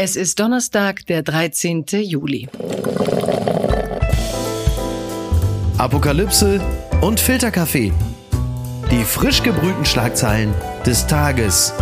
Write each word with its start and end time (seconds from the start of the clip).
Es 0.00 0.14
ist 0.14 0.38
Donnerstag, 0.38 1.06
der 1.06 1.24
13. 1.24 1.84
Juli. 1.90 2.48
Apokalypse 5.76 6.60
und 7.00 7.18
Filterkaffee. 7.18 7.92
Die 8.92 9.02
frisch 9.02 9.42
gebrühten 9.42 9.84
Schlagzeilen 9.84 10.54
des 10.86 11.08
Tages 11.08 11.72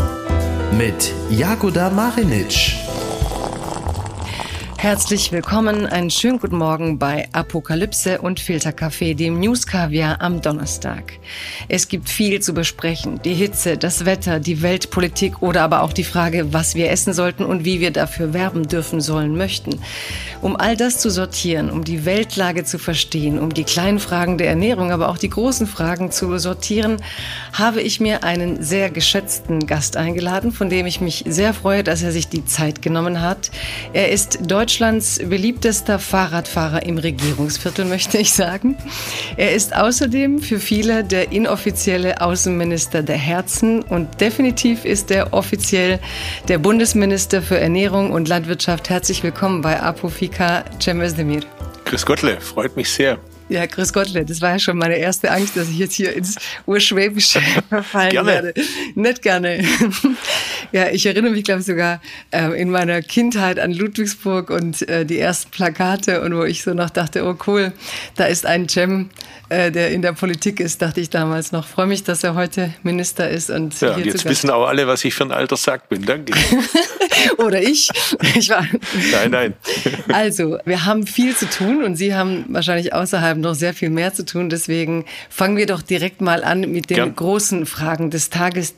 mit 0.79 1.13
Jakoda 1.29 1.91
Marinic. 1.91 2.86
Herzlich 4.87 5.33
willkommen, 5.33 5.85
einen 5.85 6.11
schönen 6.11 6.39
guten 6.39 6.59
Morgen 6.59 6.97
bei 6.97 7.29
Apokalypse 7.33 8.21
und 8.21 8.39
Filterkaffee, 8.39 9.15
dem 9.15 9.41
News 9.41 9.67
Kaviar 9.67 10.21
am 10.21 10.41
Donnerstag. 10.41 11.15
Es 11.69 11.89
gibt 11.89 12.09
viel 12.09 12.41
zu 12.41 12.55
besprechen. 12.55 13.21
Die 13.25 13.35
Hitze, 13.35 13.77
das 13.79 14.05
Wetter, 14.05 14.39
die 14.39 14.63
Weltpolitik 14.63 15.43
oder 15.43 15.63
aber 15.63 15.83
auch 15.83 15.93
die 15.93 16.05
Frage, 16.05 16.53
was 16.53 16.77
wir 16.77 16.89
essen 16.93 17.15
sollten 17.15 17.45
und 17.45 17.65
wie 17.65 17.81
wir 17.81 17.91
dafür 17.91 18.33
werben 18.33 18.69
dürfen 18.69 19.01
sollen 19.01 19.37
möchten. 19.37 19.81
Um 20.41 20.55
all 20.55 20.77
das 20.77 20.99
zu 20.99 21.11
sortieren, 21.11 21.69
um 21.69 21.83
die 21.83 22.05
Weltlage 22.05 22.63
zu 22.63 22.79
verstehen, 22.79 23.41
um 23.41 23.53
die 23.53 23.65
kleinen 23.65 23.99
Fragen 23.99 24.39
der 24.39 24.51
Ernährung, 24.51 24.93
aber 24.93 25.09
auch 25.09 25.19
die 25.19 25.31
großen 25.31 25.67
Fragen 25.67 26.13
zu 26.13 26.39
sortieren, 26.39 26.99
habe 27.53 27.81
ich 27.81 27.99
mir 27.99 28.23
einen 28.23 28.63
sehr 28.63 28.91
geschätzten 28.91 29.67
Gast 29.67 29.97
eingeladen, 29.97 30.53
von 30.53 30.71
dem 30.71 30.87
ich 30.87 31.01
mich 31.01 31.25
sehr 31.27 31.55
freue, 31.55 31.83
dass 31.83 32.05
er 32.05 32.13
sich 32.13 32.29
die 32.29 32.45
Zeit 32.45 32.83
genommen 32.83 33.21
hat. 33.21 33.51
Er 33.93 34.13
ist 34.13 34.49
Deutschlands 34.77 35.21
beliebtester 35.25 35.99
Fahrradfahrer 35.99 36.83
im 36.83 36.99
Regierungsviertel, 36.99 37.87
möchte 37.87 38.19
ich 38.19 38.35
sagen. 38.35 38.77
Er 39.39 39.55
ist 39.55 39.75
außerdem 39.75 40.43
für 40.43 40.61
viele 40.61 41.03
der 41.03 41.33
inoffizielle 41.33 42.21
Außenminister 42.21 43.03
der 43.03 43.17
Herzen 43.17 43.81
und 43.81 44.21
definitiv 44.21 44.85
ist 44.85 45.11
er 45.11 45.33
offiziell 45.33 45.99
der 46.49 46.59
Bundesminister 46.59 47.41
für 47.41 47.59
Ernährung 47.59 48.11
und 48.11 48.29
Landwirtschaft. 48.29 48.91
Herzlich 48.91 49.23
willkommen 49.23 49.63
bei 49.63 49.81
Apofika 49.81 50.63
Cem 50.79 51.01
Özdemir. 51.01 51.41
Grüß 51.87 52.05
Gottle, 52.05 52.39
freut 52.39 52.77
mich 52.77 52.91
sehr. 52.91 53.19
Ja, 53.49 53.65
grüß 53.65 53.93
Gottle, 53.93 54.25
das 54.25 54.41
war 54.41 54.53
ja 54.53 54.59
schon 54.59 54.77
meine 54.77 54.97
erste 54.97 55.31
Angst, 55.31 55.57
dass 55.57 55.69
ich 55.69 55.79
jetzt 55.79 55.95
hier 55.95 56.13
ins 56.13 56.35
Urschwäbische 56.67 57.41
verfallen 57.69 58.11
gerne. 58.11 58.29
werde. 58.29 58.55
Nicht 58.97 59.23
gerne. 59.23 59.65
ja, 60.73 60.89
ich 60.89 61.07
erinnere 61.07 61.31
mich, 61.31 61.45
glaube 61.45 61.61
ich, 61.61 61.67
sogar 61.67 62.01
äh, 62.33 62.61
in 62.61 62.71
meiner 62.71 63.03
Kindheit 63.03 63.61
an 63.61 63.73
Ludwigsburg 63.73 64.51
und 64.51 64.89
äh, 64.89 65.07
die 65.07 65.21
ersten 65.21 65.53
Plakate 65.53 66.23
und 66.23 66.37
wo 66.37 66.43
ich 66.43 66.65
so 66.65 66.75
noch 66.75 66.91
dachte, 66.91 67.25
oh 67.25 67.37
cool, 67.47 67.73
da 68.17 68.25
ist 68.25 68.47
ein 68.47 68.69
Cem, 68.69 69.11
äh, 69.49 69.71
der 69.71 69.91
in 69.91 70.03
der 70.03 70.13
Politik 70.13 70.61
ist, 70.61 70.83
dachte 70.83 71.01
ich 71.01 71.11
damals 71.11 71.53
noch. 71.53 71.67
Freue 71.67 71.87
mich, 71.87 72.03
dass 72.05 72.25
er 72.25 72.35
heute 72.35 72.75
Minister 72.83 73.29
ist. 73.29 73.51
Und 73.51 73.81
ja, 73.81 73.97
jetzt 73.99 74.25
wissen 74.25 74.51
auch 74.51 74.67
alle, 74.67 74.87
was 74.87 75.05
ich 75.05 75.15
für 75.15 75.25
ein 75.25 75.33
alter 75.33 75.57
Sack 75.57 75.89
bin. 75.89 76.05
Danke. 76.05 76.33
Oder 77.39 77.63
ich. 77.63 77.91
ich 78.35 78.51
war 78.51 78.67
nein, 79.13 79.31
nein. 79.31 79.55
also, 80.13 80.59
wir 80.65 80.85
haben 80.85 81.07
viel 81.07 81.37
zu 81.37 81.49
tun 81.49 81.85
und 81.85 81.97
Sie 81.97 82.15
haben 82.15 82.45
wahrscheinlich 82.49 82.93
außerhalb 82.93 83.39
noch 83.39 83.55
sehr 83.55 83.75
viel 83.75 83.91
mehr 83.91 84.13
zu 84.13 84.25
tun. 84.25 84.49
Deswegen 84.49 85.05
fangen 85.31 85.57
wir 85.57 85.67
doch 85.67 85.83
direkt 85.83 86.21
mal 86.21 86.43
an 86.43 86.61
mit 86.61 86.91
den 86.91 86.97
Gern. 86.97 87.17
großen 87.17 87.67
Fragen 87.67 88.11
des 88.11 88.31
Tages. 88.31 88.75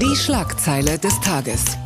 Die 0.00 0.16
Schlagzeile 0.16 0.98
des 0.98 1.20
Tages. 1.20 1.76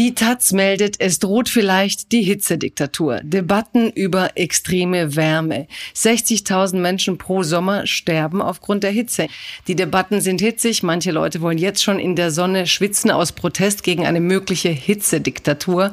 Die 0.00 0.14
Taz 0.14 0.52
meldet, 0.52 0.98
es 0.98 1.18
droht 1.18 1.50
vielleicht 1.50 2.10
die 2.12 2.22
Hitzediktatur. 2.22 3.20
Debatten 3.22 3.90
über 3.90 4.30
extreme 4.34 5.14
Wärme. 5.14 5.66
60.000 5.94 6.76
Menschen 6.76 7.18
pro 7.18 7.42
Sommer 7.42 7.86
sterben 7.86 8.40
aufgrund 8.40 8.82
der 8.82 8.92
Hitze. 8.92 9.26
Die 9.68 9.74
Debatten 9.74 10.22
sind 10.22 10.40
hitzig. 10.40 10.82
Manche 10.82 11.10
Leute 11.10 11.42
wollen 11.42 11.58
jetzt 11.58 11.82
schon 11.82 11.98
in 11.98 12.16
der 12.16 12.30
Sonne 12.30 12.66
schwitzen 12.66 13.10
aus 13.10 13.32
Protest 13.32 13.82
gegen 13.82 14.06
eine 14.06 14.20
mögliche 14.20 14.70
Hitzediktatur. 14.70 15.92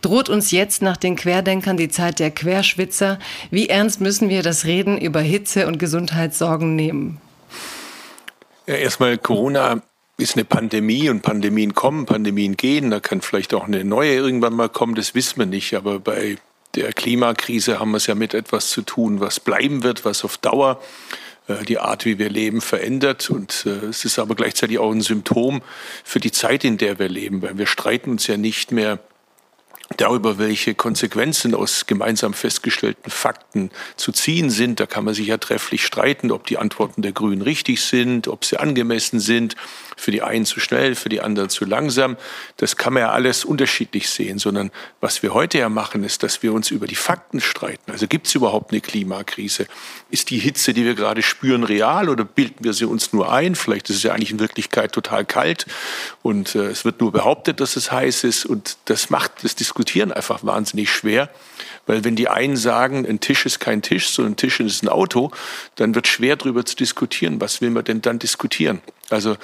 Droht 0.00 0.30
uns 0.30 0.50
jetzt 0.50 0.80
nach 0.80 0.96
den 0.96 1.16
Querdenkern 1.16 1.76
die 1.76 1.90
Zeit 1.90 2.20
der 2.20 2.30
Querschwitzer? 2.30 3.18
Wie 3.50 3.68
ernst 3.68 4.00
müssen 4.00 4.30
wir 4.30 4.42
das 4.42 4.64
Reden 4.64 4.96
über 4.96 5.20
Hitze 5.20 5.66
und 5.66 5.78
Gesundheitssorgen 5.78 6.74
nehmen? 6.74 7.20
Ja, 8.66 8.76
erstmal 8.76 9.18
Corona 9.18 9.82
ist 10.22 10.36
eine 10.36 10.44
Pandemie 10.44 11.10
und 11.10 11.22
Pandemien 11.22 11.74
kommen, 11.74 12.06
Pandemien 12.06 12.56
gehen. 12.56 12.90
Da 12.90 13.00
kann 13.00 13.20
vielleicht 13.20 13.52
auch 13.52 13.66
eine 13.66 13.84
neue 13.84 14.14
irgendwann 14.14 14.54
mal 14.54 14.68
kommen, 14.68 14.94
das 14.94 15.14
wissen 15.14 15.38
wir 15.38 15.46
nicht. 15.46 15.74
Aber 15.74 15.98
bei 15.98 16.38
der 16.74 16.92
Klimakrise 16.92 17.78
haben 17.78 17.90
wir 17.90 17.98
es 17.98 18.06
ja 18.06 18.14
mit 18.14 18.32
etwas 18.32 18.70
zu 18.70 18.82
tun, 18.82 19.20
was 19.20 19.40
bleiben 19.40 19.82
wird, 19.82 20.04
was 20.04 20.24
auf 20.24 20.38
Dauer 20.38 20.80
äh, 21.48 21.64
die 21.64 21.78
Art, 21.78 22.04
wie 22.04 22.18
wir 22.18 22.30
leben, 22.30 22.60
verändert. 22.60 23.28
Und 23.30 23.66
äh, 23.66 23.86
es 23.86 24.04
ist 24.04 24.18
aber 24.18 24.34
gleichzeitig 24.34 24.78
auch 24.78 24.92
ein 24.92 25.02
Symptom 25.02 25.62
für 26.04 26.20
die 26.20 26.32
Zeit, 26.32 26.64
in 26.64 26.78
der 26.78 26.98
wir 26.98 27.08
leben, 27.08 27.42
weil 27.42 27.58
wir 27.58 27.66
streiten 27.66 28.10
uns 28.10 28.26
ja 28.26 28.36
nicht 28.36 28.72
mehr 28.72 28.98
darüber, 29.96 30.38
welche 30.38 30.74
Konsequenzen 30.74 31.54
aus 31.54 31.86
gemeinsam 31.86 32.34
festgestellten 32.34 33.10
Fakten 33.10 33.70
zu 33.96 34.12
ziehen 34.12 34.50
sind. 34.50 34.80
Da 34.80 34.86
kann 34.86 35.04
man 35.04 35.14
sich 35.14 35.26
ja 35.26 35.38
trefflich 35.38 35.84
streiten, 35.84 36.30
ob 36.30 36.46
die 36.46 36.58
Antworten 36.58 37.02
der 37.02 37.12
Grünen 37.12 37.42
richtig 37.42 37.82
sind, 37.82 38.28
ob 38.28 38.44
sie 38.44 38.58
angemessen 38.58 39.20
sind, 39.20 39.56
für 40.02 40.10
die 40.10 40.22
einen 40.22 40.44
zu 40.44 40.58
schnell, 40.58 40.96
für 40.96 41.08
die 41.08 41.20
anderen 41.20 41.48
zu 41.48 41.64
langsam. 41.64 42.16
Das 42.56 42.76
kann 42.76 42.94
man 42.94 43.02
ja 43.02 43.10
alles 43.10 43.44
unterschiedlich 43.44 44.10
sehen, 44.10 44.40
sondern 44.40 44.72
was 45.00 45.22
wir 45.22 45.32
heute 45.32 45.58
ja 45.58 45.68
machen, 45.68 46.02
ist, 46.02 46.24
dass 46.24 46.42
wir 46.42 46.52
uns 46.52 46.72
über 46.72 46.88
die 46.88 46.96
Fakten 46.96 47.40
streiten. 47.40 47.92
Also 47.92 48.08
gibt 48.08 48.26
es 48.26 48.34
überhaupt 48.34 48.72
eine 48.72 48.80
Klimakrise? 48.80 49.66
Ist 50.10 50.30
die 50.30 50.40
Hitze, 50.40 50.74
die 50.74 50.84
wir 50.84 50.96
gerade 50.96 51.22
spüren, 51.22 51.62
real 51.62 52.08
oder 52.08 52.24
bilden 52.24 52.64
wir 52.64 52.72
sie 52.72 52.84
uns 52.84 53.12
nur 53.12 53.32
ein? 53.32 53.54
Vielleicht 53.54 53.90
ist 53.90 53.96
es 53.96 54.02
ja 54.02 54.12
eigentlich 54.12 54.32
in 54.32 54.40
Wirklichkeit 54.40 54.90
total 54.90 55.24
kalt 55.24 55.66
und 56.22 56.56
äh, 56.56 56.66
es 56.66 56.84
wird 56.84 57.00
nur 57.00 57.12
behauptet, 57.12 57.60
dass 57.60 57.76
es 57.76 57.92
heiß 57.92 58.24
ist 58.24 58.44
und 58.44 58.78
das 58.86 59.08
macht 59.08 59.44
das 59.44 59.54
Diskutieren 59.54 60.10
einfach 60.10 60.42
wahnsinnig 60.42 60.90
schwer. 60.90 61.30
Weil 61.86 62.04
wenn 62.04 62.16
die 62.16 62.28
einen 62.28 62.56
sagen, 62.56 63.06
ein 63.06 63.20
Tisch 63.20 63.46
ist 63.46 63.60
kein 63.60 63.82
Tisch, 63.82 64.08
sondern 64.08 64.32
ein 64.32 64.36
Tisch 64.36 64.60
ist 64.60 64.82
ein 64.82 64.88
Auto, 64.88 65.30
dann 65.76 65.94
wird 65.94 66.08
schwer 66.08 66.36
darüber 66.36 66.64
zu 66.64 66.76
diskutieren. 66.76 67.40
Was 67.40 67.60
will 67.60 67.70
man 67.70 67.84
denn 67.84 68.02
dann 68.02 68.18
diskutieren? 68.18 68.80
Also 69.12 69.36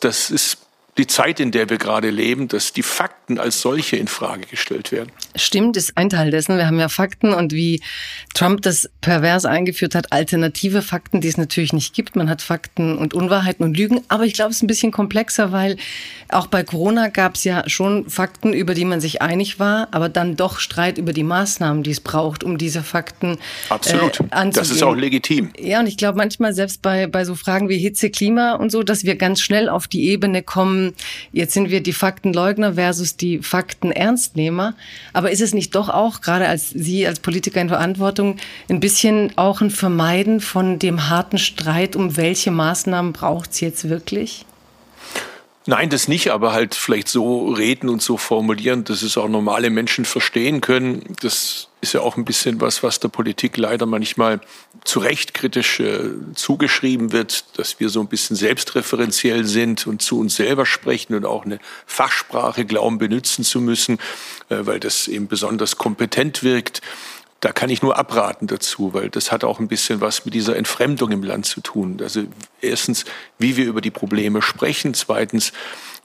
das 0.00 0.30
ist 0.30 0.58
die 0.98 1.06
Zeit, 1.06 1.40
in 1.40 1.52
der 1.52 1.70
wir 1.70 1.78
gerade 1.78 2.10
leben, 2.10 2.48
dass 2.48 2.72
die 2.72 2.82
Fakten 2.82 3.21
als 3.38 3.60
solche 3.60 3.96
in 3.96 4.08
Frage 4.08 4.46
gestellt 4.46 4.92
werden. 4.92 5.10
Stimmt, 5.36 5.76
ist 5.76 5.96
ein 5.96 6.10
Teil 6.10 6.30
dessen. 6.30 6.56
Wir 6.56 6.66
haben 6.66 6.78
ja 6.78 6.88
Fakten 6.88 7.32
und 7.32 7.52
wie 7.52 7.80
Trump 8.34 8.62
das 8.62 8.90
pervers 9.00 9.44
eingeführt 9.44 9.94
hat, 9.94 10.12
alternative 10.12 10.82
Fakten, 10.82 11.20
die 11.20 11.28
es 11.28 11.36
natürlich 11.36 11.72
nicht 11.72 11.94
gibt. 11.94 12.16
Man 12.16 12.28
hat 12.28 12.42
Fakten 12.42 12.98
und 12.98 13.14
Unwahrheiten 13.14 13.64
und 13.64 13.76
Lügen. 13.76 14.00
Aber 14.08 14.24
ich 14.24 14.34
glaube, 14.34 14.50
es 14.50 14.56
ist 14.56 14.62
ein 14.62 14.66
bisschen 14.66 14.92
komplexer, 14.92 15.52
weil 15.52 15.76
auch 16.28 16.46
bei 16.46 16.62
Corona 16.62 17.08
gab 17.08 17.34
es 17.34 17.44
ja 17.44 17.68
schon 17.68 18.08
Fakten, 18.08 18.52
über 18.52 18.74
die 18.74 18.84
man 18.84 19.00
sich 19.00 19.22
einig 19.22 19.58
war, 19.58 19.88
aber 19.90 20.08
dann 20.08 20.36
doch 20.36 20.58
Streit 20.58 20.98
über 20.98 21.12
die 21.12 21.22
Maßnahmen, 21.22 21.82
die 21.82 21.90
es 21.90 22.00
braucht, 22.00 22.44
um 22.44 22.58
diese 22.58 22.82
Fakten 22.82 23.38
Absolut. 23.68 24.20
Äh, 24.20 24.24
anzugehen. 24.30 24.52
Das 24.52 24.70
ist 24.70 24.82
auch 24.82 24.94
legitim. 24.94 25.50
Ja, 25.58 25.80
und 25.80 25.86
ich 25.86 25.96
glaube 25.96 26.18
manchmal 26.18 26.54
selbst 26.54 26.82
bei, 26.82 27.06
bei 27.06 27.24
so 27.24 27.34
Fragen 27.34 27.68
wie 27.68 27.78
Hitze, 27.78 28.10
Klima 28.10 28.54
und 28.54 28.70
so, 28.70 28.82
dass 28.82 29.04
wir 29.04 29.16
ganz 29.16 29.40
schnell 29.40 29.68
auf 29.68 29.88
die 29.88 30.08
Ebene 30.08 30.42
kommen, 30.42 30.94
jetzt 31.32 31.54
sind 31.54 31.70
wir 31.70 31.82
die 31.82 31.92
Faktenleugner 31.92 32.74
versus 32.74 33.16
die 33.22 33.38
Faktenernstnehmer. 33.38 34.74
Aber 35.12 35.30
ist 35.30 35.40
es 35.40 35.54
nicht 35.54 35.74
doch 35.74 35.88
auch, 35.88 36.20
gerade 36.20 36.48
als 36.48 36.70
Sie 36.70 37.06
als 37.06 37.20
Politiker 37.20 37.60
in 37.60 37.68
Verantwortung, 37.68 38.36
ein 38.68 38.80
bisschen 38.80 39.32
auch 39.36 39.60
ein 39.60 39.70
Vermeiden 39.70 40.40
von 40.40 40.78
dem 40.78 41.08
harten 41.08 41.38
Streit, 41.38 41.96
um 41.96 42.16
welche 42.16 42.50
Maßnahmen 42.50 43.12
braucht 43.12 43.52
es 43.52 43.60
jetzt 43.60 43.88
wirklich? 43.88 44.44
Nein, 45.64 45.90
das 45.90 46.08
nicht, 46.08 46.30
aber 46.32 46.52
halt 46.52 46.74
vielleicht 46.74 47.06
so 47.08 47.48
reden 47.50 47.88
und 47.88 48.02
so 48.02 48.16
formulieren, 48.16 48.82
dass 48.82 49.02
es 49.02 49.16
auch 49.16 49.28
normale 49.28 49.70
Menschen 49.70 50.04
verstehen 50.04 50.60
können. 50.60 51.04
Das 51.22 51.68
ist 51.82 51.94
ja 51.94 52.00
auch 52.00 52.16
ein 52.16 52.24
bisschen 52.24 52.60
was, 52.60 52.84
was 52.84 53.00
der 53.00 53.08
Politik 53.08 53.56
leider 53.56 53.86
manchmal 53.86 54.40
zu 54.84 55.00
Recht 55.00 55.34
kritisch 55.34 55.80
äh, 55.80 56.10
zugeschrieben 56.34 57.10
wird, 57.10 57.58
dass 57.58 57.80
wir 57.80 57.88
so 57.88 58.00
ein 58.00 58.06
bisschen 58.06 58.36
selbstreferenziell 58.36 59.44
sind 59.44 59.88
und 59.88 60.00
zu 60.00 60.20
uns 60.20 60.36
selber 60.36 60.64
sprechen 60.64 61.14
und 61.14 61.26
auch 61.26 61.44
eine 61.44 61.58
Fachsprache 61.84 62.64
glauben 62.64 62.98
benutzen 62.98 63.44
zu 63.44 63.60
müssen, 63.60 63.98
äh, 64.48 64.58
weil 64.60 64.78
das 64.78 65.08
eben 65.08 65.26
besonders 65.26 65.76
kompetent 65.76 66.44
wirkt. 66.44 66.82
Da 67.40 67.50
kann 67.50 67.68
ich 67.68 67.82
nur 67.82 67.98
abraten 67.98 68.46
dazu, 68.46 68.94
weil 68.94 69.10
das 69.10 69.32
hat 69.32 69.42
auch 69.42 69.58
ein 69.58 69.66
bisschen 69.66 70.00
was 70.00 70.24
mit 70.24 70.34
dieser 70.34 70.54
Entfremdung 70.54 71.10
im 71.10 71.24
Land 71.24 71.46
zu 71.46 71.60
tun. 71.60 71.98
Also 72.00 72.22
erstens, 72.60 73.04
wie 73.40 73.56
wir 73.56 73.66
über 73.66 73.80
die 73.80 73.90
Probleme 73.90 74.40
sprechen. 74.40 74.94
Zweitens, 74.94 75.52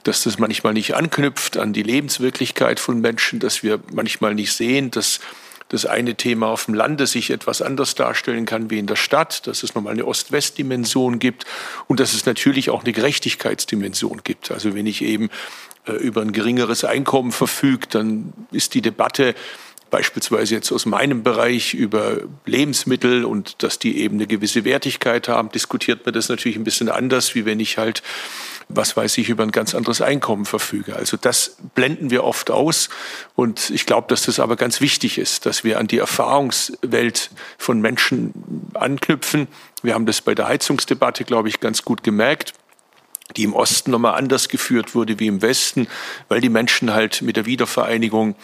dass 0.01 0.23
das 0.23 0.39
manchmal 0.39 0.73
nicht 0.73 0.95
anknüpft 0.95 1.57
an 1.57 1.73
die 1.73 1.83
Lebenswirklichkeit 1.83 2.79
von 2.79 2.99
Menschen, 2.99 3.39
dass 3.39 3.61
wir 3.61 3.79
manchmal 3.91 4.33
nicht 4.33 4.53
sehen, 4.53 4.89
dass 4.89 5.19
das 5.69 5.85
eine 5.85 6.15
Thema 6.15 6.47
auf 6.47 6.65
dem 6.65 6.73
Lande 6.73 7.07
sich 7.07 7.29
etwas 7.29 7.61
anders 7.61 7.95
darstellen 7.95 8.45
kann 8.45 8.69
wie 8.69 8.79
in 8.79 8.87
der 8.87 8.95
Stadt, 8.95 9.47
dass 9.47 9.63
es 9.63 9.75
nochmal 9.75 9.93
eine 9.93 10.05
Ost-West-Dimension 10.05 11.19
gibt 11.19 11.45
und 11.87 11.99
dass 11.99 12.13
es 12.13 12.25
natürlich 12.25 12.69
auch 12.69 12.83
eine 12.83 12.93
Gerechtigkeitsdimension 12.93 14.21
gibt. 14.23 14.51
Also 14.51 14.73
wenn 14.73 14.85
ich 14.85 15.01
eben 15.03 15.29
äh, 15.85 15.93
über 15.93 16.21
ein 16.21 16.31
geringeres 16.31 16.83
Einkommen 16.83 17.31
verfüge, 17.31 17.87
dann 17.89 18.33
ist 18.51 18.73
die 18.73 18.81
Debatte 18.81 19.35
beispielsweise 19.89 20.55
jetzt 20.55 20.71
aus 20.71 20.85
meinem 20.85 21.23
Bereich 21.23 21.73
über 21.73 22.17
Lebensmittel 22.45 23.25
und 23.25 23.63
dass 23.63 23.79
die 23.79 23.99
eben 23.99 24.15
eine 24.15 24.27
gewisse 24.27 24.65
Wertigkeit 24.65 25.27
haben, 25.27 25.49
diskutiert 25.49 26.05
man 26.05 26.13
das 26.13 26.29
natürlich 26.29 26.57
ein 26.57 26.63
bisschen 26.63 26.89
anders, 26.89 27.35
wie 27.35 27.45
wenn 27.45 27.59
ich 27.59 27.77
halt 27.77 28.03
was 28.69 28.97
weiß 28.97 29.17
ich, 29.17 29.29
über 29.29 29.43
ein 29.43 29.51
ganz 29.51 29.73
anderes 29.73 30.01
Einkommen 30.01 30.45
verfüge. 30.45 30.95
Also 30.95 31.17
das 31.17 31.57
blenden 31.73 32.09
wir 32.09 32.23
oft 32.23 32.51
aus. 32.51 32.89
Und 33.35 33.69
ich 33.69 33.85
glaube, 33.85 34.07
dass 34.09 34.23
das 34.23 34.39
aber 34.39 34.55
ganz 34.55 34.81
wichtig 34.81 35.17
ist, 35.17 35.45
dass 35.45 35.63
wir 35.63 35.79
an 35.79 35.87
die 35.87 35.97
Erfahrungswelt 35.97 37.29
von 37.57 37.79
Menschen 37.79 38.33
anknüpfen. 38.73 39.47
Wir 39.83 39.93
haben 39.93 40.05
das 40.05 40.21
bei 40.21 40.35
der 40.35 40.47
Heizungsdebatte, 40.47 41.23
glaube 41.23 41.49
ich, 41.49 41.59
ganz 41.59 41.83
gut 41.83 42.03
gemerkt 42.03 42.53
die 43.35 43.43
im 43.43 43.53
Osten 43.53 43.91
nochmal 43.91 44.15
anders 44.15 44.47
geführt 44.47 44.95
wurde 44.95 45.19
wie 45.19 45.27
im 45.27 45.41
Westen, 45.41 45.87
weil 46.29 46.39
die 46.39 46.47
Menschen 46.47 46.93
halt 46.93 47.21
mit 47.21 47.35
der 47.35 47.45
Wiedervereinigung 47.45 48.35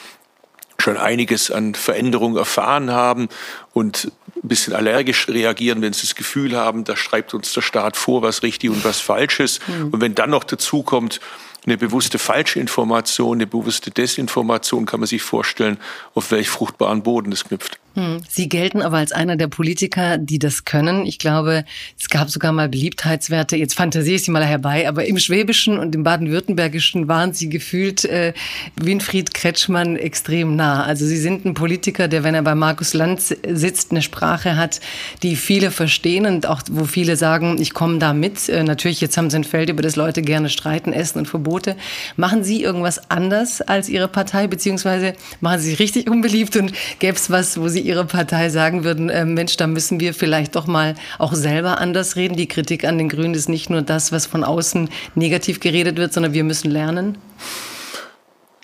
schon 0.78 0.98
einiges 0.98 1.52
an 1.52 1.76
Veränderungen 1.76 2.36
erfahren 2.36 2.92
haben 2.92 3.30
und 3.74 4.12
ein 4.36 4.48
bisschen 4.48 4.74
allergisch 4.74 5.28
reagieren, 5.28 5.82
wenn 5.82 5.94
sie 5.94 6.02
das 6.02 6.16
Gefühl 6.16 6.56
haben, 6.56 6.84
da 6.84 6.96
schreibt 6.96 7.34
uns 7.34 7.54
der 7.54 7.62
Staat 7.62 7.98
vor, 7.98 8.22
was 8.22 8.44
richtig 8.44 8.70
und 8.70 8.84
was 8.86 9.00
falsch 9.00 9.40
ist. 9.40 9.68
Mhm. 9.68 9.90
Und 9.90 10.02
wenn 10.02 10.16
dann 10.16 10.30
noch 10.30 10.44
dazu 10.44 10.84
kommt, 10.84 11.20
eine 11.66 11.78
bewusste 11.78 12.20
Falschinformation, 12.20 13.38
eine 13.38 13.48
bewusste 13.48 13.90
Desinformation, 13.90 14.86
kann 14.86 15.00
man 15.00 15.08
sich 15.08 15.22
vorstellen, 15.22 15.78
auf 16.14 16.32
welch 16.32 16.50
fruchtbaren 16.50 17.04
Boden 17.04 17.32
das 17.32 17.46
knüpft. 17.46 17.80
Hm. 17.96 18.22
Sie 18.28 18.50
gelten 18.50 18.82
aber 18.82 18.98
als 18.98 19.12
einer 19.12 19.36
der 19.36 19.48
Politiker, 19.48 20.18
die 20.18 20.40
das 20.40 20.66
können. 20.66 21.06
Ich 21.06 21.20
glaube, 21.20 21.64
es 22.00 22.10
gab 22.10 22.30
sogar 22.32 22.52
mal 22.52 22.68
Beliebtheitswerte. 22.68 23.56
Jetzt 23.56 23.76
fantasiere 23.76 24.16
ich 24.16 24.24
sie 24.24 24.32
mal 24.32 24.44
herbei, 24.44 24.88
aber 24.88 25.06
im 25.06 25.20
Schwäbischen 25.20 25.78
und 25.78 25.94
im 25.94 26.04
Baden-Württembergischen 26.04 27.08
waren 27.08 27.34
Sie 27.34 27.50
gefühlt 27.50 28.04
äh, 28.06 28.34
Winfried 28.76 29.36
Kretschmann 29.36 29.96
extrem 29.96 30.56
nah. 30.56 30.84
Also 30.84 31.06
Sie 31.06 31.18
sind 31.18 31.46
ein 31.46 31.54
Politiker, 31.54 32.08
der, 32.08 32.24
wenn 32.24 32.34
er 32.34 32.42
bei 32.42 32.56
Markus 32.56 32.96
Lanz 32.96 33.36
sitzt, 33.48 33.92
eine 33.92 34.02
Sprache 34.02 34.56
hat, 34.58 34.82
die 35.22 35.36
viele 35.36 35.70
verstehen 35.70 36.26
und 36.26 36.48
auch 36.48 36.64
wo 36.72 36.86
viele 36.86 37.16
sagen, 37.16 37.62
ich 37.62 37.76
komme 37.76 38.00
da 38.00 38.14
mit. 38.14 38.50
Äh, 38.50 38.64
natürlich, 38.64 39.02
jetzt 39.02 39.18
haben 39.18 39.30
Sie 39.30 39.38
ein 39.38 39.44
Feld, 39.44 39.70
über 39.70 39.84
das 39.84 39.96
Leute 39.96 40.24
gerne 40.24 40.50
streiten, 40.50 40.94
essen 40.94 41.20
und 41.20 41.28
Verbote. 41.28 41.76
Machen 42.16 42.44
Sie 42.44 42.64
irgendwas 42.64 43.12
anders 43.12 43.62
als 43.62 43.88
Ihre 43.88 44.08
Partei, 44.08 44.48
beziehungsweise 44.48 45.14
machen 45.42 45.60
Sie 45.60 45.70
sich 45.70 45.80
richtig 45.80 46.10
unbeliebt 46.10 46.56
und 46.56 46.74
gäbe 46.98 47.18
es 47.18 47.30
was, 47.30 47.60
wo 47.60 47.68
Sie 47.68 47.83
Ihre 47.84 48.06
Partei 48.06 48.50
sagen 48.50 48.84
würden, 48.84 49.10
äh, 49.10 49.26
Mensch, 49.26 49.58
da 49.58 49.68
müssen 49.68 50.00
wir 50.00 50.14
vielleicht 50.14 50.56
doch 50.56 50.68
mal 50.68 50.96
auch 51.20 51.34
selber 51.34 51.80
anders 51.80 52.16
reden. 52.16 52.36
Die 52.36 52.48
Kritik 52.48 52.86
an 52.86 52.98
den 52.98 53.10
Grünen 53.10 53.34
ist 53.34 53.50
nicht 53.50 53.70
nur 53.70 53.82
das, 53.82 54.12
was 54.12 54.26
von 54.26 54.44
außen 54.44 54.90
negativ 55.16 55.60
geredet 55.60 55.98
wird, 55.98 56.14
sondern 56.14 56.34
wir 56.34 56.44
müssen 56.44 56.72
lernen? 56.72 57.18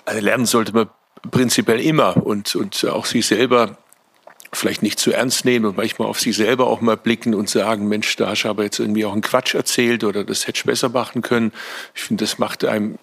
Also 0.04 0.20
lernen 0.20 0.46
sollte 0.46 0.72
man 0.72 0.88
prinzipiell 1.30 1.80
immer 1.80 2.16
und, 2.16 2.56
und 2.56 2.84
auch 2.86 3.04
sich 3.04 3.26
selber 3.26 3.76
vielleicht 4.52 4.82
nicht 4.82 4.98
zu 4.98 5.12
ernst 5.12 5.44
nehmen 5.44 5.64
und 5.64 5.76
manchmal 5.76 6.08
auf 6.08 6.18
sich 6.18 6.36
selber 6.36 6.66
auch 6.66 6.80
mal 6.80 6.96
blicken 6.96 7.34
und 7.34 7.48
sagen, 7.48 7.88
Mensch, 7.88 8.16
da 8.16 8.30
hast 8.30 8.42
du 8.42 8.48
aber 8.48 8.64
jetzt 8.64 8.80
irgendwie 8.80 9.04
auch 9.04 9.12
einen 9.12 9.22
Quatsch 9.22 9.54
erzählt 9.54 10.02
oder 10.02 10.24
das 10.24 10.46
hätte 10.46 10.58
ich 10.58 10.64
besser 10.64 10.88
machen 10.88 11.22
können. 11.22 11.52
Ich 11.94 12.02
finde, 12.02 12.24
das 12.24 12.38
macht 12.38 12.64
einem, 12.64 12.98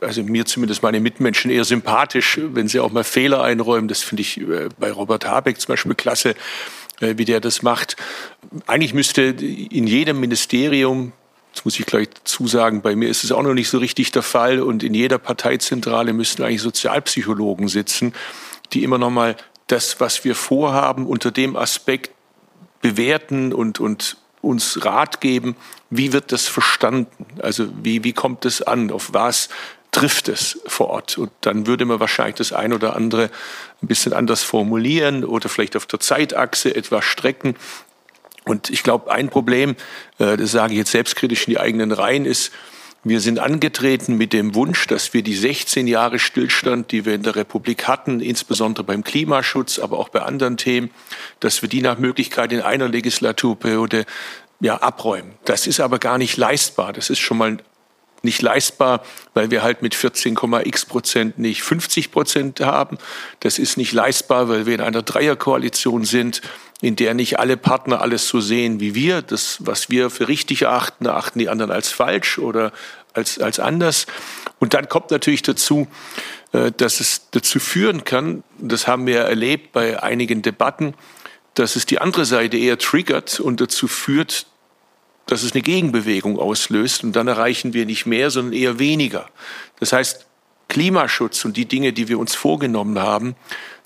also 0.00 0.22
mir 0.22 0.46
zumindest 0.46 0.82
meine 0.82 1.00
Mitmenschen 1.00 1.50
eher 1.50 1.64
sympathisch, 1.64 2.38
wenn 2.40 2.68
sie 2.68 2.78
auch 2.78 2.92
mal 2.92 3.04
Fehler 3.04 3.42
einräumen. 3.42 3.88
Das 3.88 4.02
finde 4.02 4.20
ich 4.22 4.40
äh, 4.40 4.68
bei 4.78 4.92
Robert 4.92 5.26
Habeck 5.26 5.60
zum 5.60 5.72
Beispiel 5.72 5.94
klasse, 5.94 6.36
äh, 7.00 7.14
wie 7.16 7.24
der 7.24 7.40
das 7.40 7.62
macht. 7.62 7.96
Eigentlich 8.66 8.94
müsste 8.94 9.22
in 9.22 9.86
jedem 9.86 10.20
Ministerium 10.20 11.12
das 11.54 11.66
muss 11.66 11.78
ich 11.78 11.84
gleich 11.84 12.08
zusagen, 12.24 12.80
bei 12.80 12.96
mir 12.96 13.10
ist 13.10 13.24
es 13.24 13.32
auch 13.32 13.42
noch 13.42 13.52
nicht 13.52 13.68
so 13.68 13.76
richtig 13.76 14.10
der 14.10 14.22
Fall. 14.22 14.60
Und 14.60 14.82
in 14.82 14.94
jeder 14.94 15.18
Parteizentrale 15.18 16.14
müssten 16.14 16.42
eigentlich 16.42 16.62
Sozialpsychologen 16.62 17.68
sitzen, 17.68 18.14
die 18.72 18.84
immer 18.84 18.96
noch 18.96 19.10
mal 19.10 19.36
das, 19.66 20.00
was 20.00 20.24
wir 20.24 20.34
vorhaben, 20.34 21.06
unter 21.06 21.30
dem 21.30 21.56
Aspekt 21.56 22.10
bewerten 22.80 23.52
und, 23.52 23.80
und 23.80 24.16
uns 24.42 24.84
Rat 24.84 25.20
geben, 25.20 25.56
wie 25.88 26.12
wird 26.12 26.32
das 26.32 26.48
verstanden? 26.48 27.26
Also 27.40 27.68
wie, 27.82 28.04
wie 28.04 28.12
kommt 28.12 28.44
es 28.44 28.60
an? 28.60 28.90
Auf 28.90 29.12
was 29.12 29.48
trifft 29.92 30.28
es 30.28 30.60
vor 30.66 30.88
Ort? 30.88 31.16
Und 31.16 31.30
dann 31.42 31.66
würde 31.66 31.84
man 31.84 32.00
wahrscheinlich 32.00 32.36
das 32.36 32.52
ein 32.52 32.72
oder 32.72 32.96
andere 32.96 33.30
ein 33.82 33.88
bisschen 33.88 34.12
anders 34.12 34.42
formulieren 34.42 35.24
oder 35.24 35.48
vielleicht 35.48 35.76
auf 35.76 35.86
der 35.86 36.00
Zeitachse 36.00 36.74
etwas 36.74 37.04
strecken. 37.04 37.54
Und 38.44 38.70
ich 38.70 38.82
glaube, 38.82 39.12
ein 39.12 39.28
Problem, 39.28 39.76
äh, 40.18 40.36
das 40.36 40.50
sage 40.50 40.72
ich 40.72 40.78
jetzt 40.78 40.90
selbstkritisch 40.90 41.46
in 41.46 41.52
die 41.52 41.60
eigenen 41.60 41.92
Reihen, 41.92 42.24
ist, 42.24 42.52
wir 43.04 43.20
sind 43.20 43.40
angetreten 43.40 44.16
mit 44.16 44.32
dem 44.32 44.54
Wunsch, 44.54 44.86
dass 44.86 45.12
wir 45.12 45.22
die 45.22 45.34
16 45.34 45.88
Jahre 45.88 46.20
Stillstand, 46.20 46.92
die 46.92 47.04
wir 47.04 47.14
in 47.14 47.24
der 47.24 47.34
Republik 47.34 47.88
hatten, 47.88 48.20
insbesondere 48.20 48.84
beim 48.84 49.02
Klimaschutz, 49.02 49.80
aber 49.80 49.98
auch 49.98 50.08
bei 50.08 50.22
anderen 50.22 50.56
Themen, 50.56 50.90
dass 51.40 51.62
wir 51.62 51.68
die 51.68 51.82
nach 51.82 51.98
Möglichkeit 51.98 52.52
in 52.52 52.60
einer 52.60 52.88
Legislaturperiode 52.88 54.06
ja, 54.60 54.76
abräumen. 54.76 55.32
Das 55.44 55.66
ist 55.66 55.80
aber 55.80 55.98
gar 55.98 56.18
nicht 56.18 56.36
leistbar. 56.36 56.92
Das 56.92 57.10
ist 57.10 57.18
schon 57.18 57.38
mal 57.38 57.58
nicht 58.22 58.42
leistbar, 58.42 59.02
weil 59.34 59.50
wir 59.50 59.62
halt 59.62 59.82
mit 59.82 59.94
14,x 59.94 60.86
Prozent 60.86 61.38
nicht 61.38 61.62
50 61.62 62.10
Prozent 62.10 62.60
haben. 62.60 62.98
Das 63.40 63.58
ist 63.58 63.76
nicht 63.76 63.92
leistbar, 63.92 64.48
weil 64.48 64.66
wir 64.66 64.74
in 64.74 64.80
einer 64.80 65.02
Dreierkoalition 65.02 66.04
sind, 66.04 66.42
in 66.80 66.96
der 66.96 67.14
nicht 67.14 67.38
alle 67.38 67.56
Partner 67.56 68.00
alles 68.00 68.28
so 68.28 68.40
sehen 68.40 68.80
wie 68.80 68.94
wir. 68.94 69.22
Das, 69.22 69.58
was 69.60 69.88
wir 69.90 70.10
für 70.10 70.28
richtig 70.28 70.62
erachten, 70.62 71.06
erachten 71.06 71.38
die 71.38 71.48
anderen 71.48 71.70
als 71.70 71.90
falsch 71.90 72.38
oder 72.38 72.72
als, 73.14 73.38
als 73.38 73.60
anders. 73.60 74.06
Und 74.58 74.74
dann 74.74 74.88
kommt 74.88 75.10
natürlich 75.10 75.42
dazu, 75.42 75.86
äh, 76.52 76.72
dass 76.76 77.00
es 77.00 77.28
dazu 77.30 77.60
führen 77.60 78.04
kann, 78.04 78.42
das 78.58 78.86
haben 78.86 79.06
wir 79.06 79.20
erlebt 79.20 79.72
bei 79.72 80.02
einigen 80.02 80.42
Debatten, 80.42 80.94
dass 81.54 81.76
es 81.76 81.86
die 81.86 82.00
andere 82.00 82.24
Seite 82.24 82.56
eher 82.56 82.78
triggert 82.78 83.38
und 83.40 83.60
dazu 83.60 83.86
führt, 83.86 84.46
dass 85.26 85.42
es 85.42 85.52
eine 85.52 85.62
Gegenbewegung 85.62 86.38
auslöst 86.38 87.04
und 87.04 87.14
dann 87.14 87.28
erreichen 87.28 87.72
wir 87.72 87.86
nicht 87.86 88.06
mehr, 88.06 88.30
sondern 88.30 88.52
eher 88.52 88.78
weniger. 88.78 89.28
Das 89.80 89.92
heißt, 89.92 90.26
Klimaschutz 90.68 91.44
und 91.44 91.56
die 91.56 91.66
Dinge, 91.66 91.92
die 91.92 92.08
wir 92.08 92.18
uns 92.18 92.34
vorgenommen 92.34 92.98
haben, 92.98 93.36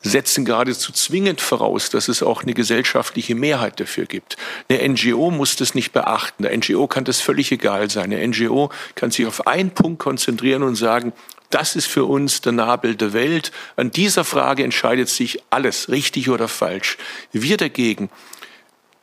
setzen 0.03 0.45
geradezu 0.45 0.93
zwingend 0.93 1.41
voraus, 1.41 1.91
dass 1.91 2.09
es 2.09 2.23
auch 2.23 2.43
eine 2.43 2.55
gesellschaftliche 2.55 3.35
Mehrheit 3.35 3.81
dafür 3.81 4.07
gibt. 4.07 4.37
Eine 4.69 4.89
NGO 4.89 5.31
muss 5.31 5.57
das 5.57 5.75
nicht 5.75 5.93
beachten. 5.93 6.47
Eine 6.47 6.59
NGO 6.59 6.87
kann 6.87 7.05
das 7.05 7.21
völlig 7.21 7.51
egal 7.51 7.91
sein. 7.91 8.13
Eine 8.13 8.27
NGO 8.29 8.71
kann 8.95 9.11
sich 9.11 9.27
auf 9.27 9.47
einen 9.47 9.71
Punkt 9.71 9.99
konzentrieren 9.99 10.63
und 10.63 10.77
sagen, 10.77 11.13
das 11.51 11.77
ist 11.77 11.87
für 11.87 12.05
uns 12.05 12.41
der 12.41 12.53
Nabel 12.53 12.97
der 12.97 13.13
Welt. 13.13 13.53
An 13.77 13.91
dieser 13.91 14.25
Frage 14.25 14.65
entscheidet 14.65 15.09
sich 15.09 15.43
alles, 15.51 15.89
richtig 15.89 16.29
oder 16.29 16.49
falsch. 16.49 16.99
Wir 17.33 17.57
dagegen 17.57 18.11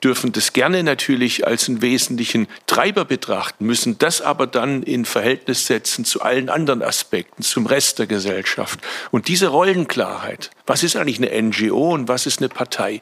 dürfen 0.03 0.31
das 0.31 0.53
gerne 0.53 0.83
natürlich 0.83 1.47
als 1.47 1.69
einen 1.69 1.81
wesentlichen 1.81 2.47
Treiber 2.67 3.05
betrachten, 3.05 3.65
müssen 3.65 3.97
das 3.97 4.21
aber 4.21 4.47
dann 4.47 4.83
in 4.83 5.05
Verhältnis 5.05 5.67
setzen 5.67 6.05
zu 6.05 6.21
allen 6.21 6.49
anderen 6.49 6.81
Aspekten, 6.81 7.43
zum 7.43 7.65
Rest 7.65 7.99
der 7.99 8.07
Gesellschaft. 8.07 8.79
Und 9.11 9.27
diese 9.27 9.47
Rollenklarheit, 9.47 10.51
was 10.65 10.83
ist 10.83 10.95
eigentlich 10.95 11.17
eine 11.17 11.41
NGO 11.41 11.93
und 11.93 12.07
was 12.07 12.25
ist 12.25 12.39
eine 12.39 12.49
Partei, 12.49 13.01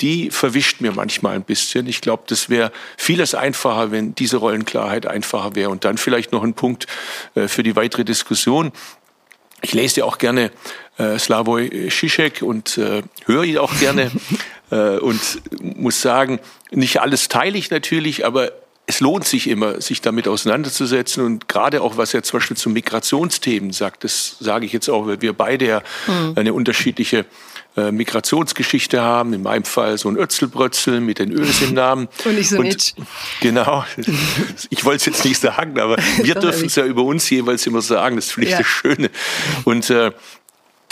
die 0.00 0.30
verwischt 0.30 0.80
mir 0.80 0.92
manchmal 0.92 1.36
ein 1.36 1.44
bisschen. 1.44 1.86
Ich 1.86 2.00
glaube, 2.00 2.24
das 2.26 2.50
wäre 2.50 2.72
vieles 2.96 3.34
einfacher, 3.34 3.90
wenn 3.90 4.14
diese 4.14 4.38
Rollenklarheit 4.38 5.06
einfacher 5.06 5.54
wäre. 5.54 5.70
Und 5.70 5.84
dann 5.84 5.98
vielleicht 5.98 6.32
noch 6.32 6.42
ein 6.42 6.54
Punkt 6.54 6.86
äh, 7.34 7.48
für 7.48 7.62
die 7.62 7.76
weitere 7.76 8.04
Diskussion. 8.04 8.72
Ich 9.62 9.72
lese 9.72 10.00
ja 10.00 10.04
auch 10.04 10.18
gerne 10.18 10.50
äh, 10.98 11.18
Slavoj 11.18 11.88
Žižek 11.88 12.42
und 12.42 12.76
äh, 12.76 13.02
höre 13.24 13.44
ihn 13.44 13.58
auch 13.58 13.78
gerne. 13.78 14.10
Äh, 14.74 14.98
und 14.98 15.20
muss 15.62 16.02
sagen, 16.02 16.40
nicht 16.72 17.00
alles 17.00 17.28
teile 17.28 17.56
ich 17.56 17.70
natürlich, 17.70 18.26
aber 18.26 18.50
es 18.86 19.00
lohnt 19.00 19.24
sich 19.24 19.48
immer, 19.48 19.80
sich 19.80 20.00
damit 20.00 20.28
auseinanderzusetzen 20.28 21.24
und 21.24 21.48
gerade 21.48 21.80
auch, 21.80 21.96
was 21.96 22.12
er 22.12 22.22
zum 22.22 22.38
Beispiel 22.38 22.56
zu 22.56 22.68
Migrationsthemen 22.68 23.72
sagt, 23.72 24.04
das 24.04 24.36
sage 24.40 24.66
ich 24.66 24.72
jetzt 24.72 24.90
auch, 24.90 25.06
weil 25.06 25.22
wir 25.22 25.32
beide 25.32 25.66
ja 25.66 25.82
mhm. 26.06 26.32
eine 26.34 26.52
unterschiedliche 26.52 27.24
äh, 27.76 27.92
Migrationsgeschichte 27.92 29.00
haben. 29.00 29.32
In 29.32 29.42
meinem 29.42 29.64
Fall 29.64 29.96
so 29.96 30.08
ein 30.08 30.16
Ötzelbrötzel 30.16 31.00
mit 31.00 31.18
den 31.18 31.32
Ös 31.32 31.62
im 31.62 31.74
Namen. 31.74 32.08
Und 32.24 32.34
nicht 32.34 32.50
so 32.50 32.62
Itch. 32.62 32.94
Genau. 33.40 33.84
Ich 34.70 34.84
wollte 34.84 34.96
es 34.96 35.06
jetzt 35.06 35.24
nicht 35.24 35.40
sagen, 35.40 35.78
aber 35.80 35.96
wir 36.22 36.34
dürfen 36.34 36.66
es 36.66 36.74
ja 36.74 36.84
über 36.84 37.02
uns 37.02 37.28
jeweils 37.30 37.66
immer 37.66 37.80
sagen. 37.80 38.16
Das 38.16 38.32
finde 38.32 38.46
ich 38.48 38.52
ja. 38.52 38.58
das 38.58 38.66
Schöne. 38.66 39.10
Und 39.64 39.88
äh, 39.90 40.12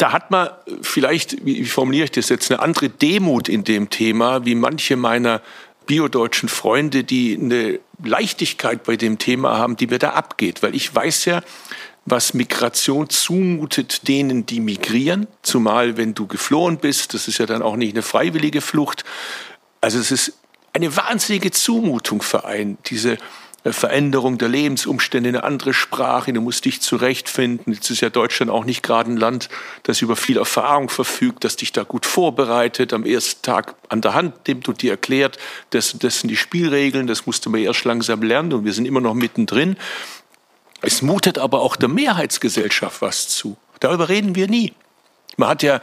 da 0.02 0.10
hat 0.10 0.32
man 0.32 0.50
vielleicht, 0.80 1.46
wie 1.46 1.64
formuliere 1.64 2.06
ich 2.06 2.10
das 2.10 2.28
jetzt, 2.28 2.50
eine 2.50 2.60
andere 2.60 2.88
Demut 2.88 3.48
in 3.48 3.62
dem 3.62 3.88
Thema, 3.88 4.44
wie 4.44 4.56
manche 4.56 4.96
meiner 4.96 5.40
biodeutschen 5.86 6.48
Freunde, 6.48 7.04
die 7.04 7.38
eine 7.40 7.78
Leichtigkeit 8.02 8.82
bei 8.82 8.96
dem 8.96 9.18
Thema 9.18 9.58
haben, 9.58 9.76
die 9.76 9.86
mir 9.86 10.00
da 10.00 10.10
abgeht. 10.10 10.60
Weil 10.60 10.74
ich 10.74 10.92
weiß 10.92 11.26
ja, 11.26 11.40
was 12.04 12.34
Migration 12.34 13.10
zumutet 13.10 14.08
denen, 14.08 14.44
die 14.44 14.58
migrieren, 14.58 15.28
zumal 15.42 15.96
wenn 15.96 16.14
du 16.14 16.26
geflohen 16.26 16.78
bist, 16.78 17.14
das 17.14 17.28
ist 17.28 17.38
ja 17.38 17.46
dann 17.46 17.62
auch 17.62 17.76
nicht 17.76 17.94
eine 17.94 18.02
freiwillige 18.02 18.60
Flucht. 18.60 19.04
Also 19.80 20.00
es 20.00 20.10
ist 20.10 20.32
eine 20.72 20.96
wahnsinnige 20.96 21.52
Zumutung 21.52 22.22
für 22.22 22.44
einen, 22.44 22.76
diese 22.86 23.18
Veränderung 23.70 24.38
der 24.38 24.48
Lebensumstände, 24.48 25.28
eine 25.28 25.44
andere 25.44 25.72
Sprache, 25.72 26.32
du 26.32 26.40
musst 26.40 26.64
dich 26.64 26.80
zurechtfinden. 26.80 27.72
Jetzt 27.72 27.90
ist 27.90 28.00
ja 28.00 28.10
Deutschland 28.10 28.50
auch 28.50 28.64
nicht 28.64 28.82
gerade 28.82 29.12
ein 29.12 29.16
Land, 29.16 29.48
das 29.84 30.02
über 30.02 30.16
viel 30.16 30.36
Erfahrung 30.36 30.88
verfügt, 30.88 31.44
das 31.44 31.54
dich 31.54 31.70
da 31.70 31.84
gut 31.84 32.04
vorbereitet, 32.04 32.92
am 32.92 33.04
ersten 33.04 33.40
Tag 33.42 33.76
an 33.88 34.00
der 34.00 34.14
Hand 34.14 34.48
nimmt 34.48 34.68
und 34.68 34.82
dir 34.82 34.90
erklärt, 34.90 35.38
das, 35.70 35.96
das 35.96 36.20
sind 36.20 36.30
die 36.30 36.36
Spielregeln, 36.36 37.06
das 37.06 37.24
musst 37.24 37.46
du 37.46 37.50
mal 37.50 37.58
erst 37.58 37.84
langsam 37.84 38.22
lernen 38.22 38.52
und 38.52 38.64
wir 38.64 38.72
sind 38.72 38.86
immer 38.86 39.00
noch 39.00 39.14
mittendrin. 39.14 39.76
Es 40.80 41.00
mutet 41.00 41.38
aber 41.38 41.60
auch 41.60 41.76
der 41.76 41.88
Mehrheitsgesellschaft 41.88 43.00
was 43.00 43.28
zu. 43.28 43.56
Darüber 43.78 44.08
reden 44.08 44.34
wir 44.34 44.48
nie. 44.48 44.72
Man 45.36 45.48
hat 45.48 45.62
ja 45.62 45.80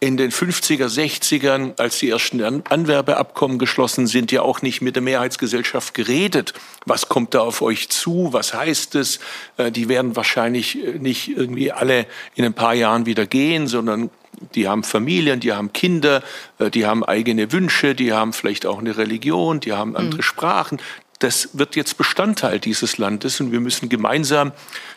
in 0.00 0.16
den 0.16 0.30
50er, 0.30 0.86
60ern, 0.86 1.78
als 1.78 1.98
die 1.98 2.10
ersten 2.10 2.40
Anwerbeabkommen 2.40 3.58
geschlossen 3.58 4.06
sind, 4.06 4.30
ja 4.30 4.42
auch 4.42 4.62
nicht 4.62 4.80
mit 4.80 4.94
der 4.94 5.02
Mehrheitsgesellschaft 5.02 5.92
geredet. 5.92 6.54
Was 6.86 7.08
kommt 7.08 7.34
da 7.34 7.40
auf 7.40 7.62
euch 7.62 7.88
zu? 7.88 8.28
Was 8.32 8.54
heißt 8.54 8.94
es? 8.94 9.18
Äh, 9.56 9.72
die 9.72 9.88
werden 9.88 10.14
wahrscheinlich 10.14 10.78
äh, 10.82 10.98
nicht 10.98 11.28
irgendwie 11.28 11.72
alle 11.72 12.06
in 12.36 12.44
ein 12.44 12.54
paar 12.54 12.74
Jahren 12.74 13.06
wieder 13.06 13.26
gehen, 13.26 13.66
sondern 13.66 14.10
die 14.54 14.68
haben 14.68 14.84
Familien, 14.84 15.40
die 15.40 15.52
haben 15.52 15.72
Kinder, 15.72 16.22
äh, 16.60 16.70
die 16.70 16.86
haben 16.86 17.04
eigene 17.04 17.50
Wünsche, 17.50 17.96
die 17.96 18.12
haben 18.12 18.32
vielleicht 18.32 18.66
auch 18.66 18.78
eine 18.78 18.96
Religion, 18.96 19.58
die 19.58 19.72
haben 19.72 19.96
andere 19.96 20.18
mhm. 20.18 20.22
Sprachen 20.22 20.78
das 21.18 21.50
wird 21.52 21.74
jetzt 21.76 21.98
Bestandteil 21.98 22.60
dieses 22.60 22.98
Landes 22.98 23.40
und 23.40 23.50
wir 23.50 23.60
müssen 23.60 23.88
gemeinsam 23.88 24.52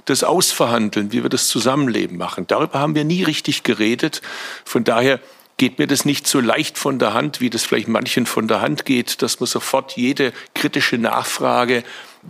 das 0.05 0.23
ausverhandeln, 0.23 1.11
wie 1.11 1.23
wir 1.23 1.29
das 1.29 1.47
Zusammenleben 1.47 2.17
machen. 2.17 2.45
Darüber 2.47 2.79
haben 2.79 2.95
wir 2.95 3.03
nie 3.03 3.23
richtig 3.23 3.63
geredet. 3.63 4.21
Von 4.63 4.83
daher 4.83 5.19
geht 5.57 5.79
mir 5.79 5.87
das 5.87 6.05
nicht 6.05 6.27
so 6.27 6.39
leicht 6.39 6.77
von 6.77 6.99
der 6.99 7.13
Hand, 7.13 7.41
wie 7.41 7.49
das 7.49 7.63
vielleicht 7.63 7.87
manchen 7.87 8.25
von 8.25 8.47
der 8.47 8.61
Hand 8.61 8.85
geht, 8.85 9.21
dass 9.21 9.39
man 9.39 9.47
sofort 9.47 9.95
jede 9.97 10.33
kritische 10.53 10.97
Nachfrage 10.97 11.83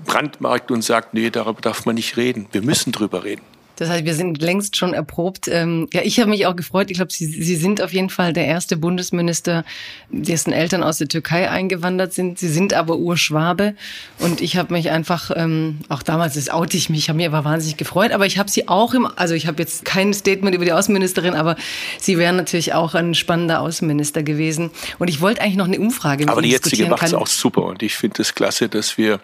brandmarkt 0.05 0.71
und 0.71 0.81
sagt, 0.81 1.13
nee, 1.13 1.29
darüber 1.29 1.61
darf 1.61 1.85
man 1.85 1.95
nicht 1.95 2.17
reden. 2.17 2.47
Wir 2.51 2.61
müssen 2.61 2.91
drüber 2.91 3.23
reden. 3.23 3.43
Das 3.81 3.89
heißt, 3.89 4.05
wir 4.05 4.13
sind 4.13 4.39
längst 4.43 4.77
schon 4.77 4.93
erprobt. 4.93 5.47
Ähm, 5.47 5.87
ja, 5.91 6.01
ich 6.03 6.19
habe 6.19 6.29
mich 6.29 6.45
auch 6.45 6.55
gefreut. 6.55 6.91
Ich 6.91 6.97
glaube, 6.97 7.11
Sie, 7.11 7.25
Sie 7.25 7.55
sind 7.55 7.81
auf 7.81 7.91
jeden 7.93 8.11
Fall 8.11 8.31
der 8.31 8.45
erste 8.45 8.77
Bundesminister, 8.77 9.65
dessen 10.11 10.53
Eltern 10.53 10.83
aus 10.83 10.99
der 10.99 11.07
Türkei 11.07 11.49
eingewandert 11.49 12.13
sind. 12.13 12.37
Sie 12.37 12.49
sind 12.49 12.75
aber 12.75 12.97
Urschwabe. 12.97 13.73
Und 14.19 14.39
ich 14.39 14.55
habe 14.57 14.71
mich 14.71 14.91
einfach, 14.91 15.31
ähm, 15.35 15.79
auch 15.89 16.03
damals, 16.03 16.35
das 16.35 16.51
oute 16.51 16.77
ich 16.77 16.91
mich, 16.91 17.09
habe 17.09 17.17
mich 17.17 17.25
aber 17.25 17.43
wahnsinnig 17.43 17.77
gefreut. 17.77 18.11
Aber 18.11 18.27
ich 18.27 18.37
habe 18.37 18.51
Sie 18.51 18.67
auch 18.67 18.93
im, 18.93 19.07
also 19.15 19.33
ich 19.33 19.47
habe 19.47 19.59
jetzt 19.59 19.83
kein 19.83 20.13
Statement 20.13 20.55
über 20.55 20.65
die 20.65 20.73
Außenministerin, 20.73 21.33
aber 21.33 21.55
Sie 21.97 22.19
wären 22.19 22.35
natürlich 22.35 22.75
auch 22.75 22.93
ein 22.93 23.15
spannender 23.15 23.61
Außenminister 23.61 24.21
gewesen. 24.21 24.69
Und 24.99 25.07
ich 25.07 25.21
wollte 25.21 25.41
eigentlich 25.41 25.55
noch 25.55 25.65
eine 25.65 25.79
Umfrage 25.79 26.25
mit 26.25 26.29
Aber 26.29 26.43
die 26.43 26.49
jetzige 26.49 26.85
macht 26.85 27.01
es 27.01 27.15
auch 27.15 27.25
super. 27.25 27.63
Und 27.63 27.81
ich 27.81 27.95
finde 27.95 28.21
es 28.21 28.35
klasse, 28.35 28.69
dass 28.69 28.99
wir 28.99 29.21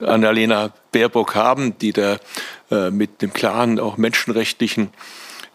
Annalena 0.00 0.72
Baerbock 0.92 1.34
haben, 1.34 1.78
die 1.78 1.92
da 1.92 2.18
äh, 2.70 2.90
mit 2.90 3.22
dem 3.22 3.32
klaren, 3.32 3.78
auch 3.78 3.96
menschenrechtlichen 3.96 4.90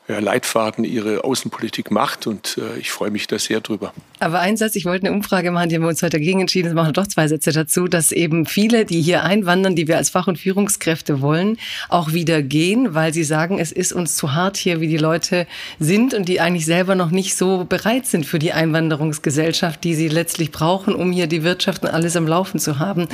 Leitfaden 0.08 0.84
ihre 0.84 1.24
Außenpolitik 1.24 1.90
macht 1.90 2.28
und 2.28 2.60
äh, 2.60 2.78
ich 2.78 2.92
freue 2.92 3.10
mich 3.10 3.26
da 3.26 3.40
sehr 3.40 3.62
drüber. 3.62 3.92
Aber 4.26 4.40
ein 4.40 4.58
Satz, 4.58 4.76
ich 4.76 4.86
wollte 4.86 5.06
eine 5.06 5.16
Umfrage 5.16 5.52
machen, 5.52 5.70
die 5.70 5.76
haben 5.76 5.84
wir 5.84 5.88
uns 5.88 6.02
heute 6.02 6.18
dagegen 6.18 6.42
entschieden, 6.42 6.70
es 6.70 6.74
machen 6.74 6.94
doch 6.94 7.06
zwei 7.06 7.28
Sätze 7.28 7.52
dazu, 7.52 7.88
dass 7.88 8.12
eben 8.12 8.48
viele, 8.48 8.84
die 8.84 9.00
hier 9.00 9.24
einwandern, 9.24 9.76
die 9.76 9.88
wir 9.88 9.98
als 9.98 10.10
Fach- 10.10 10.26
und 10.26 10.40
Führungskräfte 10.40 11.22
wollen, 11.22 11.58
auch 11.90 12.12
wieder 12.12 12.42
gehen, 12.42 12.96
weil 12.96 13.14
sie 13.14 13.24
sagen, 13.24 13.60
es 13.60 13.72
ist 13.72 13.94
uns 13.94 14.16
zu 14.16 14.34
hart 14.34 14.58
hier, 14.58 14.82
wie 14.82 14.88
die 14.88 14.98
Leute 14.98 15.46
sind 15.78 16.16
und 16.16 16.28
die 16.28 16.42
eigentlich 16.42 16.66
selber 16.66 16.96
noch 16.96 17.12
nicht 17.12 17.38
so 17.38 17.66
bereit 17.66 18.08
sind 18.08 18.26
für 18.26 18.40
die 18.40 18.52
Einwanderungsgesellschaft, 18.52 19.84
die 19.84 19.94
sie 19.94 20.08
letztlich 20.08 20.52
brauchen, 20.52 20.96
um 20.96 21.12
hier 21.12 21.28
die 21.28 21.44
Wirtschaft 21.44 21.84
und 21.84 21.90
alles 21.90 22.16
am 22.16 22.28
Laufen 22.28 22.60
zu 22.60 22.80
haben. 22.80 23.08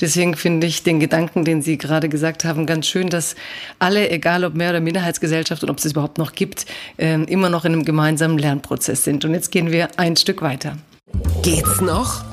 Deswegen 0.00 0.34
finde 0.34 0.66
ich 0.66 0.82
den 0.82 0.98
Gedanken, 0.98 1.44
den 1.44 1.60
Sie 1.60 1.76
gerade 1.76 2.08
gesagt 2.08 2.46
haben, 2.46 2.64
ganz 2.64 2.86
schön, 2.86 3.10
dass 3.10 3.36
alle, 3.80 4.08
egal 4.08 4.46
ob 4.46 4.54
Mehr- 4.54 4.70
oder 4.70 4.80
Minderheitsgesellschaft 4.80 5.62
und 5.62 5.68
ob 5.68 5.76
es 5.76 5.84
überhaupt 5.84 6.16
noch 6.16 6.32
gibt, 6.32 6.64
ähm, 6.96 7.26
immer 7.26 7.50
noch 7.50 7.66
in 7.66 7.74
einem 7.74 7.84
gemeinsamen 7.84 8.38
Lernprozess 8.38 9.04
sind. 9.04 9.26
Und 9.26 9.34
jetzt 9.34 9.52
gehen 9.52 9.70
wir 9.70 9.90
ein 9.98 10.16
Stück 10.16 10.40
weiter. 10.40 10.53
Geht's 11.42 11.80
noch? 11.80 12.24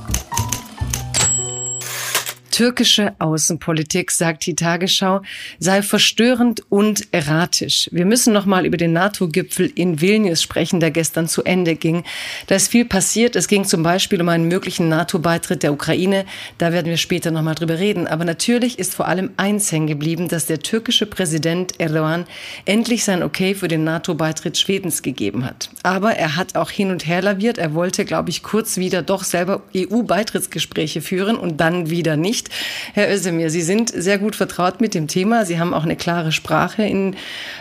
Türkische 2.62 3.14
Außenpolitik, 3.18 4.12
sagt 4.12 4.46
die 4.46 4.54
Tagesschau, 4.54 5.22
sei 5.58 5.82
verstörend 5.82 6.62
und 6.70 7.08
erratisch. 7.12 7.90
Wir 7.92 8.06
müssen 8.06 8.34
noch 8.34 8.46
mal 8.46 8.68
über 8.68 8.78
den 8.78 8.94
NATO-Gipfel 8.94 9.72
in 9.74 10.00
Vilnius 10.00 10.44
sprechen, 10.44 10.80
der 10.80 10.92
gestern 10.92 11.28
zu 11.28 11.42
Ende 11.44 11.76
ging. 11.76 12.04
Da 12.46 12.54
ist 12.54 12.68
viel 12.68 12.86
passiert. 12.86 13.36
Es 13.36 13.48
ging 13.48 13.66
zum 13.66 13.82
Beispiel 13.82 14.22
um 14.22 14.30
einen 14.30 14.48
möglichen 14.48 14.90
NATO-Beitritt 14.90 15.64
der 15.64 15.74
Ukraine. 15.74 16.26
Da 16.60 16.72
werden 16.72 16.86
wir 16.86 16.98
später 16.98 17.32
noch 17.32 17.42
mal 17.42 17.56
drüber 17.56 17.80
reden. 17.80 18.06
Aber 18.06 18.26
natürlich 18.26 18.78
ist 18.78 18.94
vor 18.94 19.08
allem 19.08 19.32
eins 19.38 19.72
hängen 19.72 19.88
geblieben, 19.88 20.28
dass 20.28 20.46
der 20.46 20.60
türkische 20.60 21.08
Präsident 21.08 21.80
Erdogan 21.80 22.28
endlich 22.66 23.04
sein 23.04 23.24
Okay 23.24 23.56
für 23.56 23.70
den 23.70 23.86
NATO-Beitritt 23.86 24.60
Schwedens 24.60 25.02
gegeben 25.02 25.46
hat. 25.46 25.72
Aber 25.82 26.12
er 26.12 26.36
hat 26.36 26.56
auch 26.56 26.70
hin 26.70 26.92
und 26.92 27.08
her 27.08 27.24
laviert. 27.24 27.58
Er 27.58 27.74
wollte, 27.74 28.06
glaube 28.06 28.30
ich, 28.30 28.44
kurz 28.44 28.78
wieder 28.78 29.02
doch 29.02 29.24
selber 29.24 29.64
EU-Beitrittsgespräche 29.76 31.02
führen 31.02 31.38
und 31.38 31.60
dann 31.60 31.90
wieder 31.90 32.18
nicht 32.18 32.42
nicht. 32.42 32.51
Herr 32.94 33.12
Özdemir, 33.14 33.50
Sie 33.50 33.62
sind 33.62 33.90
sehr 33.90 34.18
gut 34.18 34.36
vertraut 34.36 34.82
mit 34.82 34.94
dem 34.94 35.08
Thema. 35.08 35.46
Sie 35.46 35.60
haben 35.60 35.74
auch 35.74 35.84
eine 35.84 35.96
klare 35.96 36.32
Sprache 36.32 36.84
in 36.84 37.16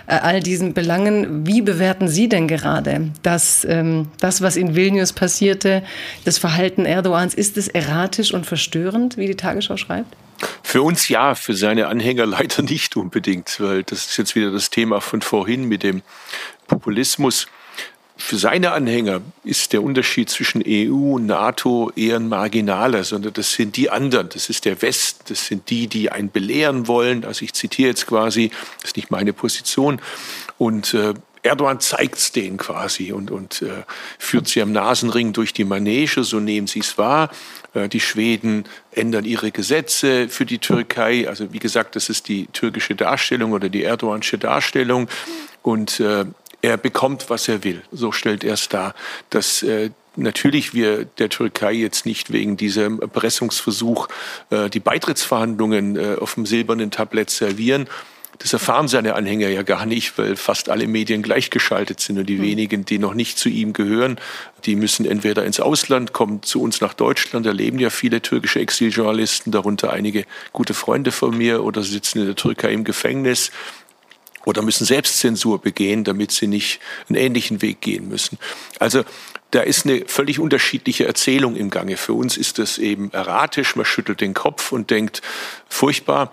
äh, 0.07 0.15
all 0.15 0.41
diesen 0.41 0.75
Belangen. 0.75 1.47
Wie 1.47 1.63
bewerten 1.63 2.09
Sie 2.09 2.29
denn 2.29 2.49
gerade 2.49 3.11
dass, 3.23 3.65
ähm, 3.65 4.09
das, 4.19 4.43
was 4.43 4.57
in 4.57 4.75
Vilnius 4.75 5.13
passierte, 5.13 5.83
das 6.25 6.39
Verhalten 6.39 6.85
Erdogans? 6.85 7.35
Ist 7.35 7.57
es 7.57 7.69
erratisch 7.69 8.33
und 8.33 8.47
verstörend, 8.47 9.17
wie 9.17 9.27
die 9.27 9.37
Tagesschau 9.37 9.77
schreibt? 9.77 10.17
Für 10.63 10.83
uns 10.83 11.09
ja, 11.09 11.35
für 11.35 11.55
seine 11.55 11.89
Anhänger 11.89 12.27
leider 12.27 12.63
nicht 12.63 12.97
unbedingt, 12.97 13.61
weil 13.61 13.83
das 13.83 14.07
ist 14.07 14.17
jetzt 14.17 14.35
wieder 14.35 14.51
das 14.51 14.71
Thema 14.71 15.01
von 15.01 15.23
vorhin 15.23 15.65
mit 15.65 15.83
dem 15.83 16.03
Populismus. 16.67 17.47
Für 18.21 18.37
seine 18.37 18.73
Anhänger 18.73 19.23
ist 19.45 19.73
der 19.73 19.83
Unterschied 19.83 20.29
zwischen 20.29 20.63
EU 20.65 21.15
und 21.15 21.25
NATO 21.25 21.91
eher 21.97 22.17
ein 22.17 22.29
marginaler, 22.29 23.03
sondern 23.03 23.33
das 23.33 23.55
sind 23.55 23.79
die 23.79 23.89
anderen, 23.89 24.29
das 24.29 24.51
ist 24.51 24.67
der 24.67 24.83
Westen, 24.83 25.25
das 25.29 25.47
sind 25.47 25.71
die, 25.71 25.87
die 25.87 26.13
einen 26.13 26.31
belehren 26.31 26.87
wollen. 26.87 27.25
Also 27.25 27.47
ich 27.47 27.55
zitiere 27.55 27.89
jetzt 27.89 28.07
quasi, 28.07 28.51
das 28.81 28.91
ist 28.91 28.97
nicht 28.97 29.11
meine 29.11 29.33
Position. 29.33 30.03
Und 30.59 30.93
äh, 30.93 31.15
Erdogan 31.43 31.81
zeigt 31.81 32.19
es 32.19 32.31
denen 32.31 32.59
quasi 32.59 33.11
und, 33.13 33.31
und 33.31 33.63
äh, 33.63 33.85
führt 34.19 34.49
sie 34.49 34.61
am 34.61 34.73
Nasenring 34.73 35.33
durch 35.33 35.55
die 35.55 35.65
Manege, 35.65 36.23
so 36.23 36.41
nehmen 36.41 36.67
sie 36.67 36.81
es 36.81 36.99
wahr. 36.99 37.31
Äh, 37.73 37.89
die 37.89 38.01
Schweden 38.01 38.65
ändern 38.93 39.25
ihre 39.25 39.51
Gesetze 39.51 40.29
für 40.29 40.45
die 40.45 40.59
Türkei. 40.59 41.27
Also 41.27 41.55
wie 41.55 41.59
gesagt, 41.59 41.97
das 41.97 42.11
ist 42.11 42.29
die 42.29 42.49
türkische 42.49 42.95
Darstellung 42.95 43.53
oder 43.53 43.71
die 43.71 43.83
Erdogansche 43.83 44.37
Darstellung. 44.37 45.09
Und 45.63 46.01
äh, 46.01 46.27
er 46.63 46.77
bekommt, 46.77 47.31
was 47.31 47.49
er 47.49 47.65
will. 47.65 47.83
So 47.91 48.13
stellt 48.13 48.45
er 48.45 48.55
es 48.55 48.69
dar. 48.69 48.95
Dass 49.31 49.63
äh, 49.63 49.91
natürlich 50.17 50.75
wir 50.75 51.05
der 51.05 51.29
Türkei 51.29 51.73
jetzt 51.73 52.07
nicht 52.07 52.33
wegen 52.33 52.57
diesem 52.57 53.01
Erpressungsversuch 53.01 54.09
äh, 54.51 54.69
die 54.69 54.81
Beitrittsverhandlungen 54.81 55.97
äh, 55.97 56.17
auf 56.21 56.35
dem 56.35 56.47
silbernen 56.47 56.91
Tablett 56.91 57.31
servieren. 57.31 57.89
Das 58.39 58.55
erfahren 58.55 58.89
seine 58.89 59.17
Anhänger 59.17 59.49
ja 59.49 59.63
gar 59.63 59.85
nicht, 59.85 60.17
weil 60.17 60.35
fast 60.35 60.71
alle 60.71 60.87
Medien 60.87 61.21
gleichgeschaltet 61.23 62.01
sind 62.01 62.19
und 62.19 62.27
die 62.27 62.39
mhm. 62.39 62.43
wenigen, 62.43 62.85
die 62.87 62.99
noch 62.99 63.13
nicht 63.13 63.39
zu 63.39 63.51
ihm 63.51 63.75
gehören, 63.75 64.19
die 64.65 64.77
müssen 64.77 65.05
entweder 65.05 65.45
ins 65.45 65.61
Ausland, 65.61 66.15
kommen 66.15 66.43
zu 66.43 66.63
uns 66.63 66.81
nach 66.81 66.95
Deutschland, 66.95 67.45
da 67.45 67.51
leben 67.51 67.79
ja 67.79 67.91
viele 67.91 68.23
türkische 68.23 68.61
Exiljournalisten, 68.61 69.53
darunter 69.53 69.93
einige 69.93 70.25
gute 70.53 70.73
Freunde 70.73 71.13
von 71.13 71.37
mir 71.37 71.63
oder 71.63 71.83
sitzen 71.83 72.21
in 72.21 72.27
der 72.27 72.37
Türkei 72.37 72.73
im 72.73 72.85
Gefängnis 72.85 73.51
oder 74.45 74.63
müssen 74.63 74.85
Selbstzensur 74.85 75.61
begehen, 75.61 76.05
damit 76.05 76.33
sie 76.33 76.47
nicht 76.47 76.81
einen 77.09 77.17
ähnlichen 77.19 77.63
Weg 77.63 77.81
gehen 77.81 78.09
müssen. 78.09 78.39
Also 78.79 79.05
da 79.51 79.61
ist 79.61 79.85
eine 79.85 80.05
völlig 80.07 80.39
unterschiedliche 80.39 81.07
Erzählung 81.07 81.57
im 81.57 81.71
Gange. 81.71 81.97
Für 81.97 82.15
uns 82.15 82.37
ist 82.37 82.59
das 82.59 82.79
eben 82.79 83.11
erratisch, 83.13 83.77
man 83.77 83.85
schüttelt 83.85 84.21
den 84.21 84.35
Kopf 84.35 84.73
und 84.73 84.91
denkt, 84.91 85.23
furchtbar. 85.69 86.33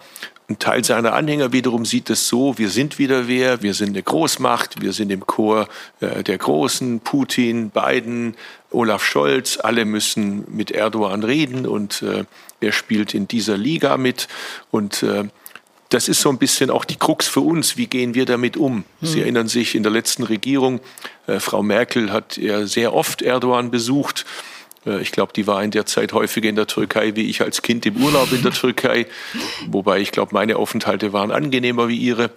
Ein 0.50 0.60
Teil 0.60 0.82
seiner 0.86 1.12
Anhänger 1.12 1.52
wiederum 1.52 1.84
sieht 1.84 2.10
es 2.10 2.30
so, 2.30 2.58
wir 2.58 2.70
sind 2.70 3.00
wieder 3.00 3.28
wer, 3.28 3.64
wir 3.64 3.74
sind 3.74 3.90
eine 3.90 4.02
Großmacht, 4.02 4.82
wir 4.82 4.94
sind 4.94 5.12
im 5.12 5.28
Chor 5.28 5.68
äh, 6.00 6.24
der 6.24 6.38
Großen, 6.38 7.02
Putin, 7.02 7.70
Biden, 7.70 8.38
Olaf 8.72 9.04
Scholz, 9.04 9.58
alle 9.58 9.84
müssen 9.84 10.46
mit 10.50 10.72
Erdogan 10.72 11.24
reden 11.24 11.68
und 11.68 12.02
äh, 12.02 12.24
er 12.62 12.72
spielt 12.72 13.14
in 13.14 13.28
dieser 13.28 13.58
Liga 13.58 13.98
mit 13.98 14.30
und 14.72 15.04
äh, 15.04 15.26
das 15.90 16.10
ist 16.10 16.22
so 16.22 16.30
ein 16.30 16.38
bisschen 16.38 16.70
auch 16.70 16.86
die 16.86 16.98
Krux 16.98 17.28
für 17.28 17.42
uns. 17.42 17.78
Wie 17.78 17.88
gehen 17.88 18.14
wir 18.14 18.26
damit 18.26 18.58
um? 18.58 18.84
Sie 19.02 19.16
hm. 19.16 19.22
erinnern 19.22 19.48
sich, 19.48 19.76
in 19.76 19.84
der 19.84 19.92
letzten 19.92 20.24
Regierung, 20.24 20.82
äh, 21.28 21.40
Frau 21.40 21.64
Merkel 21.64 22.12
hat 22.12 22.38
ja 22.38 22.66
sehr 22.68 22.94
oft 22.94 23.22
Erdogan 23.22 23.72
besucht. 23.72 24.26
Äh, 24.88 25.02
ich 25.02 25.12
glaube, 25.12 25.34
die 25.34 25.46
war 25.48 25.64
in 25.64 25.72
der 25.72 25.86
Zeit 25.86 26.14
häufiger 26.14 26.50
in 26.50 26.56
der 26.56 26.68
Türkei 26.68 27.16
wie 27.16 27.30
ich 27.30 27.42
als 27.42 27.62
Kind 27.62 27.86
im 27.86 27.98
Urlaub 27.98 28.32
in 28.32 28.42
der 28.42 28.52
Türkei. 28.52 29.06
Wobei 29.68 30.00
ich 30.00 30.12
glaube, 30.12 30.34
meine 30.34 30.56
Aufenthalte 30.56 31.14
waren 31.14 31.32
angenehmer 31.32 31.88
wie 31.88 31.98
ihre. 31.98 32.32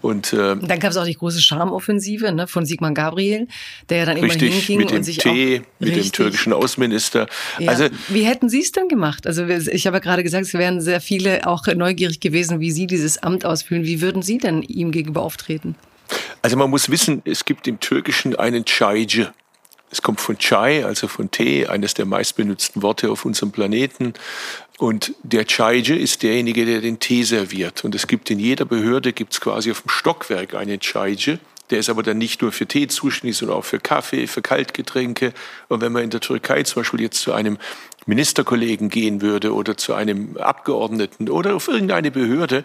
Und 0.00 0.32
äh, 0.32 0.56
dann 0.56 0.80
gab 0.80 0.90
es 0.90 0.96
auch 0.96 1.04
die 1.04 1.14
große 1.14 1.40
Charmoffensive 1.40 2.32
ne, 2.32 2.46
von 2.46 2.66
Sigmar 2.66 2.92
Gabriel, 2.92 3.46
der 3.88 3.98
ja 3.98 4.04
dann 4.06 4.18
richtig, 4.18 4.42
immer 4.42 4.60
hinging 4.60 4.78
mit 4.78 4.90
dem 4.90 4.96
und 4.98 5.02
sich 5.04 5.18
Tee, 5.18 5.60
auch, 5.60 5.80
mit 5.80 5.88
richtig. 5.90 6.10
dem 6.10 6.12
türkischen 6.12 6.52
Außenminister. 6.52 7.26
Ja. 7.58 7.70
Also 7.70 7.86
wie 8.08 8.24
hätten 8.24 8.48
Sie 8.48 8.60
es 8.60 8.72
denn 8.72 8.88
gemacht? 8.88 9.26
Also 9.26 9.46
ich 9.46 9.86
habe 9.86 9.96
ja 9.96 10.00
gerade 10.00 10.22
gesagt, 10.22 10.46
es 10.46 10.54
wären 10.54 10.80
sehr 10.80 11.00
viele 11.00 11.46
auch 11.46 11.66
neugierig 11.66 12.20
gewesen, 12.20 12.60
wie 12.60 12.72
Sie 12.72 12.86
dieses 12.86 13.22
Amt 13.22 13.44
ausfüllen. 13.44 13.84
Wie 13.84 14.00
würden 14.00 14.22
Sie 14.22 14.38
denn 14.38 14.62
ihm 14.62 14.90
gegenüber 14.90 15.22
auftreten? 15.22 15.76
Also 16.42 16.56
man 16.56 16.68
muss 16.68 16.90
wissen, 16.90 17.22
es 17.24 17.44
gibt 17.44 17.66
im 17.68 17.80
Türkischen 17.80 18.36
einen 18.36 18.64
Çaycı. 18.64 19.32
Es 19.92 20.00
kommt 20.00 20.22
von 20.22 20.38
Chai, 20.38 20.86
also 20.86 21.06
von 21.06 21.30
Tee, 21.30 21.66
eines 21.66 21.92
der 21.92 22.06
meistbenutzten 22.06 22.82
Worte 22.82 23.10
auf 23.10 23.26
unserem 23.26 23.52
Planeten. 23.52 24.14
Und 24.78 25.12
der 25.22 25.46
Çaycı 25.46 25.94
ist 25.94 26.22
derjenige, 26.22 26.64
der 26.64 26.80
den 26.80 26.98
Tee 26.98 27.24
serviert. 27.24 27.84
Und 27.84 27.94
es 27.94 28.06
gibt 28.06 28.30
in 28.30 28.38
jeder 28.38 28.64
Behörde, 28.64 29.12
gibt 29.12 29.34
es 29.34 29.40
quasi 29.40 29.70
auf 29.70 29.82
dem 29.82 29.90
Stockwerk 29.90 30.54
einen 30.54 30.80
Çaycı. 30.80 31.38
Der 31.68 31.78
ist 31.78 31.90
aber 31.90 32.02
dann 32.02 32.16
nicht 32.16 32.40
nur 32.40 32.52
für 32.52 32.66
Tee 32.66 32.88
zuständig, 32.88 33.36
sondern 33.36 33.58
auch 33.58 33.66
für 33.66 33.80
Kaffee, 33.80 34.26
für 34.26 34.40
Kaltgetränke. 34.40 35.34
Und 35.68 35.82
wenn 35.82 35.92
man 35.92 36.04
in 36.04 36.10
der 36.10 36.20
Türkei 36.20 36.62
zum 36.62 36.80
Beispiel 36.80 37.02
jetzt 37.02 37.20
zu 37.20 37.34
einem 37.34 37.58
Ministerkollegen 38.06 38.88
gehen 38.88 39.20
würde 39.20 39.54
oder 39.54 39.76
zu 39.76 39.92
einem 39.92 40.38
Abgeordneten 40.38 41.28
oder 41.28 41.54
auf 41.54 41.68
irgendeine 41.68 42.10
Behörde, 42.10 42.64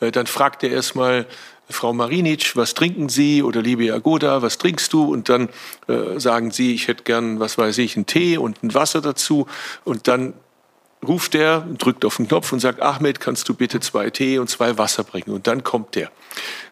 äh, 0.00 0.12
dann 0.12 0.26
fragt 0.26 0.62
er 0.62 0.70
erstmal, 0.70 1.26
Frau 1.68 1.92
Marinic, 1.92 2.54
was 2.54 2.74
trinken 2.74 3.08
Sie? 3.08 3.42
Oder 3.42 3.60
liebe 3.60 3.84
Jagoda, 3.84 4.42
was 4.42 4.58
trinkst 4.58 4.92
du? 4.92 5.04
Und 5.12 5.28
dann 5.28 5.48
äh, 5.88 6.18
sagen 6.18 6.50
Sie, 6.50 6.74
ich 6.74 6.88
hätte 6.88 7.02
gern, 7.02 7.40
was 7.40 7.58
weiß 7.58 7.78
ich, 7.78 7.96
einen 7.96 8.06
Tee 8.06 8.38
und 8.38 8.62
ein 8.62 8.72
Wasser 8.74 9.00
dazu. 9.00 9.46
Und 9.84 10.06
dann 10.06 10.34
ruft 11.06 11.34
er, 11.34 11.66
drückt 11.78 12.04
auf 12.04 12.16
den 12.16 12.28
Knopf 12.28 12.52
und 12.52 12.60
sagt, 12.60 12.80
Ahmed, 12.80 13.20
kannst 13.20 13.48
du 13.48 13.54
bitte 13.54 13.80
zwei 13.80 14.10
Tee 14.10 14.38
und 14.38 14.48
zwei 14.48 14.78
Wasser 14.78 15.04
bringen? 15.04 15.30
Und 15.30 15.46
dann 15.46 15.64
kommt 15.64 15.94
der. 15.94 16.10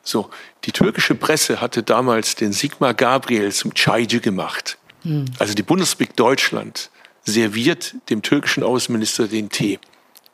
So, 0.02 0.30
die 0.64 0.72
türkische 0.72 1.14
Presse 1.14 1.60
hatte 1.60 1.82
damals 1.82 2.34
den 2.36 2.52
Sigmar 2.52 2.94
Gabriel 2.94 3.52
zum 3.52 3.74
Çaycı 3.74 4.20
gemacht. 4.20 4.78
Hm. 5.02 5.26
Also 5.38 5.54
die 5.54 5.62
Bundesrepublik 5.62 6.16
Deutschland 6.16 6.90
serviert 7.24 7.94
dem 8.10 8.22
türkischen 8.22 8.62
Außenminister 8.62 9.26
den 9.26 9.48
Tee. 9.48 9.78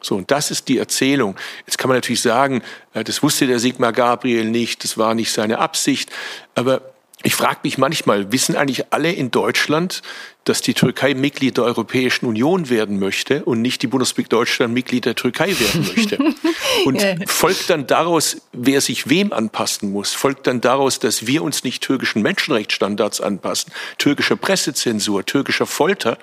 So, 0.02 0.16
und 0.16 0.30
das 0.30 0.50
ist 0.50 0.68
die 0.68 0.78
Erzählung. 0.78 1.36
Jetzt 1.66 1.78
kann 1.78 1.88
man 1.88 1.96
natürlich 1.96 2.22
sagen, 2.22 2.62
äh, 2.94 3.04
das 3.04 3.22
wusste 3.22 3.46
der 3.46 3.58
Sigmar 3.58 3.92
Gabriel 3.92 4.44
nicht, 4.44 4.84
das 4.84 4.96
war 4.98 5.14
nicht 5.14 5.32
seine 5.32 5.58
Absicht. 5.58 6.10
Aber 6.54 6.82
ich 7.22 7.34
frage 7.34 7.60
mich 7.64 7.76
manchmal, 7.76 8.32
wissen 8.32 8.56
eigentlich 8.56 8.92
alle 8.92 9.12
in 9.12 9.30
Deutschland, 9.30 10.00
dass 10.44 10.62
die 10.62 10.72
Türkei 10.72 11.12
Mitglied 11.12 11.58
der 11.58 11.64
Europäischen 11.64 12.24
Union 12.24 12.70
werden 12.70 12.98
möchte 12.98 13.44
und 13.44 13.60
nicht 13.60 13.82
die 13.82 13.88
Bundesrepublik 13.88 14.30
Deutschland 14.30 14.72
Mitglied 14.72 15.04
der 15.04 15.14
Türkei 15.14 15.48
werden 15.48 15.86
möchte? 15.94 16.18
Und 16.86 17.04
folgt 17.26 17.68
dann 17.68 17.86
daraus, 17.86 18.38
wer 18.52 18.80
sich 18.80 19.10
wem 19.10 19.34
anpassen 19.34 19.92
muss? 19.92 20.14
Folgt 20.14 20.46
dann 20.46 20.62
daraus, 20.62 20.98
dass 20.98 21.26
wir 21.26 21.42
uns 21.42 21.62
nicht 21.62 21.82
türkischen 21.82 22.22
Menschenrechtsstandards 22.22 23.20
anpassen, 23.20 23.70
türkischer 23.98 24.36
Pressezensur, 24.36 25.26
türkischer 25.26 25.66
Folter, 25.66 26.16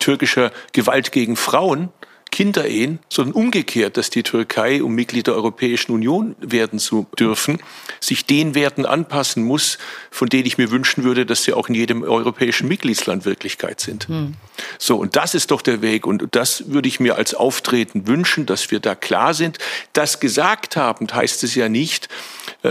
türkischer 0.00 0.50
Gewalt 0.72 1.12
gegen 1.12 1.36
Frauen? 1.36 1.90
Kinderehen, 2.32 2.98
sondern 3.08 3.34
umgekehrt, 3.34 3.96
dass 3.96 4.10
die 4.10 4.24
Türkei, 4.24 4.82
um 4.82 4.94
Mitglied 4.94 5.28
der 5.28 5.34
Europäischen 5.34 5.92
Union 5.92 6.34
werden 6.40 6.80
zu 6.80 7.06
dürfen, 7.18 7.60
sich 8.00 8.26
den 8.26 8.56
Werten 8.56 8.86
anpassen 8.86 9.44
muss, 9.44 9.78
von 10.10 10.28
denen 10.28 10.46
ich 10.46 10.58
mir 10.58 10.70
wünschen 10.70 11.04
würde, 11.04 11.26
dass 11.26 11.44
sie 11.44 11.52
auch 11.52 11.68
in 11.68 11.74
jedem 11.74 12.02
europäischen 12.02 12.66
Mitgliedsland 12.68 13.24
Wirklichkeit 13.24 13.80
sind. 13.80 14.08
Hm. 14.08 14.34
So, 14.78 14.96
und 14.96 15.14
das 15.14 15.34
ist 15.34 15.50
doch 15.50 15.62
der 15.62 15.82
Weg. 15.82 16.06
Und 16.06 16.34
das 16.34 16.70
würde 16.70 16.88
ich 16.88 16.98
mir 16.98 17.16
als 17.16 17.34
Auftreten 17.34 18.06
wünschen, 18.06 18.46
dass 18.46 18.70
wir 18.70 18.80
da 18.80 18.94
klar 18.94 19.34
sind. 19.34 19.58
Das 19.92 20.18
gesagt 20.18 20.76
haben, 20.76 21.06
heißt 21.12 21.44
es 21.44 21.54
ja 21.54 21.68
nicht, 21.68 22.08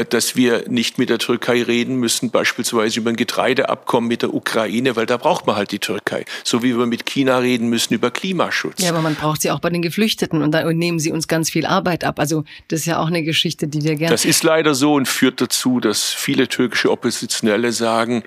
dass 0.09 0.35
wir 0.35 0.69
nicht 0.69 0.97
mit 0.97 1.09
der 1.09 1.17
Türkei 1.17 1.63
reden 1.63 1.95
müssen, 1.95 2.31
beispielsweise 2.31 2.99
über 2.99 3.09
ein 3.09 3.15
Getreideabkommen 3.15 4.07
mit 4.07 4.21
der 4.21 4.33
Ukraine, 4.33 4.95
weil 4.95 5.05
da 5.05 5.17
braucht 5.17 5.45
man 5.45 5.55
halt 5.55 5.71
die 5.71 5.79
Türkei. 5.79 6.25
So 6.43 6.63
wie 6.63 6.77
wir 6.77 6.85
mit 6.85 7.05
China 7.05 7.39
reden 7.39 7.67
müssen 7.67 7.93
über 7.93 8.09
Klimaschutz. 8.09 8.81
Ja, 8.81 8.91
aber 8.91 9.01
man 9.01 9.15
braucht 9.15 9.41
sie 9.41 9.51
auch 9.51 9.59
bei 9.59 9.69
den 9.69 9.81
Geflüchteten 9.81 10.41
und 10.41 10.51
dann 10.51 10.77
nehmen 10.77 10.99
sie 10.99 11.11
uns 11.11 11.27
ganz 11.27 11.49
viel 11.49 11.65
Arbeit 11.65 12.03
ab. 12.03 12.19
Also 12.19 12.45
das 12.69 12.81
ist 12.81 12.85
ja 12.85 12.99
auch 12.99 13.07
eine 13.07 13.23
Geschichte, 13.23 13.67
die 13.67 13.83
wir 13.83 13.95
gerne. 13.95 14.11
Das 14.11 14.25
ist 14.25 14.43
leider 14.43 14.75
so 14.75 14.93
und 14.93 15.07
führt 15.07 15.41
dazu, 15.41 15.79
dass 15.79 16.05
viele 16.05 16.47
türkische 16.47 16.89
Oppositionelle 16.89 17.73
sagen, 17.73 18.23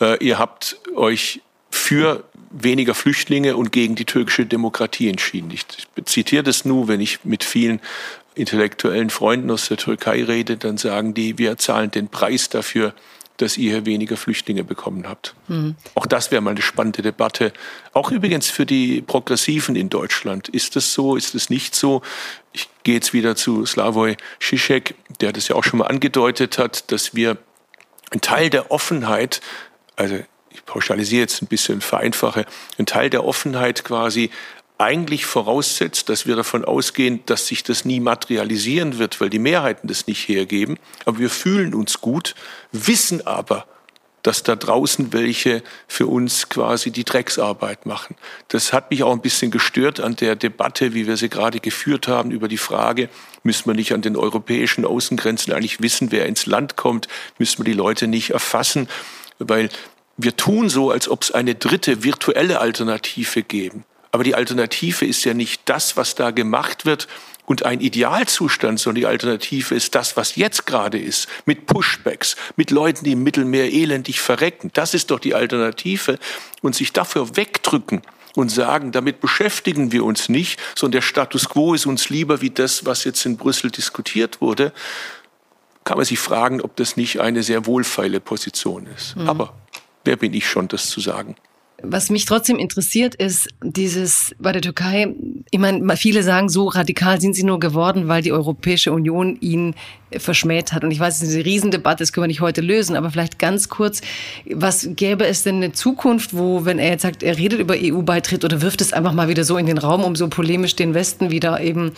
äh, 0.00 0.22
ihr 0.24 0.38
habt 0.38 0.78
euch 0.94 1.40
für 1.70 2.24
weniger 2.52 2.94
Flüchtlinge 2.94 3.56
und 3.56 3.72
gegen 3.72 3.94
die 3.94 4.04
türkische 4.04 4.44
Demokratie 4.44 5.08
entschieden. 5.08 5.50
Ich 5.50 5.64
zitiere 6.04 6.42
das 6.42 6.64
nur, 6.64 6.86
wenn 6.86 7.00
ich 7.00 7.24
mit 7.24 7.44
vielen 7.44 7.80
intellektuellen 8.34 9.10
Freunden 9.10 9.50
aus 9.50 9.68
der 9.68 9.76
Türkei 9.76 10.24
rede, 10.24 10.56
dann 10.56 10.78
sagen 10.78 11.14
die, 11.14 11.38
wir 11.38 11.58
zahlen 11.58 11.90
den 11.90 12.08
Preis 12.08 12.48
dafür, 12.48 12.94
dass 13.36 13.58
ihr 13.58 13.72
hier 13.72 13.86
weniger 13.86 14.16
Flüchtlinge 14.16 14.62
bekommen 14.62 15.08
habt. 15.08 15.34
Mhm. 15.48 15.74
Auch 15.94 16.06
das 16.06 16.30
wäre 16.30 16.40
mal 16.42 16.50
eine 16.50 16.62
spannende 16.62 17.02
Debatte. 17.02 17.52
Auch 17.92 18.10
übrigens 18.10 18.50
für 18.50 18.66
die 18.66 19.02
Progressiven 19.02 19.74
in 19.74 19.88
Deutschland. 19.88 20.48
Ist 20.48 20.76
das 20.76 20.92
so? 20.92 21.16
Ist 21.16 21.34
es 21.34 21.50
nicht 21.50 21.74
so? 21.74 22.02
Ich 22.52 22.68
gehe 22.84 22.94
jetzt 22.94 23.12
wieder 23.12 23.34
zu 23.34 23.66
Slavoj 23.66 24.16
Žižek, 24.40 24.94
der 25.20 25.32
das 25.32 25.48
ja 25.48 25.56
auch 25.56 25.64
schon 25.64 25.78
mal 25.78 25.86
angedeutet 25.86 26.58
hat, 26.58 26.92
dass 26.92 27.14
wir 27.14 27.38
einen 28.10 28.20
Teil 28.20 28.50
der 28.50 28.70
Offenheit, 28.70 29.40
also 29.96 30.18
ich 30.50 30.64
pauschalisiere 30.66 31.22
jetzt 31.22 31.42
ein 31.42 31.46
bisschen, 31.46 31.80
vereinfache, 31.80 32.44
einen 32.78 32.86
Teil 32.86 33.08
der 33.10 33.24
Offenheit 33.24 33.84
quasi 33.84 34.30
eigentlich 34.82 35.24
voraussetzt, 35.24 36.08
dass 36.08 36.26
wir 36.26 36.36
davon 36.36 36.64
ausgehen, 36.64 37.20
dass 37.26 37.46
sich 37.46 37.62
das 37.62 37.84
nie 37.84 38.00
materialisieren 38.00 38.98
wird, 38.98 39.20
weil 39.20 39.30
die 39.30 39.38
Mehrheiten 39.38 39.88
das 39.88 40.06
nicht 40.06 40.28
hergeben. 40.28 40.78
Aber 41.04 41.18
wir 41.18 41.30
fühlen 41.30 41.74
uns 41.74 42.00
gut, 42.00 42.34
wissen 42.72 43.26
aber, 43.26 43.66
dass 44.22 44.42
da 44.42 44.54
draußen 44.54 45.12
welche 45.12 45.62
für 45.88 46.06
uns 46.06 46.48
quasi 46.48 46.90
die 46.90 47.04
Drecksarbeit 47.04 47.86
machen. 47.86 48.16
Das 48.48 48.72
hat 48.72 48.90
mich 48.90 49.02
auch 49.02 49.12
ein 49.12 49.20
bisschen 49.20 49.50
gestört 49.50 50.00
an 50.00 50.16
der 50.16 50.36
Debatte, 50.36 50.94
wie 50.94 51.06
wir 51.06 51.16
sie 51.16 51.28
gerade 51.28 51.60
geführt 51.60 52.08
haben, 52.08 52.30
über 52.30 52.48
die 52.48 52.58
Frage, 52.58 53.08
müssen 53.42 53.66
wir 53.66 53.74
nicht 53.74 53.92
an 53.92 54.02
den 54.02 54.16
europäischen 54.16 54.84
Außengrenzen 54.84 55.52
eigentlich 55.52 55.80
wissen, 55.80 56.12
wer 56.12 56.26
ins 56.26 56.46
Land 56.46 56.76
kommt, 56.76 57.08
müssen 57.38 57.58
wir 57.58 57.64
die 57.64 57.72
Leute 57.72 58.06
nicht 58.06 58.30
erfassen, 58.30 58.88
weil 59.38 59.70
wir 60.16 60.36
tun 60.36 60.68
so, 60.68 60.90
als 60.90 61.08
ob 61.08 61.22
es 61.22 61.32
eine 61.32 61.54
dritte 61.54 62.04
virtuelle 62.04 62.60
Alternative 62.60 63.42
geben. 63.42 63.84
Aber 64.12 64.24
die 64.24 64.34
Alternative 64.34 65.06
ist 65.06 65.24
ja 65.24 65.34
nicht 65.34 65.62
das, 65.64 65.96
was 65.96 66.14
da 66.14 66.30
gemacht 66.30 66.84
wird 66.84 67.08
und 67.46 67.64
ein 67.64 67.80
Idealzustand, 67.80 68.78
sondern 68.78 69.00
die 69.00 69.06
Alternative 69.06 69.74
ist 69.74 69.94
das, 69.94 70.16
was 70.16 70.36
jetzt 70.36 70.66
gerade 70.66 70.98
ist, 70.98 71.28
mit 71.46 71.66
Pushbacks, 71.66 72.36
mit 72.56 72.70
Leuten, 72.70 73.04
die 73.04 73.12
im 73.12 73.22
Mittelmeer 73.22 73.72
elendig 73.72 74.20
verrecken. 74.20 74.70
Das 74.74 74.94
ist 74.94 75.10
doch 75.10 75.18
die 75.18 75.34
Alternative. 75.34 76.18
Und 76.60 76.76
sich 76.76 76.92
dafür 76.92 77.36
wegdrücken 77.36 78.02
und 78.36 78.50
sagen, 78.50 78.92
damit 78.92 79.20
beschäftigen 79.20 79.92
wir 79.92 80.04
uns 80.04 80.28
nicht, 80.28 80.60
sondern 80.76 81.00
der 81.00 81.02
Status 81.02 81.48
quo 81.48 81.74
ist 81.74 81.86
uns 81.86 82.08
lieber 82.08 82.40
wie 82.40 82.50
das, 82.50 82.86
was 82.86 83.04
jetzt 83.04 83.26
in 83.26 83.36
Brüssel 83.36 83.70
diskutiert 83.70 84.40
wurde, 84.40 84.72
kann 85.84 85.96
man 85.96 86.06
sich 86.06 86.18
fragen, 86.18 86.60
ob 86.60 86.76
das 86.76 86.96
nicht 86.96 87.20
eine 87.20 87.42
sehr 87.42 87.66
wohlfeile 87.66 88.20
Position 88.20 88.86
ist. 88.86 89.16
Mhm. 89.16 89.28
Aber 89.28 89.54
wer 90.04 90.16
bin 90.16 90.32
ich 90.32 90.48
schon, 90.48 90.68
das 90.68 90.88
zu 90.88 91.00
sagen? 91.00 91.34
Was 91.84 92.10
mich 92.10 92.26
trotzdem 92.26 92.58
interessiert, 92.58 93.16
ist 93.16 93.48
dieses 93.62 94.34
bei 94.38 94.52
der 94.52 94.62
Türkei, 94.62 95.14
ich 95.50 95.58
meine, 95.58 95.96
viele 95.96 96.22
sagen, 96.22 96.48
so 96.48 96.68
radikal 96.68 97.20
sind 97.20 97.34
sie 97.34 97.42
nur 97.42 97.58
geworden, 97.58 98.06
weil 98.06 98.22
die 98.22 98.30
Europäische 98.30 98.92
Union 98.92 99.36
ihn 99.40 99.74
verschmäht 100.16 100.72
hat. 100.72 100.84
Und 100.84 100.92
ich 100.92 101.00
weiß, 101.00 101.16
es 101.16 101.30
ist 101.30 101.34
eine 101.34 101.44
Riesendebatte, 101.44 102.04
das 102.04 102.12
können 102.12 102.24
wir 102.24 102.28
nicht 102.28 102.40
heute 102.40 102.60
lösen, 102.60 102.94
aber 102.94 103.10
vielleicht 103.10 103.38
ganz 103.40 103.68
kurz, 103.68 104.00
was 104.48 104.90
gäbe 104.92 105.26
es 105.26 105.42
denn 105.42 105.56
eine 105.56 105.72
Zukunft, 105.72 106.36
wo, 106.36 106.64
wenn 106.64 106.78
er 106.78 106.90
jetzt 106.90 107.02
sagt, 107.02 107.22
er 107.24 107.36
redet 107.36 107.58
über 107.58 107.74
EU-Beitritt 107.76 108.44
oder 108.44 108.62
wirft 108.62 108.80
es 108.80 108.92
einfach 108.92 109.12
mal 109.12 109.28
wieder 109.28 109.42
so 109.42 109.56
in 109.56 109.66
den 109.66 109.78
Raum, 109.78 110.04
um 110.04 110.14
so 110.14 110.28
polemisch 110.28 110.76
den 110.76 110.94
Westen 110.94 111.30
wieder 111.30 111.60
eben 111.60 111.92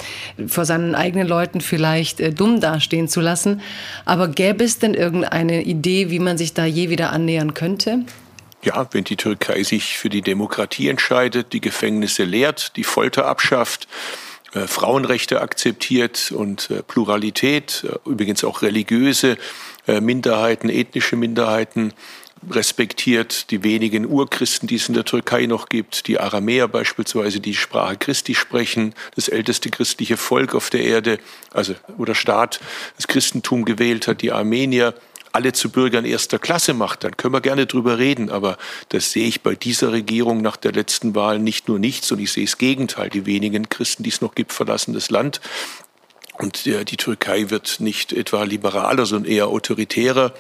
vor 0.47 0.65
seinen 0.65 0.95
eigenen 0.95 1.29
Leuten 1.29 1.61
vielleicht 1.61 2.21
äh, 2.21 2.33
dumm 2.33 2.61
dastehen 2.61 3.09
zu 3.09 3.21
lassen. 3.21 3.61
Aber 4.05 4.29
gäbe 4.29 4.65
es 4.65 4.79
denn 4.79 4.95
irgendeine 4.95 5.63
Idee, 5.63 6.11
wie 6.11 6.21
man 6.21 6.39
sich 6.39 6.55
da 6.55 6.65
je 6.65 6.89
wieder 6.89 7.13
annähern 7.13 7.53
könnte? 7.53 8.05
Ja, 8.65 8.89
wenn 8.93 9.05
die 9.05 9.17
Türkei 9.17 9.63
sich 9.63 9.99
für 9.99 10.09
die 10.09 10.23
Demokratie 10.23 10.89
entscheidet, 10.89 11.53
die 11.53 11.61
Gefängnisse 11.61 12.25
leert, 12.25 12.77
die 12.77 12.85
Folter 12.85 13.27
abschafft, 13.27 13.87
äh, 14.55 14.67
Frauenrechte 14.67 15.43
akzeptiert 15.43 16.33
und 16.33 16.71
äh, 16.71 16.83
Pluralität, 16.83 17.85
äh, 17.87 18.09
übrigens 18.09 18.43
auch 18.43 18.63
religiöse 18.63 19.37
äh, 19.87 20.01
Minderheiten, 20.01 20.71
ethnische 20.71 21.17
Minderheiten 21.17 21.93
respektiert, 22.51 23.51
die 23.51 23.63
wenigen 23.63 24.07
Urchristen, 24.07 24.67
die 24.67 24.77
es 24.77 24.89
in 24.89 24.95
der 24.95 25.05
Türkei 25.05 25.45
noch 25.47 25.69
gibt, 25.69 26.07
die 26.09 26.19
Aramäer 26.19 26.67
beispielsweise, 26.67 27.41
die, 27.41 27.55
Sprache 27.55 27.97
Christi 27.97 28.35
sprechen, 28.35 28.95
das 29.15 29.29
älteste 29.29 29.71
christliche 29.71 30.17
Volk 30.17 30.55
auf 30.55 30.71
der 30.71 30.85
Erde, 30.85 31.19
also 31.53 31.75
wo 31.97 32.05
der 32.05 32.15
Staat 32.15 32.61
das 32.97 33.09
Christentum 33.09 33.65
gewählt 33.65 34.09
hat, 34.09 34.23
die 34.23 34.33
Armenier, 34.33 34.95
alle 35.35 35.53
zu 35.53 35.71
Bürgern 35.71 36.05
erster 36.05 36.39
Klasse 36.39 36.75
macht, 36.75 37.05
dann 37.05 37.17
können 37.17 37.35
wir 37.35 37.41
gerne 37.41 37.67
drüber 37.67 37.99
reden. 37.99 38.31
Aber 38.31 38.57
das 38.91 39.13
sehe 39.13 39.27
ich 39.27 39.43
bei 39.43 39.55
dieser 39.55 39.93
Regierung 39.93 40.43
nach 40.43 40.57
der 40.57 40.73
letzten 40.73 41.15
Wahl 41.15 41.39
nicht 41.39 41.69
nur 41.69 41.79
nichts, 41.79 42.11
und 42.13 42.21
ich 42.21 42.33
sehe 42.33 42.45
das 42.45 42.59
Gegenteil. 42.59 43.11
Die 43.11 43.27
wenigen 43.27 43.69
Christen, 43.69 44.03
die 44.05 44.11
es 44.11 44.21
noch 44.21 44.35
gibt, 44.35 44.53
verlassen 44.53 44.95
das 44.95 45.11
Land. 45.11 45.41
Und 46.37 46.65
die 46.67 46.97
Türkei 46.97 47.51
wird 47.51 47.79
nicht 47.79 48.13
etwa 48.13 48.43
liberaler, 48.43 49.07
sondern 49.07 49.31
eher 49.31 49.47
autoritärer. 49.47 50.35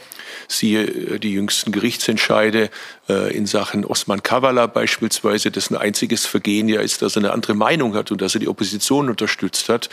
Siehe 0.48 0.82
äh, 0.84 1.18
die 1.20 1.32
jüngsten 1.32 1.70
Gerichtsentscheide 1.70 2.70
äh, 3.08 3.34
in 3.34 3.46
Sachen 3.46 3.84
Osman 3.84 4.22
Kavala 4.22 4.66
beispielsweise, 4.66 5.52
dessen 5.52 5.76
einziges 5.76 6.26
Vergehen 6.26 6.68
ja 6.68 6.80
ist, 6.80 7.00
dass 7.02 7.14
er 7.14 7.20
eine 7.20 7.32
andere 7.32 7.54
Meinung 7.54 7.94
hat 7.94 8.10
und 8.10 8.20
dass 8.20 8.34
er 8.34 8.40
die 8.40 8.48
Opposition 8.48 9.08
unterstützt 9.08 9.68
hat. 9.68 9.88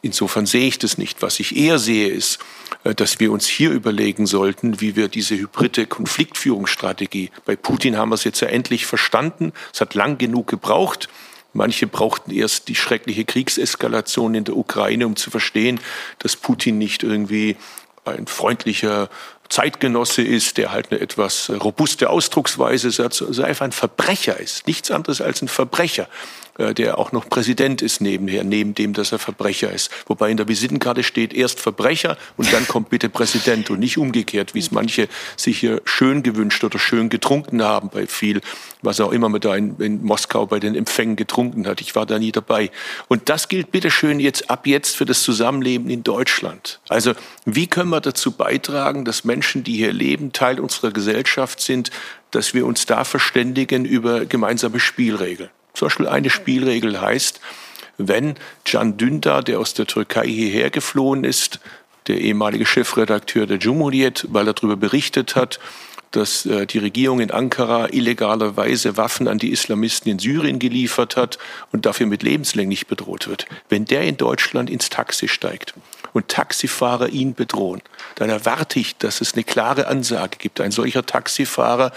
Insofern 0.00 0.46
sehe 0.46 0.68
ich 0.68 0.78
das 0.78 0.96
nicht. 0.96 1.22
Was 1.22 1.40
ich 1.40 1.56
eher 1.56 1.78
sehe, 1.78 2.08
ist, 2.08 2.38
äh, 2.84 2.94
dass 2.94 3.20
wir 3.20 3.32
uns 3.32 3.46
hier 3.46 3.70
überlegen 3.70 4.26
sollten, 4.26 4.80
wie 4.80 4.96
wir 4.96 5.08
diese 5.08 5.36
hybride 5.36 5.86
Konfliktführungsstrategie, 5.86 7.30
bei 7.44 7.56
Putin 7.56 7.96
haben 7.96 8.10
wir 8.10 8.14
es 8.14 8.24
jetzt 8.24 8.40
ja 8.40 8.48
endlich 8.48 8.86
verstanden, 8.86 9.52
es 9.72 9.80
hat 9.80 9.94
lang 9.94 10.18
genug 10.18 10.46
gebraucht, 10.46 11.08
Manche 11.54 11.86
brauchten 11.86 12.30
erst 12.30 12.68
die 12.68 12.74
schreckliche 12.74 13.24
Kriegseskalation 13.24 14.34
in 14.34 14.44
der 14.44 14.56
Ukraine, 14.56 15.06
um 15.06 15.16
zu 15.16 15.30
verstehen, 15.30 15.80
dass 16.18 16.36
Putin 16.36 16.76
nicht 16.76 17.02
irgendwie 17.02 17.56
ein 18.04 18.26
freundlicher 18.26 19.08
Zeitgenosse 19.48 20.22
ist, 20.22 20.58
der 20.58 20.72
halt 20.72 20.92
eine 20.92 21.00
etwas 21.00 21.50
robuste 21.50 22.10
Ausdrucksweise 22.10 22.90
hat, 23.02 23.20
also 23.22 23.42
einfach 23.42 23.64
ein 23.64 23.72
Verbrecher 23.72 24.38
ist. 24.38 24.66
Nichts 24.66 24.90
anderes 24.90 25.22
als 25.22 25.40
ein 25.40 25.48
Verbrecher. 25.48 26.08
Äh, 26.58 26.74
der 26.74 26.98
auch 26.98 27.12
noch 27.12 27.28
Präsident 27.28 27.82
ist 27.82 28.00
nebenher, 28.00 28.42
neben 28.42 28.74
dem, 28.74 28.92
dass 28.92 29.12
er 29.12 29.18
Verbrecher 29.18 29.72
ist. 29.72 29.90
Wobei 30.06 30.30
in 30.30 30.36
der 30.36 30.48
Visitenkarte 30.48 31.04
steht 31.04 31.32
erst 31.32 31.60
Verbrecher 31.60 32.18
und 32.36 32.52
dann 32.52 32.66
kommt 32.66 32.90
bitte 32.90 33.08
Präsident 33.08 33.70
und 33.70 33.78
nicht 33.78 33.96
umgekehrt, 33.96 34.54
wie 34.54 34.58
es 34.58 34.72
manche 34.72 35.08
sich 35.36 35.60
hier 35.60 35.80
schön 35.84 36.22
gewünscht 36.24 36.64
oder 36.64 36.78
schön 36.78 37.08
getrunken 37.08 37.62
haben 37.62 37.90
bei 37.90 38.06
viel, 38.08 38.40
was 38.82 39.00
auch 39.00 39.12
immer 39.12 39.28
man 39.28 39.40
da 39.40 39.54
in, 39.54 39.76
in 39.78 40.04
Moskau 40.04 40.46
bei 40.46 40.58
den 40.58 40.74
Empfängen 40.74 41.14
getrunken 41.14 41.66
hat. 41.66 41.80
Ich 41.80 41.94
war 41.94 42.06
da 42.06 42.18
nie 42.18 42.32
dabei. 42.32 42.70
Und 43.06 43.28
das 43.28 43.48
gilt 43.48 43.70
bitte 43.70 43.90
schön 43.90 44.18
jetzt 44.18 44.50
ab 44.50 44.66
jetzt 44.66 44.96
für 44.96 45.04
das 45.04 45.22
Zusammenleben 45.22 45.88
in 45.90 46.02
Deutschland. 46.02 46.80
Also 46.88 47.12
wie 47.44 47.68
können 47.68 47.90
wir 47.90 48.00
dazu 48.00 48.32
beitragen, 48.32 49.04
dass 49.04 49.22
Menschen, 49.22 49.62
die 49.62 49.76
hier 49.76 49.92
leben, 49.92 50.32
Teil 50.32 50.58
unserer 50.58 50.90
Gesellschaft 50.90 51.60
sind, 51.60 51.92
dass 52.32 52.52
wir 52.52 52.66
uns 52.66 52.84
da 52.84 53.04
verständigen 53.04 53.84
über 53.84 54.26
gemeinsame 54.26 54.80
Spielregeln. 54.80 55.50
Zum 55.78 55.86
Beispiel 55.86 56.08
eine 56.08 56.28
Spielregel 56.28 57.00
heißt, 57.00 57.40
wenn 57.98 58.34
Can 58.64 58.96
Dündar, 58.96 59.44
der 59.44 59.60
aus 59.60 59.74
der 59.74 59.86
Türkei 59.86 60.26
hierher 60.26 60.70
geflohen 60.70 61.22
ist, 61.22 61.60
der 62.08 62.20
ehemalige 62.20 62.66
Chefredakteur 62.66 63.46
der 63.46 63.60
Cumhuriyet, 63.60 64.26
weil 64.30 64.48
er 64.48 64.54
darüber 64.54 64.74
berichtet 64.74 65.36
hat, 65.36 65.60
dass 66.10 66.46
äh, 66.46 66.66
die 66.66 66.78
Regierung 66.78 67.20
in 67.20 67.30
Ankara 67.30 67.90
illegalerweise 67.90 68.96
Waffen 68.96 69.28
an 69.28 69.38
die 69.38 69.50
Islamisten 69.50 70.10
in 70.10 70.18
Syrien 70.18 70.58
geliefert 70.58 71.16
hat 71.16 71.38
und 71.70 71.86
dafür 71.86 72.06
mit 72.06 72.24
lebenslänglich 72.24 72.88
bedroht 72.88 73.28
wird. 73.28 73.46
Wenn 73.68 73.84
der 73.84 74.02
in 74.02 74.16
Deutschland 74.16 74.70
ins 74.70 74.90
Taxi 74.90 75.28
steigt 75.28 75.74
und 76.12 76.26
Taxifahrer 76.26 77.10
ihn 77.10 77.34
bedrohen, 77.34 77.82
dann 78.16 78.30
erwarte 78.30 78.80
ich, 78.80 78.96
dass 78.96 79.20
es 79.20 79.34
eine 79.34 79.44
klare 79.44 79.86
Ansage 79.86 80.38
gibt. 80.38 80.60
Ein 80.60 80.72
solcher 80.72 81.06
Taxifahrer, 81.06 81.92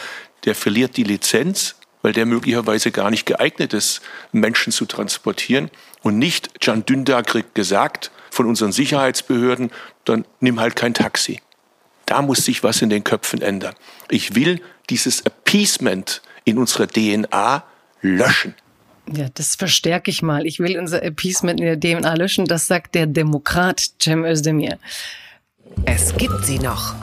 der 0.46 0.54
verliert 0.54 0.98
die 0.98 1.04
Lizenz, 1.04 1.78
weil 2.02 2.14
der 2.14 2.26
möglicherweise 2.26 2.92
gar 2.92 3.10
nicht 3.10 3.26
geeignet 3.26 3.74
ist, 3.74 4.02
Menschen 4.32 4.72
zu 4.72 4.86
transportieren. 4.86 5.70
Und 6.02 6.18
nicht 6.18 6.60
Can 6.62 6.86
Dündar 6.86 7.24
kriegt 7.24 7.56
gesagt 7.56 8.12
von 8.30 8.48
unseren 8.48 8.72
Sicherheitsbehörden, 8.72 9.72
dann 10.06 10.26
nimm 10.40 10.60
halt 10.60 10.76
kein 10.76 10.94
Taxi. 10.94 11.42
Da 12.06 12.22
muss 12.22 12.46
sich 12.46 12.64
was 12.64 12.82
in 12.82 12.90
den 12.90 13.04
Köpfen 13.04 13.42
ändern. 13.42 13.76
Ich 14.10 14.36
will 14.36 14.62
dieses 14.90 15.26
Appeasement 15.26 16.22
in 16.44 16.58
unserer 16.58 16.88
DNA 16.88 17.64
löschen. 18.02 18.56
Ja, 19.14 19.28
das 19.34 19.56
verstärke 19.56 20.12
ich 20.12 20.22
mal. 20.22 20.46
Ich 20.46 20.60
will 20.60 20.78
unser 20.78 21.04
Appeasement 21.04 21.60
in 21.60 21.66
der 21.66 21.80
DNA 21.80 22.14
löschen. 22.16 22.46
Das 22.46 22.68
sagt 22.68 22.96
der 22.96 23.08
Demokrat 23.08 23.92
Cem 24.02 24.24
Özdemir. 24.24 24.78
Es 25.86 26.16
gibt 26.16 26.46
sie 26.46 26.60
noch. 26.60 26.96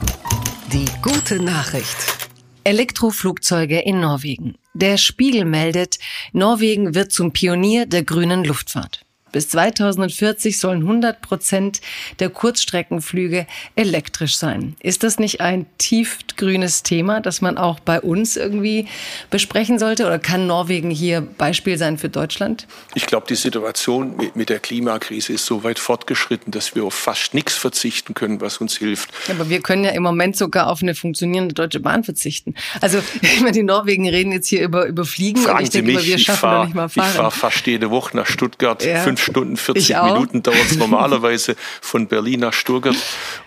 Die 0.73 0.87
gute 1.03 1.43
Nachricht. 1.43 2.28
Elektroflugzeuge 2.69 3.81
in 3.81 4.01
Norwegen. 4.01 4.59
Der 4.75 4.99
Spiegel 4.99 5.47
meldet, 5.47 5.99
Norwegen 6.35 6.95
wird 6.95 7.13
zum 7.13 7.33
Pionier 7.33 7.87
der 7.87 8.03
grünen 8.03 8.45
Luftfahrt. 8.45 9.07
Bis 9.33 9.49
2040 9.51 10.59
sollen 10.59 10.83
100 10.83 11.21
Prozent 11.21 11.81
der 12.19 12.31
Kurzstreckenflüge 12.31 13.47
elektrisch 13.77 14.37
sein. 14.37 14.77
Ist 14.81 15.03
das 15.03 15.19
nicht 15.19 15.41
ein 15.41 15.67
tiefgrünes 15.79 16.83
Thema, 16.83 17.21
das 17.21 17.41
man 17.41 17.59
auch 17.59 17.81
bei 17.81 18.01
uns 18.01 18.37
irgendwie 18.37 18.87
besprechen 19.31 19.79
sollte? 19.79 20.07
Oder 20.07 20.19
kann 20.19 20.47
Norwegen 20.47 20.91
hier 20.91 21.21
Beispiel 21.21 21.77
sein 21.77 21.99
für 21.99 22.09
Deutschland? 22.09 22.67
Ich 22.95 23.07
glaube, 23.07 23.27
die 23.29 23.35
Situation 23.35 24.31
mit 24.35 24.49
der 24.49 24.61
Klimakrise 24.61 25.33
ist 25.33 25.45
so 25.45 25.65
weit 25.65 25.79
fortgeschritten, 25.79 26.53
dass 26.53 26.75
wir 26.75 26.85
auf 26.85 26.95
fast 26.95 27.35
nichts 27.35 27.55
verzichten 27.55 28.15
können, 28.15 28.41
was 28.41 28.59
uns 28.59 28.77
hilft. 28.77 29.11
Aber 29.29 29.51
wir 29.51 29.61
können 29.61 29.85
ja 29.85 29.91
im 29.91 30.03
Moment 30.03 30.37
sogar 30.37 30.69
auf 30.69 30.83
eine 30.83 30.95
funktionierende 30.95 31.55
Deutsche 31.55 31.81
Bahn 31.81 32.05
verzichten. 32.05 32.55
Also, 32.81 32.99
ich 33.23 33.41
meine, 33.41 33.53
die 33.53 33.63
Norwegen 33.63 34.09
reden 34.09 34.33
jetzt 34.33 34.49
hier 34.49 34.63
über, 34.63 34.87
über 34.87 35.05
Fliegen 35.05 35.43
Fragen 35.43 35.59
und 35.59 35.65
ich 35.65 35.71
denke, 35.71 35.93
mich, 35.93 36.07
wir 36.07 36.19
schaffen 36.19 36.39
fahr, 36.39 36.65
nicht 36.65 36.75
mal 36.75 36.89
fahren. 36.89 37.09
Ich 37.09 37.17
fahre 37.17 37.31
fast 37.31 37.67
jede 37.67 37.91
Woche 37.91 38.17
nach 38.17 38.27
Stuttgart. 38.27 38.85
Ja 38.85 39.09
fünf 39.09 39.28
Stunden 39.31 39.57
40 39.57 39.97
Minuten 40.03 40.43
dauert 40.43 40.71
es 40.71 40.77
normalerweise 40.79 41.57
von 41.81 42.07
Berlin 42.07 42.41
nach 42.41 42.53
Stuttgart. 42.53 42.97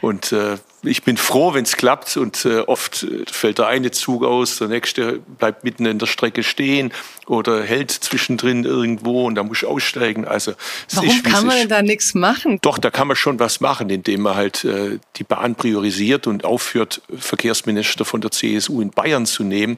Und 0.01 0.31
äh, 0.31 0.57
ich 0.83 1.03
bin 1.03 1.17
froh, 1.17 1.53
wenn 1.53 1.63
es 1.63 1.77
klappt. 1.77 2.17
Und 2.17 2.45
äh, 2.45 2.59
oft 2.59 3.03
äh, 3.03 3.23
fällt 3.31 3.59
der 3.59 3.67
eine 3.67 3.91
Zug 3.91 4.23
aus, 4.23 4.57
der 4.57 4.67
nächste 4.67 5.19
bleibt 5.37 5.63
mitten 5.63 5.85
in 5.85 5.99
der 5.99 6.07
Strecke 6.07 6.43
stehen 6.43 6.91
oder 7.31 7.63
hält 7.63 7.91
zwischendrin 7.91 8.65
irgendwo 8.65 9.25
und 9.25 9.35
da 9.35 9.43
muss 9.43 9.59
ich 9.59 9.67
aussteigen. 9.67 10.25
Also 10.25 10.53
Warum 10.93 11.23
kann 11.23 11.45
man 11.45 11.57
denn 11.57 11.69
da 11.69 11.81
nichts 11.81 12.13
machen? 12.13 12.59
Doch, 12.61 12.77
da 12.77 12.89
kann 12.89 13.07
man 13.07 13.15
schon 13.15 13.39
was 13.39 13.61
machen, 13.61 13.89
indem 13.89 14.21
man 14.21 14.35
halt 14.35 14.65
äh, 14.65 14.99
die 15.17 15.23
Bahn 15.23 15.55
priorisiert 15.55 16.27
und 16.27 16.43
aufhört, 16.43 17.01
Verkehrsminister 17.15 18.05
von 18.05 18.21
der 18.21 18.31
CSU 18.31 18.81
in 18.81 18.89
Bayern 18.89 19.25
zu 19.25 19.43
nehmen, 19.43 19.77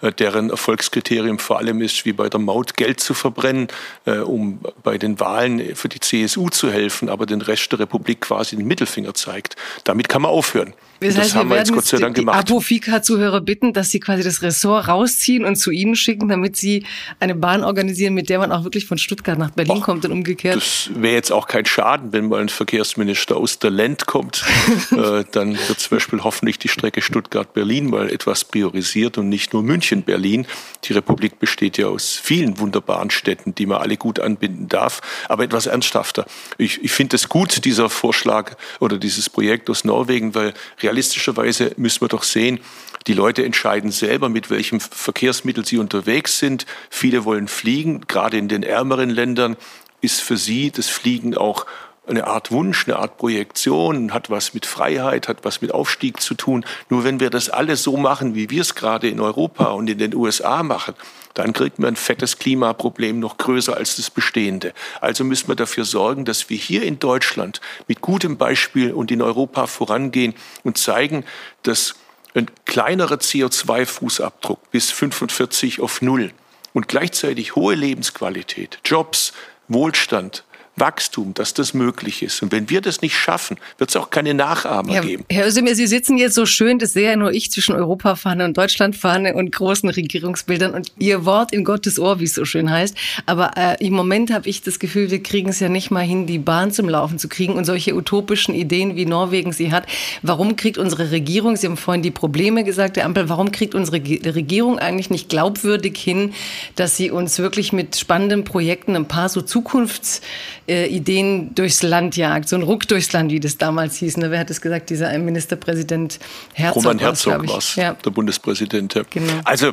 äh, 0.00 0.12
deren 0.12 0.50
Erfolgskriterium 0.50 1.38
vor 1.38 1.58
allem 1.58 1.82
ist, 1.82 2.04
wie 2.04 2.12
bei 2.12 2.28
der 2.28 2.40
Maut 2.40 2.76
Geld 2.76 3.00
zu 3.00 3.12
verbrennen, 3.12 3.68
äh, 4.06 4.18
um 4.18 4.60
bei 4.82 4.98
den 4.98 5.20
Wahlen 5.20 5.74
für 5.74 5.88
die 5.88 6.00
CSU 6.00 6.48
zu 6.48 6.70
helfen, 6.70 7.08
aber 7.08 7.26
den 7.26 7.42
Rest 7.42 7.72
der 7.72 7.80
Republik 7.80 8.22
quasi 8.22 8.56
den 8.56 8.66
Mittelfinger 8.66 9.14
zeigt. 9.14 9.56
Damit 9.84 10.08
kann 10.08 10.22
man 10.22 10.30
auf 10.30 10.44
aufhören. 10.44 10.74
Das, 11.00 11.16
heißt, 11.16 11.30
das 11.30 11.34
haben 11.34 11.50
wir 11.50 11.56
jetzt 11.56 11.72
Gott 11.72 11.84
sei 11.84 11.98
Dank 11.98 12.16
gemacht. 12.16 12.48
Die 12.48 12.52
Apofika-Zuhörer 12.52 13.40
bitten, 13.40 13.72
dass 13.72 13.90
sie 13.90 14.00
quasi 14.00 14.22
das 14.22 14.42
Ressort 14.42 14.88
rausziehen 14.88 15.44
und 15.44 15.56
zu 15.56 15.70
Ihnen 15.70 15.96
schicken, 15.96 16.28
damit 16.28 16.56
Sie 16.56 16.86
eine 17.20 17.34
Bahn 17.34 17.64
organisieren, 17.64 18.14
mit 18.14 18.28
der 18.28 18.38
man 18.38 18.52
auch 18.52 18.64
wirklich 18.64 18.86
von 18.86 18.98
Stuttgart 18.98 19.38
nach 19.38 19.50
Berlin 19.50 19.78
Och, 19.78 19.82
kommt 19.82 20.04
und 20.04 20.12
umgekehrt. 20.12 20.56
Das 20.56 20.90
wäre 20.94 21.14
jetzt 21.14 21.32
auch 21.32 21.46
kein 21.46 21.66
Schaden, 21.66 22.12
wenn 22.12 22.28
mal 22.28 22.40
ein 22.40 22.48
Verkehrsminister 22.48 23.36
aus 23.36 23.58
der 23.58 23.70
Land 23.70 24.06
kommt. 24.06 24.44
äh, 24.90 25.24
dann 25.32 25.52
wird 25.68 25.80
zum 25.80 25.96
Beispiel 25.96 26.22
hoffentlich 26.22 26.58
die 26.58 26.68
Strecke 26.68 27.02
Stuttgart-Berlin 27.02 27.90
mal 27.90 28.10
etwas 28.10 28.44
priorisiert 28.44 29.18
und 29.18 29.28
nicht 29.28 29.52
nur 29.52 29.62
München-Berlin. 29.62 30.46
Die 30.84 30.92
Republik 30.92 31.38
besteht 31.38 31.78
ja 31.78 31.86
aus 31.86 32.12
vielen 32.12 32.58
wunderbaren 32.58 33.10
Städten, 33.10 33.54
die 33.54 33.66
man 33.66 33.78
alle 33.78 33.96
gut 33.96 34.20
anbinden 34.20 34.68
darf. 34.68 35.00
Aber 35.28 35.44
etwas 35.44 35.66
ernsthafter. 35.66 36.26
Ich, 36.58 36.82
ich 36.82 36.92
finde 36.92 37.16
es 37.16 37.28
gut, 37.28 37.64
dieser 37.64 37.90
Vorschlag 37.90 38.56
oder 38.80 38.98
dieses 38.98 39.30
Projekt 39.30 39.70
aus 39.70 39.84
Norwegen, 39.84 40.34
weil 40.34 40.54
realistischerweise 40.82 41.72
müssen 41.76 42.00
wir 42.00 42.08
doch 42.08 42.22
sehen, 42.22 42.60
die 43.06 43.12
Leute 43.12 43.44
entscheiden 43.44 43.90
selber, 43.90 44.28
mit 44.28 44.48
welchem 44.48 44.80
Verkehrsmittel 44.80 45.66
sie 45.66 45.76
unterwegs 45.76 46.38
sind. 46.38 46.64
Viele 46.90 47.24
wollen 47.24 47.48
fliegen. 47.48 48.02
Gerade 48.06 48.38
in 48.38 48.48
den 48.48 48.62
ärmeren 48.62 49.10
Ländern 49.10 49.56
ist 50.00 50.20
für 50.20 50.36
sie 50.36 50.70
das 50.70 50.88
Fliegen 50.88 51.36
auch 51.36 51.66
eine 52.06 52.26
Art 52.26 52.50
Wunsch, 52.50 52.86
eine 52.86 52.96
Art 52.96 53.16
Projektion, 53.16 54.12
hat 54.12 54.28
was 54.28 54.52
mit 54.54 54.66
Freiheit, 54.66 55.28
hat 55.28 55.38
was 55.44 55.62
mit 55.62 55.72
Aufstieg 55.72 56.20
zu 56.20 56.34
tun. 56.34 56.64
Nur 56.90 57.04
wenn 57.04 57.20
wir 57.20 57.30
das 57.30 57.48
alles 57.48 57.82
so 57.82 57.96
machen, 57.96 58.34
wie 58.34 58.50
wir 58.50 58.60
es 58.60 58.74
gerade 58.74 59.08
in 59.08 59.20
Europa 59.20 59.66
und 59.66 59.88
in 59.88 59.98
den 59.98 60.14
USA 60.14 60.62
machen, 60.62 60.94
dann 61.32 61.52
kriegt 61.52 61.78
man 61.78 61.94
ein 61.94 61.96
fettes 61.96 62.38
Klimaproblem 62.38 63.18
noch 63.18 63.38
größer 63.38 63.76
als 63.76 63.96
das 63.96 64.10
bestehende. 64.10 64.72
Also 65.00 65.24
müssen 65.24 65.48
wir 65.48 65.56
dafür 65.56 65.84
sorgen, 65.84 66.24
dass 66.24 66.50
wir 66.50 66.56
hier 66.56 66.82
in 66.82 66.98
Deutschland 66.98 67.60
mit 67.88 68.00
gutem 68.00 68.36
Beispiel 68.36 68.92
und 68.92 69.10
in 69.10 69.22
Europa 69.22 69.66
vorangehen 69.66 70.34
und 70.62 70.78
zeigen, 70.78 71.24
dass 71.62 71.94
ein 72.34 72.50
kleinerer 72.66 73.16
CO2-Fußabdruck 73.16 74.58
bis 74.70 74.90
45 74.90 75.80
auf 75.80 76.02
Null 76.02 76.32
und 76.74 76.88
gleichzeitig 76.88 77.56
hohe 77.56 77.74
Lebensqualität, 77.74 78.80
Jobs, 78.84 79.32
Wohlstand, 79.68 80.44
Wachstum, 80.76 81.34
dass 81.34 81.54
das 81.54 81.72
möglich 81.72 82.22
ist. 82.22 82.42
Und 82.42 82.50
wenn 82.50 82.68
wir 82.68 82.80
das 82.80 83.00
nicht 83.00 83.16
schaffen, 83.16 83.58
wird 83.78 83.90
es 83.90 83.96
auch 83.96 84.10
keine 84.10 84.34
Nachahmer 84.34 84.92
ja, 84.92 85.00
geben. 85.02 85.24
Herr 85.30 85.46
Özdemir, 85.46 85.76
Sie 85.76 85.86
sitzen 85.86 86.18
jetzt 86.18 86.34
so 86.34 86.46
schön, 86.46 86.78
das 86.78 86.94
sehe 86.94 87.10
ja 87.10 87.16
nur 87.16 87.32
ich 87.32 87.52
zwischen 87.52 87.74
Europafahne 87.74 88.44
und 88.44 88.56
Deutschlandfahne 88.56 89.34
und 89.34 89.52
großen 89.52 89.88
Regierungsbildern 89.88 90.74
und 90.74 90.92
Ihr 90.98 91.24
Wort 91.24 91.52
in 91.52 91.64
Gottes 91.64 91.98
Ohr, 92.00 92.18
wie 92.18 92.24
es 92.24 92.34
so 92.34 92.44
schön 92.44 92.70
heißt. 92.70 92.96
Aber 93.26 93.52
äh, 93.56 93.84
im 93.84 93.94
Moment 93.94 94.32
habe 94.32 94.48
ich 94.48 94.62
das 94.62 94.80
Gefühl, 94.80 95.10
wir 95.10 95.22
kriegen 95.22 95.50
es 95.50 95.60
ja 95.60 95.68
nicht 95.68 95.92
mal 95.92 96.04
hin, 96.04 96.26
die 96.26 96.38
Bahn 96.38 96.72
zum 96.72 96.88
Laufen 96.88 97.18
zu 97.18 97.28
kriegen 97.28 97.54
und 97.54 97.64
solche 97.64 97.94
utopischen 97.94 98.54
Ideen, 98.54 98.96
wie 98.96 99.06
Norwegen 99.06 99.52
sie 99.52 99.70
hat. 99.70 99.86
Warum 100.22 100.56
kriegt 100.56 100.78
unsere 100.78 101.12
Regierung, 101.12 101.56
Sie 101.56 101.68
haben 101.68 101.76
vorhin 101.76 102.02
die 102.02 102.10
Probleme 102.10 102.64
gesagt, 102.64 102.96
der 102.96 103.04
Ampel, 103.04 103.28
warum 103.28 103.52
kriegt 103.52 103.74
unsere 103.76 103.98
Regierung 103.98 104.78
eigentlich 104.80 105.10
nicht 105.10 105.28
glaubwürdig 105.28 105.96
hin, 105.96 106.32
dass 106.74 106.96
sie 106.96 107.10
uns 107.10 107.38
wirklich 107.38 107.72
mit 107.72 107.96
spannenden 107.96 108.44
Projekten 108.44 108.96
ein 108.96 109.06
paar 109.06 109.28
so 109.28 109.40
Zukunfts 109.40 110.20
äh, 110.68 110.86
Ideen 110.86 111.54
durchs 111.54 111.82
Land 111.82 112.16
jagt, 112.16 112.48
so 112.48 112.56
ein 112.56 112.62
Ruck 112.62 112.88
durchs 112.88 113.12
Land, 113.12 113.30
wie 113.30 113.40
das 113.40 113.58
damals 113.58 113.96
hieß. 113.96 114.16
Ne? 114.18 114.30
Wer 114.30 114.40
hat 114.40 114.50
es 114.50 114.60
gesagt? 114.60 114.90
Dieser 114.90 115.16
Ministerpräsident 115.18 116.18
Herzog. 116.52 116.84
Roman 116.84 116.98
Herzog 116.98 117.48
war 117.48 117.58
es, 117.58 117.76
ja. 117.76 117.94
der 117.94 118.10
Bundespräsident. 118.10 118.94
Genau. 119.10 119.32
Also 119.44 119.72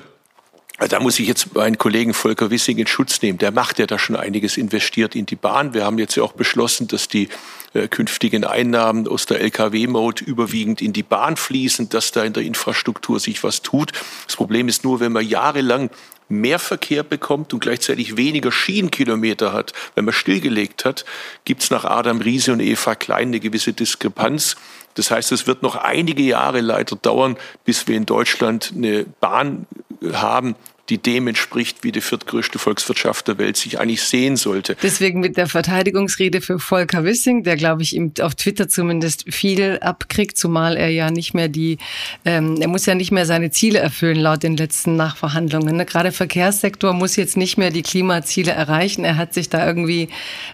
Da 0.89 0.99
muss 0.99 1.19
ich 1.19 1.27
jetzt 1.27 1.54
meinen 1.54 1.77
Kollegen 1.77 2.13
Volker 2.13 2.49
Wissing 2.49 2.80
in 2.80 2.88
Schutz 2.88 3.21
nehmen. 3.21 3.38
Der 3.38 3.51
macht 3.51 3.77
ja 3.77 3.86
da 3.86 3.99
schon 3.99 4.15
einiges 4.15 4.58
investiert 4.58 5.15
in 5.15 5.27
die 5.27 5.36
Bahn. 5.36 5.75
Wir 5.75 5.86
haben 5.86 5.99
jetzt 5.99 6.15
ja 6.15 6.23
auch 6.23 6.34
beschlossen, 6.34 6.88
dass 6.88 7.08
die 7.08 7.30
äh, 7.73 7.88
künftigen 7.88 8.45
Einnahmen 8.45 9.08
aus 9.08 9.27
der 9.27 9.41
Lkw-Mode 9.41 10.23
überwiegend 10.23 10.82
in 10.82 10.91
die 10.91 11.04
Bahn 11.04 11.38
fließen, 11.38 11.89
dass 11.89 12.12
da 12.12 12.23
in 12.23 12.34
der 12.34 12.43
Infrastruktur 12.43 13.19
sich 13.19 13.43
was 13.43 13.62
tut. 13.62 13.91
Das 14.25 14.36
Problem 14.36 14.67
ist 14.67 14.84
nur, 14.84 14.99
wenn 14.99 15.12
man 15.12 15.27
jahrelang 15.27 15.91
mehr 16.32 16.60
Verkehr 16.60 17.04
bekommt 17.04 17.54
und 17.54 17.60
gleichzeitig 17.60 18.17
weniger 18.17 18.52
Schienenkilometer 18.52 19.54
hat, 19.54 19.74
wenn 19.96 20.06
man 20.06 20.13
stillgelegt 20.13 20.86
hat, 20.86 21.06
gibt 21.46 21.63
es 21.63 21.70
nach 21.70 21.86
Adam 21.86 22.22
Riese 22.22 22.54
und 22.54 22.60
Eva 22.60 22.96
Klein 22.96 23.28
eine 23.28 23.39
gewisse 23.39 23.74
Diskrepanz. 23.74 24.56
Das 24.96 25.12
heißt, 25.12 25.32
es 25.32 25.48
wird 25.48 25.62
noch 25.63 25.76
einige 25.76 26.24
Jahre 26.24 26.62
leider 26.62 26.96
dauern, 26.96 27.38
bis 27.65 27.88
wir 27.88 27.96
in 27.96 28.06
Deutschland 28.06 28.74
eine 28.76 29.06
Bahn 29.20 29.67
haben, 30.13 30.56
die 30.91 30.97
dem 30.97 31.27
entspricht, 31.27 31.84
wie 31.84 31.93
die 31.93 32.01
viertgrößte 32.01 32.60
Volkswirtschaft 32.60 33.27
der 33.30 33.38
Welt 33.38 33.56
sich 33.56 33.80
eigentlich 33.80 34.04
sehen 34.04 34.36
sollte. 34.36 34.75
Deswegen 34.84 35.21
mit 35.21 35.38
der 35.38 35.47
Verteidigungsrede 35.47 36.41
für 36.41 36.60
Volker 36.60 37.06
Wissing, 37.06 37.43
der, 37.43 37.56
glaube 37.56 37.82
ich, 37.82 37.97
auf 38.21 38.36
Twitter 38.36 38.67
zumindest 38.67 39.23
viel 39.34 39.80
abkriegt, 39.80 40.38
zumal 40.38 40.75
er 40.75 40.89
ja 40.89 41.10
nicht 41.10 41.34
mehr 41.34 41.47
die, 41.47 41.77
ähm, 42.25 42.58
er 42.60 42.67
muss 42.67 42.86
ja 42.86 42.93
nicht 42.93 43.12
mehr 43.12 43.25
seine 43.25 43.51
Ziele 43.51 43.80
erfüllen 43.80 44.17
laut 44.17 44.43
den 44.43 44.58
letzten 44.58 44.97
Nachverhandlungen. 44.97 45.77
Ne? 45.77 45.86
Gerade 45.86 46.12
Verkehrssektor 46.12 46.91
muss 46.91 47.15
jetzt 47.15 47.38
nicht 47.38 47.58
mehr 47.58 47.71
die 47.71 47.84
Klimaziele 47.84 48.51
erreichen. 48.51 49.06
Er 49.06 49.15
hat 49.15 49.34
sich 49.34 49.47
da 49.47 49.65
irgendwie 49.65 50.10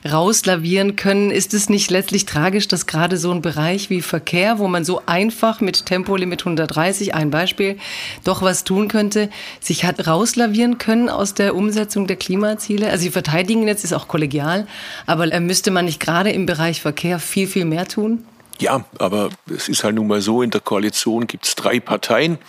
rauslavieren 0.08 0.96
können. 0.96 1.32
Ist 1.32 1.56
es 1.56 1.68
nicht 1.68 1.90
letztlich 1.90 2.26
tragisch, 2.26 2.68
dass 2.68 2.86
gerade 2.86 3.18
so 3.18 3.32
ein 3.32 3.42
Bereich 3.42 3.90
wie 3.90 4.04
Verkehr, 4.04 4.60
wo 4.60 4.68
man 4.68 4.86
so 4.86 5.02
einfach 5.08 5.62
mit 5.62 5.88
Tempolimit 5.88 6.42
130, 6.42 7.16
ein 7.16 7.32
Beispiel, 7.32 7.78
doch 8.24 8.44
was 8.44 8.64
tun 8.64 8.88
könnte, 8.88 9.32
sich 9.60 9.84
hat 9.84 10.06
raus 10.06 10.27
rauslavieren 10.28 10.78
können 10.78 11.10
aus 11.10 11.34
der 11.34 11.56
Umsetzung 11.56 12.08
der 12.08 12.18
Klimaziele? 12.18 12.90
Also 12.90 13.04
Sie 13.04 13.12
verteidigen 13.12 13.68
jetzt, 13.68 13.84
ist 13.84 13.94
auch 13.94 14.08
kollegial, 14.08 14.68
aber 15.06 15.32
äh, 15.32 15.40
müsste 15.40 15.72
man 15.72 15.86
nicht 15.86 16.00
gerade 16.00 16.32
im 16.32 16.46
Bereich 16.46 16.82
Verkehr 16.82 17.20
viel, 17.20 17.48
viel 17.48 17.66
mehr 17.66 17.88
tun? 17.88 18.26
Ja, 18.60 18.84
aber 18.98 19.30
es 19.54 19.70
ist 19.70 19.84
halt 19.84 19.96
nun 19.96 20.08
mal 20.08 20.20
so, 20.20 20.42
in 20.42 20.50
der 20.50 20.62
Koalition 20.62 21.28
gibt 21.28 21.46
es 21.46 21.56
drei 21.56 21.80
Parteien. 21.80 22.40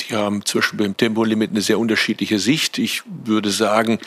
Die 0.00 0.14
haben 0.14 0.44
zum 0.44 0.60
Beispiel 0.60 0.78
beim 0.78 0.96
Tempolimit 0.96 1.50
eine 1.50 1.60
sehr 1.60 1.78
unterschiedliche 1.78 2.38
Sicht. 2.38 2.78
Ich 2.78 3.02
würde 3.24 3.50
sagen, 3.50 3.98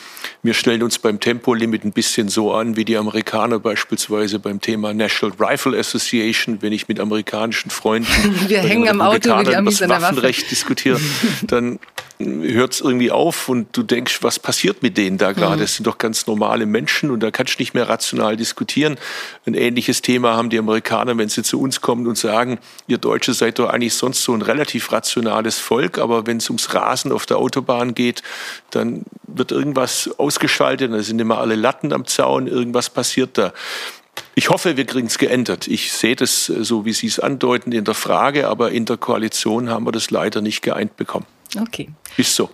wir 0.44 0.54
stellen 0.54 0.84
uns 0.84 1.00
beim 1.00 1.20
Tempolimit 1.20 1.84
ein 1.84 1.92
bisschen 1.92 2.30
so 2.30 2.54
an 2.54 2.76
wie 2.76 2.86
die 2.86 2.98
Amerikaner 2.98 3.60
beispielsweise 3.60 4.40
beim 4.40 4.62
Thema 4.62 4.94
National 4.94 5.36
Rifle 5.40 5.78
Association. 5.78 6.62
Wenn 6.62 6.74
ich 6.74 6.88
mit 6.88 7.00
amerikanischen 7.00 7.70
Freunden 7.70 8.08
wir 8.48 8.60
hängen 8.60 8.88
am 8.88 9.02
Auto 9.02 9.30
über 9.40 9.62
das 9.62 9.82
Waffenrecht 9.88 10.50
diskutiere, 10.50 11.00
dann 11.44 11.80
hört 12.26 12.74
es 12.74 12.82
irgendwie 12.82 13.12
auf 13.12 13.50
und 13.50 13.76
du 13.76 13.84
denkst, 13.84 14.20
was 14.22 14.40
passiert 14.40 14.84
mit 14.84 14.98
denen 14.98 15.18
da 15.18 15.32
gerade? 15.32 15.58
Mhm. 15.58 15.62
Das 15.62 15.76
sind 15.76 15.88
doch 15.88 15.98
ganz 15.98 16.28
normale 16.28 16.66
Menschen 16.66 17.12
und 17.12 17.22
da 17.22 17.32
kannst 17.32 17.56
du 17.56 17.62
nicht 17.62 17.74
mehr 17.74 17.90
rational 17.90 18.38
diskutieren. 18.38 18.98
Ein 19.46 19.54
ähnliches 19.54 20.02
Thema 20.02 20.36
haben 20.36 20.50
die 20.50 20.60
Amerikaner, 20.60 21.18
wenn 21.18 21.30
sie 21.30 21.44
zu 21.44 21.60
uns 21.60 21.82
kommen 21.82 22.08
und 22.08 22.18
sagen, 22.18 22.60
ihr 22.88 22.98
Deutsche 22.98 23.34
seid 23.34 23.60
doch 23.60 23.70
eigentlich 23.70 23.94
sonst 23.94 24.24
so 24.24 24.34
ein 24.34 24.42
relativ 24.42 24.92
rationales 24.92 25.60
Volk, 25.60 25.81
aber 25.98 26.28
wenn 26.28 26.38
es 26.38 26.50
ums 26.50 26.74
Rasen 26.74 27.12
auf 27.12 27.26
der 27.26 27.38
Autobahn 27.38 27.94
geht, 27.94 28.24
dann 28.70 29.04
wird 29.24 29.52
irgendwas 29.52 30.10
ausgeschaltet, 30.18 30.92
da 30.92 31.02
sind 31.02 31.20
immer 31.20 31.40
alle 31.40 31.56
Latten 31.56 31.94
am 31.94 32.06
Zaun, 32.06 32.48
irgendwas 32.48 32.90
passiert 32.90 33.38
da. 33.38 33.54
Ich 34.36 34.50
hoffe, 34.50 34.78
wir 34.78 34.86
kriegen 34.86 35.08
es 35.08 35.18
geändert. 35.18 35.68
Ich 35.68 35.92
sehe 35.92 36.16
das 36.16 36.46
so, 36.46 36.86
wie 36.86 36.94
Sie 36.94 37.08
es 37.08 37.20
andeuten, 37.20 37.72
in 37.72 37.84
der 37.84 37.94
Frage, 37.94 38.48
aber 38.48 38.72
in 38.72 38.86
der 38.86 38.98
Koalition 38.98 39.70
haben 39.70 39.86
wir 39.86 39.92
das 39.92 40.12
leider 40.12 40.42
nicht 40.42 40.62
geeint 40.62 40.96
bekommen. 40.98 41.26
Okay. 41.60 41.90
Ist 42.18 42.36
so. 42.36 42.50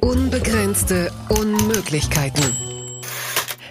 Unbegrenzte 0.00 1.10
Unmöglichkeiten. 1.28 2.85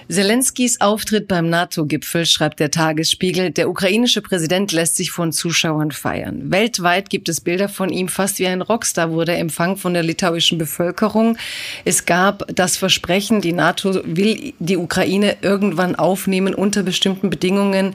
Zelenskys 0.07 0.81
Auftritt 0.81 1.27
beim 1.27 1.49
NATO-Gipfel, 1.49 2.27
schreibt 2.27 2.59
der 2.59 2.69
Tagesspiegel. 2.69 3.49
Der 3.49 3.67
ukrainische 3.67 4.21
Präsident 4.21 4.71
lässt 4.71 4.97
sich 4.97 5.09
von 5.09 5.31
Zuschauern 5.31 5.91
feiern. 5.91 6.51
Weltweit 6.51 7.09
gibt 7.09 7.27
es 7.27 7.41
Bilder 7.41 7.69
von 7.69 7.89
ihm. 7.89 8.07
Fast 8.07 8.37
wie 8.37 8.45
ein 8.45 8.61
Rockstar 8.61 9.11
wurde 9.11 9.31
er 9.31 9.39
empfangen 9.39 9.77
von 9.77 9.95
der 9.95 10.03
litauischen 10.03 10.59
Bevölkerung. 10.59 11.37
Es 11.85 12.05
gab 12.05 12.45
das 12.53 12.77
Versprechen, 12.77 13.41
die 13.41 13.51
NATO 13.51 14.01
will 14.05 14.53
die 14.59 14.77
Ukraine 14.77 15.37
irgendwann 15.41 15.95
aufnehmen 15.95 16.53
unter 16.53 16.83
bestimmten 16.83 17.31
Bedingungen. 17.31 17.93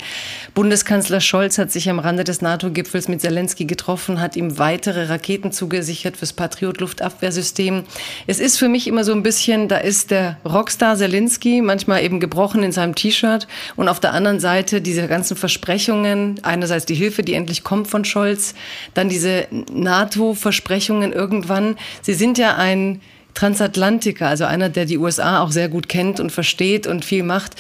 Bundeskanzler 0.55 1.20
Scholz 1.20 1.59
hat 1.59 1.70
sich 1.70 1.88
am 1.88 2.01
Rande 2.01 2.25
des 2.25 2.42
NATO-Gipfels 2.42 3.07
mit 3.07 3.20
Zelensky 3.20 3.66
getroffen, 3.66 4.20
hat 4.20 4.35
ihm 4.35 4.59
weitere 4.59 5.05
Raketen 5.05 5.53
zugesichert 5.53 6.16
fürs 6.16 6.33
Patriot-Luftabwehrsystem. 6.33 7.85
Es 8.27 8.40
ist 8.40 8.59
für 8.59 8.68
mich 8.68 8.88
immer 8.88 9.05
so 9.05 9.12
ein 9.12 9.23
bisschen, 9.23 9.68
da 9.68 9.77
ist 9.77 10.11
der 10.11 10.38
Rockstar 10.44 10.96
Zelensky, 10.96 11.62
manchmal 11.62 11.99
eben 12.00 12.20
gebrochen 12.20 12.62
in 12.62 12.72
seinem 12.72 12.94
T-Shirt 12.94 13.46
und 13.76 13.88
auf 13.88 14.00
der 14.00 14.12
anderen 14.12 14.40
Seite 14.40 14.80
diese 14.80 15.06
ganzen 15.06 15.36
Versprechungen, 15.36 16.40
einerseits 16.42 16.86
die 16.86 16.94
Hilfe, 16.94 17.22
die 17.22 17.34
endlich 17.34 17.64
kommt 17.64 17.88
von 17.88 18.04
Scholz, 18.04 18.54
dann 18.94 19.08
diese 19.08 19.46
NATO-Versprechungen 19.50 21.12
irgendwann. 21.12 21.76
Sie 22.02 22.14
sind 22.14 22.38
ja 22.38 22.56
ein 22.56 23.00
Transatlantiker, 23.34 24.28
also 24.28 24.44
einer, 24.44 24.68
der 24.68 24.84
die 24.84 24.98
USA 24.98 25.42
auch 25.42 25.50
sehr 25.50 25.68
gut 25.68 25.88
kennt 25.88 26.20
und 26.20 26.30
versteht 26.30 26.86
und 26.86 27.04
viel 27.04 27.22
macht. 27.22 27.54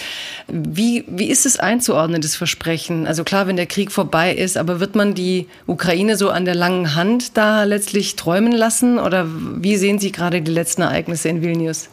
Wie, 0.48 1.04
wie 1.06 1.30
ist 1.30 1.46
es 1.46 1.58
einzuordnen, 1.58 2.20
das 2.20 2.36
Versprechen? 2.36 3.06
Also 3.06 3.24
klar, 3.24 3.46
wenn 3.46 3.56
der 3.56 3.66
Krieg 3.66 3.92
vorbei 3.92 4.34
ist, 4.34 4.56
aber 4.56 4.80
wird 4.80 4.94
man 4.94 5.14
die 5.14 5.46
Ukraine 5.66 6.16
so 6.16 6.30
an 6.30 6.44
der 6.44 6.54
langen 6.54 6.94
Hand 6.94 7.36
da 7.36 7.64
letztlich 7.64 8.16
träumen 8.16 8.52
lassen? 8.52 8.98
Oder 8.98 9.26
wie 9.28 9.76
sehen 9.76 9.98
Sie 9.98 10.12
gerade 10.12 10.42
die 10.42 10.50
letzten 10.50 10.82
Ereignisse 10.82 11.28
in 11.28 11.42
Vilnius? 11.42 11.88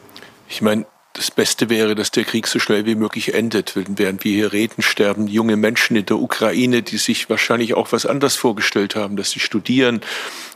Ich 0.50 0.62
meine, 0.62 0.86
das 1.18 1.32
Beste 1.32 1.70
wäre, 1.70 1.96
dass 1.96 2.12
der 2.12 2.24
Krieg 2.26 2.46
so 2.48 2.60
schnell 2.60 2.86
wie 2.86 2.96
möglich 2.96 3.34
endet. 3.34 3.74
Während 3.76 4.24
wir 4.24 4.34
hier 4.34 4.54
reden, 4.54 4.84
sterben 4.84 5.28
junge 5.28 5.58
Menschen 5.58 5.98
in 5.98 6.06
der 6.06 6.18
Ukraine, 6.18 6.84
die 6.84 6.98
sich 6.98 7.30
wahrscheinlich 7.30 7.74
auch 7.74 7.92
was 7.92 8.06
anderes 8.06 8.36
vorgestellt 8.36 8.96
haben, 8.96 9.18
dass 9.18 9.32
sie 9.32 9.40
studieren, 9.40 10.02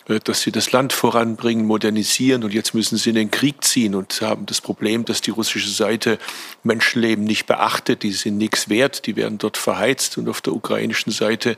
dass 0.06 0.42
sie 0.42 0.52
das 0.52 0.72
Land 0.72 0.94
voranbringen, 0.94 1.66
modernisieren 1.66 2.44
und 2.44 2.54
jetzt 2.54 2.74
müssen 2.74 2.98
sie 2.98 3.10
in 3.10 3.16
den 3.16 3.32
Krieg 3.32 3.64
ziehen 3.64 3.96
und 3.96 4.22
haben 4.22 4.46
das 4.46 4.62
Problem, 4.62 5.06
dass 5.06 5.22
die 5.22 5.32
russische 5.32 5.70
Seite 5.70 6.18
Menschenleben 6.64 7.24
nicht 7.24 7.46
beachtet, 7.46 8.04
die 8.04 8.12
sind 8.12 8.38
nichts 8.38 8.70
wert, 8.70 9.06
die 9.06 9.16
werden 9.16 9.38
dort 9.38 9.58
verheizt 9.58 10.18
und 10.18 10.28
auf 10.28 10.42
der 10.42 10.54
ukrainischen 10.54 11.12
Seite 11.12 11.56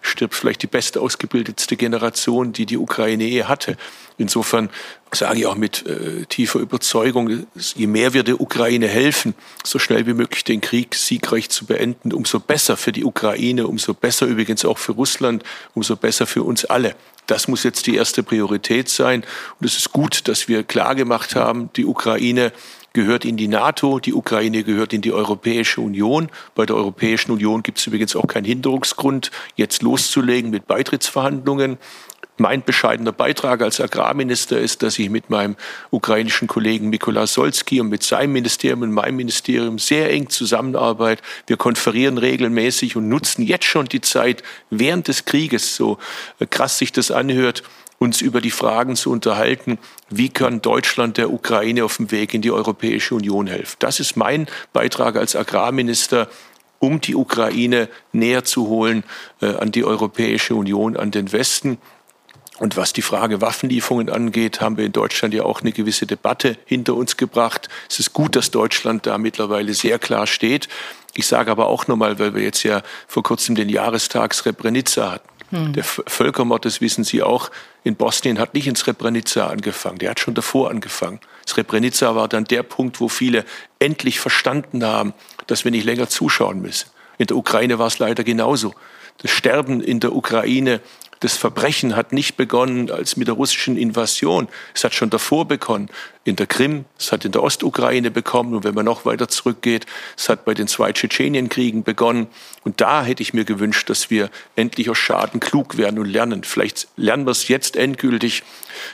stirbt 0.00 0.34
vielleicht 0.34 0.62
die 0.62 0.66
best 0.66 0.98
ausgebildetste 0.98 1.76
Generation, 1.76 2.52
die 2.52 2.66
die 2.66 2.76
Ukraine 2.76 3.24
je 3.24 3.44
hatte. 3.44 3.76
Insofern 4.18 4.70
sage 5.12 5.40
ich 5.40 5.46
auch 5.46 5.56
mit 5.56 5.86
äh, 5.86 6.24
tiefer 6.26 6.58
Überzeugung, 6.58 7.46
je 7.54 7.86
mehr 7.86 8.14
wir 8.14 8.22
der 8.22 8.40
Ukraine 8.40 8.88
helfen, 8.88 9.34
so 9.64 9.78
schnell 9.78 10.06
wie 10.06 10.14
möglich 10.14 10.44
den 10.44 10.60
Krieg 10.60 10.94
siegreich 10.94 11.50
zu 11.50 11.66
beenden, 11.66 12.12
umso 12.12 12.40
besser 12.40 12.76
für 12.76 12.92
die 12.92 13.04
Ukraine, 13.04 13.66
umso 13.66 13.94
besser 13.94 14.26
übrigens 14.26 14.64
auch 14.64 14.78
für 14.78 14.92
Russland, 14.92 15.42
umso 15.74 15.96
besser 15.96 16.26
für 16.26 16.42
uns 16.42 16.64
alle. 16.64 16.94
Das 17.26 17.48
muss 17.48 17.62
jetzt 17.64 17.86
die 17.86 17.96
erste 17.96 18.22
Priorität 18.22 18.88
sein. 18.88 19.24
Und 19.60 19.66
es 19.66 19.76
ist 19.76 19.92
gut, 19.92 20.28
dass 20.28 20.48
wir 20.48 20.62
klargemacht 20.62 21.34
haben, 21.34 21.70
die 21.76 21.84
Ukraine 21.84 22.52
gehört 22.92 23.26
in 23.26 23.36
die 23.36 23.48
NATO, 23.48 23.98
die 23.98 24.14
Ukraine 24.14 24.64
gehört 24.64 24.94
in 24.94 25.02
die 25.02 25.12
Europäische 25.12 25.82
Union. 25.82 26.30
Bei 26.54 26.64
der 26.64 26.76
Europäischen 26.76 27.30
Union 27.30 27.62
gibt 27.62 27.78
es 27.78 27.86
übrigens 27.86 28.16
auch 28.16 28.26
keinen 28.26 28.46
Hinderungsgrund, 28.46 29.30
jetzt 29.54 29.82
loszulegen 29.82 30.50
mit 30.50 30.66
Beitrittsverhandlungen. 30.66 31.76
Mein 32.38 32.62
bescheidener 32.62 33.12
Beitrag 33.12 33.62
als 33.62 33.80
Agrarminister 33.80 34.58
ist, 34.60 34.82
dass 34.82 34.98
ich 34.98 35.08
mit 35.08 35.30
meinem 35.30 35.56
ukrainischen 35.90 36.48
Kollegen 36.48 36.90
Mikola 36.90 37.26
Solski 37.26 37.80
und 37.80 37.88
mit 37.88 38.02
seinem 38.02 38.32
Ministerium 38.32 38.82
und 38.82 38.92
meinem 38.92 39.16
Ministerium 39.16 39.78
sehr 39.78 40.10
eng 40.10 40.28
zusammenarbeite. 40.28 41.22
Wir 41.46 41.56
konferieren 41.56 42.18
regelmäßig 42.18 42.96
und 42.96 43.08
nutzen 43.08 43.42
jetzt 43.42 43.64
schon 43.64 43.86
die 43.86 44.02
Zeit 44.02 44.42
während 44.68 45.08
des 45.08 45.24
Krieges, 45.24 45.76
so 45.76 45.98
krass 46.50 46.76
sich 46.76 46.92
das 46.92 47.10
anhört, 47.10 47.62
uns 47.98 48.20
über 48.20 48.42
die 48.42 48.50
Fragen 48.50 48.96
zu 48.96 49.10
unterhalten, 49.10 49.78
wie 50.10 50.28
kann 50.28 50.60
Deutschland 50.60 51.16
der 51.16 51.32
Ukraine 51.32 51.84
auf 51.84 51.96
dem 51.96 52.10
Weg 52.10 52.34
in 52.34 52.42
die 52.42 52.50
Europäische 52.50 53.14
Union 53.14 53.46
helfen. 53.46 53.76
Das 53.78 54.00
ist 54.00 54.16
mein 54.16 54.46
Beitrag 54.74 55.16
als 55.16 55.34
Agrarminister 55.34 56.28
um 56.78 57.00
die 57.00 57.14
Ukraine 57.14 57.88
näher 58.12 58.44
zu 58.44 58.68
holen 58.68 59.04
äh, 59.40 59.46
an 59.46 59.72
die 59.72 59.84
Europäische 59.84 60.54
Union, 60.54 60.96
an 60.96 61.10
den 61.10 61.32
Westen. 61.32 61.78
Und 62.58 62.76
was 62.76 62.92
die 62.92 63.02
Frage 63.02 63.40
Waffenlieferungen 63.40 64.08
angeht, 64.08 64.60
haben 64.60 64.78
wir 64.78 64.86
in 64.86 64.92
Deutschland 64.92 65.34
ja 65.34 65.42
auch 65.42 65.60
eine 65.60 65.72
gewisse 65.72 66.06
Debatte 66.06 66.56
hinter 66.64 66.94
uns 66.94 67.16
gebracht. 67.16 67.68
Es 67.88 67.98
ist 67.98 68.12
gut, 68.12 68.34
dass 68.34 68.50
Deutschland 68.50 69.06
da 69.06 69.18
mittlerweile 69.18 69.74
sehr 69.74 69.98
klar 69.98 70.26
steht. 70.26 70.68
Ich 71.14 71.26
sage 71.26 71.50
aber 71.50 71.66
auch 71.66 71.86
nochmal, 71.86 72.18
weil 72.18 72.34
wir 72.34 72.42
jetzt 72.42 72.62
ja 72.62 72.82
vor 73.06 73.22
kurzem 73.22 73.54
den 73.54 73.68
Jahrestag 73.68 74.32
Srebrenica 74.32 75.12
hatten. 75.12 75.28
Hm. 75.50 75.72
Der 75.74 75.84
Völkermord, 75.84 76.64
das 76.64 76.80
wissen 76.80 77.04
Sie 77.04 77.22
auch, 77.22 77.50
in 77.84 77.94
Bosnien 77.94 78.38
hat 78.38 78.54
nicht 78.54 78.66
in 78.66 78.74
Srebrenica 78.74 79.46
angefangen. 79.46 79.98
Der 79.98 80.10
hat 80.10 80.20
schon 80.20 80.34
davor 80.34 80.70
angefangen. 80.70 81.20
Srebrenica 81.46 82.16
war 82.16 82.26
dann 82.26 82.44
der 82.44 82.62
Punkt, 82.62 83.00
wo 83.00 83.08
viele 83.08 83.44
endlich 83.78 84.18
verstanden 84.18 84.84
haben, 84.84 85.14
dass 85.46 85.64
wir 85.64 85.70
nicht 85.70 85.84
länger 85.84 86.08
zuschauen 86.08 86.60
müssen. 86.60 86.90
In 87.18 87.26
der 87.26 87.36
Ukraine 87.36 87.78
war 87.78 87.86
es 87.86 87.98
leider 87.98 88.24
genauso. 88.24 88.74
Das 89.18 89.30
Sterben 89.30 89.80
in 89.80 90.00
der 90.00 90.14
Ukraine 90.14 90.80
Das 91.20 91.36
Verbrechen 91.36 91.96
hat 91.96 92.12
nicht 92.12 92.36
begonnen 92.36 92.90
als 92.90 93.16
mit 93.16 93.28
der 93.28 93.34
russischen 93.34 93.76
Invasion. 93.76 94.48
Es 94.74 94.84
hat 94.84 94.94
schon 94.94 95.10
davor 95.10 95.48
begonnen. 95.48 95.88
In 96.24 96.36
der 96.36 96.46
Krim, 96.46 96.84
es 96.98 97.12
hat 97.12 97.24
in 97.24 97.32
der 97.32 97.42
Ostukraine 97.42 98.10
bekommen. 98.10 98.54
Und 98.54 98.64
wenn 98.64 98.74
man 98.74 98.84
noch 98.84 99.04
weiter 99.06 99.28
zurückgeht, 99.28 99.86
es 100.16 100.28
hat 100.28 100.44
bei 100.44 100.52
den 100.52 100.68
zwei 100.68 100.92
Tschetschenienkriegen 100.92 101.84
begonnen. 101.84 102.26
Und 102.64 102.80
da 102.80 103.02
hätte 103.02 103.22
ich 103.22 103.32
mir 103.32 103.44
gewünscht, 103.44 103.88
dass 103.88 104.10
wir 104.10 104.30
endlich 104.56 104.90
aus 104.90 104.98
Schaden 104.98 105.40
klug 105.40 105.78
werden 105.78 105.98
und 105.98 106.06
lernen. 106.06 106.44
Vielleicht 106.44 106.88
lernen 106.96 107.26
wir 107.26 107.30
es 107.30 107.48
jetzt 107.48 107.76
endgültig, 107.76 108.42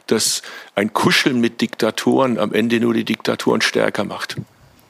dass 0.06 0.42
ein 0.74 0.92
Kuscheln 0.92 1.40
mit 1.40 1.61
Diktatoren 1.61 2.38
am 2.38 2.52
Ende 2.52 2.78
nur 2.78 2.94
die 2.94 3.04
Diktatoren 3.04 3.62
stärker 3.62 4.04
macht. 4.04 4.37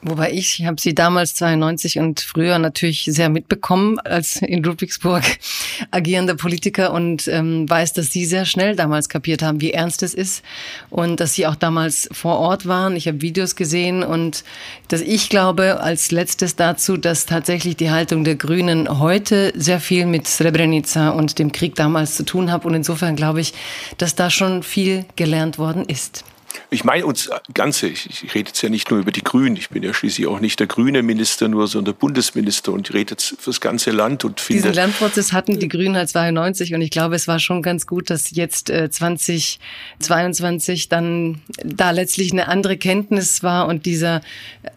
Wobei 0.05 0.31
ich, 0.33 0.59
ich 0.59 0.65
habe 0.65 0.81
sie 0.81 0.93
damals 0.93 1.33
92 1.35 1.97
und 1.97 2.19
früher 2.19 2.59
natürlich 2.59 3.05
sehr 3.09 3.29
mitbekommen 3.29 3.99
als 3.99 4.41
in 4.41 4.61
Ludwigsburg 4.61 5.23
agierender 5.91 6.35
Politiker 6.35 6.91
und 6.91 7.29
ähm, 7.29 7.69
weiß, 7.69 7.93
dass 7.93 8.11
sie 8.11 8.25
sehr 8.25 8.43
schnell 8.43 8.75
damals 8.75 9.07
kapiert 9.07 9.41
haben, 9.41 9.61
wie 9.61 9.71
ernst 9.71 10.03
es 10.03 10.13
ist 10.13 10.43
und 10.89 11.21
dass 11.21 11.35
sie 11.35 11.47
auch 11.47 11.55
damals 11.55 12.09
vor 12.11 12.37
Ort 12.39 12.67
waren. 12.67 12.97
Ich 12.97 13.07
habe 13.07 13.21
Videos 13.21 13.55
gesehen 13.55 14.03
und 14.03 14.43
dass 14.89 14.99
ich 14.99 15.29
glaube 15.29 15.79
als 15.79 16.11
letztes 16.11 16.57
dazu, 16.57 16.97
dass 16.97 17.25
tatsächlich 17.25 17.77
die 17.77 17.89
Haltung 17.89 18.25
der 18.25 18.35
Grünen 18.35 18.99
heute 18.99 19.53
sehr 19.55 19.79
viel 19.79 20.05
mit 20.05 20.27
Srebrenica 20.27 21.11
und 21.11 21.39
dem 21.39 21.53
Krieg 21.53 21.75
damals 21.75 22.15
zu 22.15 22.25
tun 22.25 22.51
hat 22.51 22.65
und 22.65 22.73
insofern 22.73 23.15
glaube 23.15 23.39
ich, 23.39 23.53
dass 23.97 24.15
da 24.15 24.29
schon 24.29 24.63
viel 24.63 25.05
gelernt 25.15 25.57
worden 25.57 25.85
ist. 25.85 26.25
Ich 26.73 26.83
meine 26.83 27.05
uns 27.05 27.29
Ganze, 27.53 27.87
ich, 27.87 28.23
ich 28.23 28.33
rede 28.33 28.49
jetzt 28.49 28.61
ja 28.63 28.69
nicht 28.69 28.89
nur 28.89 28.99
über 28.99 29.11
die 29.11 29.23
Grünen, 29.23 29.55
ich 29.55 29.69
bin 29.69 29.83
ja 29.83 29.93
schließlich 29.93 30.25
auch 30.25 30.39
nicht 30.39 30.59
der 30.59 30.65
grüne 30.65 31.03
Minister 31.03 31.47
nur, 31.47 31.67
sondern 31.67 31.93
der 31.93 31.99
Bundesminister 31.99 32.73
und 32.73 32.89
ich 32.89 32.95
rede 32.95 33.11
jetzt 33.11 33.35
fürs 33.39 33.61
ganze 33.61 33.91
Land 33.91 34.25
und 34.25 34.39
finde... 34.39 34.63
Diesen 34.63 34.73
Lernprozess 34.73 35.33
hatten 35.33 35.59
die 35.59 35.67
Grünen 35.67 35.95
halt 35.95 36.09
92 36.09 36.73
und 36.73 36.81
ich 36.81 36.89
glaube, 36.89 37.13
es 37.15 37.27
war 37.27 37.37
schon 37.39 37.61
ganz 37.61 37.85
gut, 37.85 38.09
dass 38.09 38.31
jetzt 38.31 38.71
äh, 38.71 38.89
2022 38.89 40.89
dann 40.89 41.41
da 41.63 41.91
letztlich 41.91 42.31
eine 42.31 42.47
andere 42.47 42.77
Kenntnis 42.77 43.43
war 43.43 43.67
und 43.67 43.85
dieser 43.85 44.21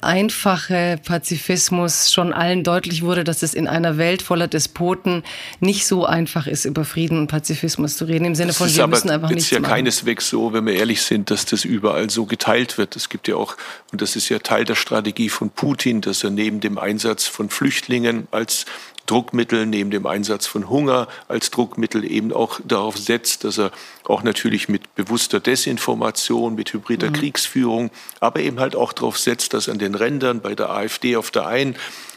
einfache 0.02 1.00
Pazifismus 1.02 2.12
schon 2.12 2.34
allen 2.34 2.62
deutlich 2.62 3.02
wurde, 3.02 3.24
dass 3.24 3.42
es 3.42 3.54
in 3.54 3.68
einer 3.68 3.96
Welt 3.96 4.20
voller 4.20 4.48
Despoten 4.48 5.22
nicht 5.60 5.86
so 5.86 6.04
einfach 6.04 6.46
ist, 6.46 6.66
über 6.66 6.84
Frieden 6.84 7.20
und 7.20 7.28
Pazifismus 7.28 7.96
zu 7.96 8.04
reden, 8.04 8.26
im 8.26 8.34
Sinne 8.34 8.52
von, 8.52 8.74
wir 8.74 8.86
müssen 8.86 9.08
einfach 9.10 9.30
nichts 9.30 9.50
machen. 9.50 9.54
Es 9.54 9.54
ist 9.60 9.60
ja 9.68 9.76
keineswegs 9.76 10.28
so, 10.28 10.52
wenn 10.52 10.66
wir 10.66 10.74
ehrlich 10.74 11.00
sind, 11.02 11.30
dass 11.30 11.46
das 11.46 11.64
überall 11.86 12.10
so 12.10 12.26
geteilt 12.26 12.78
wird. 12.78 12.96
Es 12.96 13.08
gibt 13.08 13.28
ja 13.28 13.36
auch, 13.36 13.56
und 13.92 14.02
das 14.02 14.16
ist 14.16 14.28
ja 14.28 14.40
Teil 14.40 14.64
der 14.64 14.74
Strategie 14.74 15.28
von 15.28 15.50
Putin, 15.50 16.00
dass 16.00 16.24
er 16.24 16.30
neben 16.30 16.58
dem 16.58 16.78
Einsatz 16.78 17.26
von 17.26 17.48
Flüchtlingen 17.48 18.26
als 18.32 18.66
Druckmittel, 19.06 19.66
neben 19.66 19.92
dem 19.92 20.04
Einsatz 20.04 20.48
von 20.48 20.68
Hunger 20.68 21.06
als 21.28 21.52
Druckmittel 21.52 22.04
eben 22.04 22.32
auch 22.32 22.58
darauf 22.64 22.98
setzt, 22.98 23.44
dass 23.44 23.56
er 23.56 23.70
auch 24.02 24.24
natürlich 24.24 24.68
mit 24.68 24.96
bewusster 24.96 25.38
Desinformation, 25.38 26.56
mit 26.56 26.72
hybrider 26.72 27.10
mhm. 27.10 27.12
Kriegsführung, 27.12 27.90
aber 28.18 28.40
eben 28.40 28.58
halt 28.58 28.74
auch 28.74 28.92
darauf 28.92 29.16
setzt, 29.16 29.54
dass 29.54 29.68
an 29.68 29.78
den 29.78 29.94
Rändern 29.94 30.40
bei 30.40 30.56
der 30.56 30.70
AfD 30.70 31.14
auf 31.14 31.30
der 31.30 31.46
einen, 31.46 31.76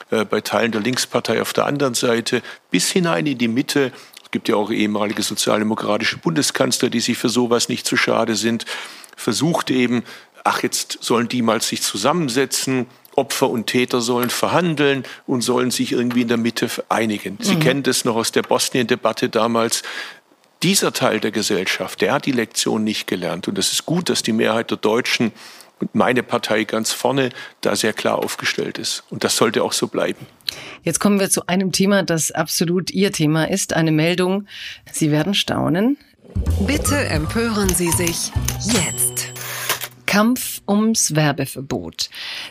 äh, 0.10 0.26
bei 0.26 0.42
Teilen 0.42 0.72
der 0.72 0.82
Linkspartei 0.82 1.44
auf 1.44 1.54
der 1.54 1.68
anderen 1.68 1.94
Seite 1.94 2.42
bis 2.72 2.90
hinein 2.90 3.28
in 3.28 3.38
die 3.38 3.48
Mitte 3.48 3.92
es 4.24 4.32
gibt 4.32 4.48
ja 4.48 4.58
auch 4.58 4.70
ehemalige 4.70 5.24
sozialdemokratische 5.24 6.20
Bundeskanzler, 6.20 6.92
die 6.92 7.00
sich 7.00 7.18
für 7.18 7.30
sowas 7.30 7.68
nicht 7.68 7.88
zu 7.88 7.98
schade 7.98 8.36
sind 8.36 8.64
versucht 9.20 9.70
eben, 9.70 10.04
ach, 10.44 10.64
jetzt 10.64 11.00
sollen 11.02 11.28
die 11.28 11.42
mal 11.42 11.62
sich 11.62 11.82
zusammensetzen, 11.82 12.88
Opfer 13.16 13.50
und 13.50 13.68
Täter 13.68 14.00
sollen 14.00 14.30
verhandeln 14.30 15.04
und 15.28 15.42
sollen 15.42 15.72
sich 15.72 15.92
irgendwie 15.92 16.22
in 16.22 16.30
der 16.30 16.38
Mitte 16.38 16.70
einigen. 16.88 17.38
Sie 17.42 17.56
mhm. 17.56 17.60
kennen 17.60 17.84
das 17.84 18.06
noch 18.06 18.16
aus 18.16 18.32
der 18.32 18.44
Bosnien-Debatte 18.44 19.28
damals. 19.28 19.84
Dieser 20.64 20.94
Teil 20.94 21.20
der 21.20 21.32
Gesellschaft, 21.32 22.02
der 22.02 22.14
hat 22.14 22.26
die 22.26 22.32
Lektion 22.32 22.84
nicht 22.84 23.08
gelernt. 23.08 23.48
Und 23.48 23.58
es 23.58 23.74
ist 23.74 23.86
gut, 23.86 24.10
dass 24.10 24.24
die 24.24 24.32
Mehrheit 24.32 24.72
der 24.72 24.78
Deutschen 24.78 25.34
und 25.80 25.96
meine 25.96 26.24
Partei 26.24 26.64
ganz 26.66 26.92
vorne 26.92 27.30
da 27.62 27.76
sehr 27.76 27.94
klar 27.94 28.20
aufgestellt 28.20 28.78
ist. 28.78 29.04
Und 29.10 29.24
das 29.24 29.36
sollte 29.36 29.64
auch 29.64 29.74
so 29.74 29.88
bleiben. 29.88 30.26
Jetzt 30.84 31.00
kommen 31.00 31.20
wir 31.20 31.30
zu 31.30 31.48
einem 31.48 31.72
Thema, 31.72 32.04
das 32.04 32.32
absolut 32.32 32.92
Ihr 32.92 33.12
Thema 33.12 33.50
ist. 33.50 33.74
Eine 33.74 33.92
Meldung. 33.92 34.46
Sie 34.92 35.12
werden 35.12 35.34
staunen. 35.34 35.98
Bitte 36.65 36.96
empören 37.08 37.70
Sie 37.70 37.89
sich 37.92 38.32
jetzt. 38.60 39.38
Kampf 40.10 40.62
ums 40.67 41.15
Werbeverbot. 41.15 42.10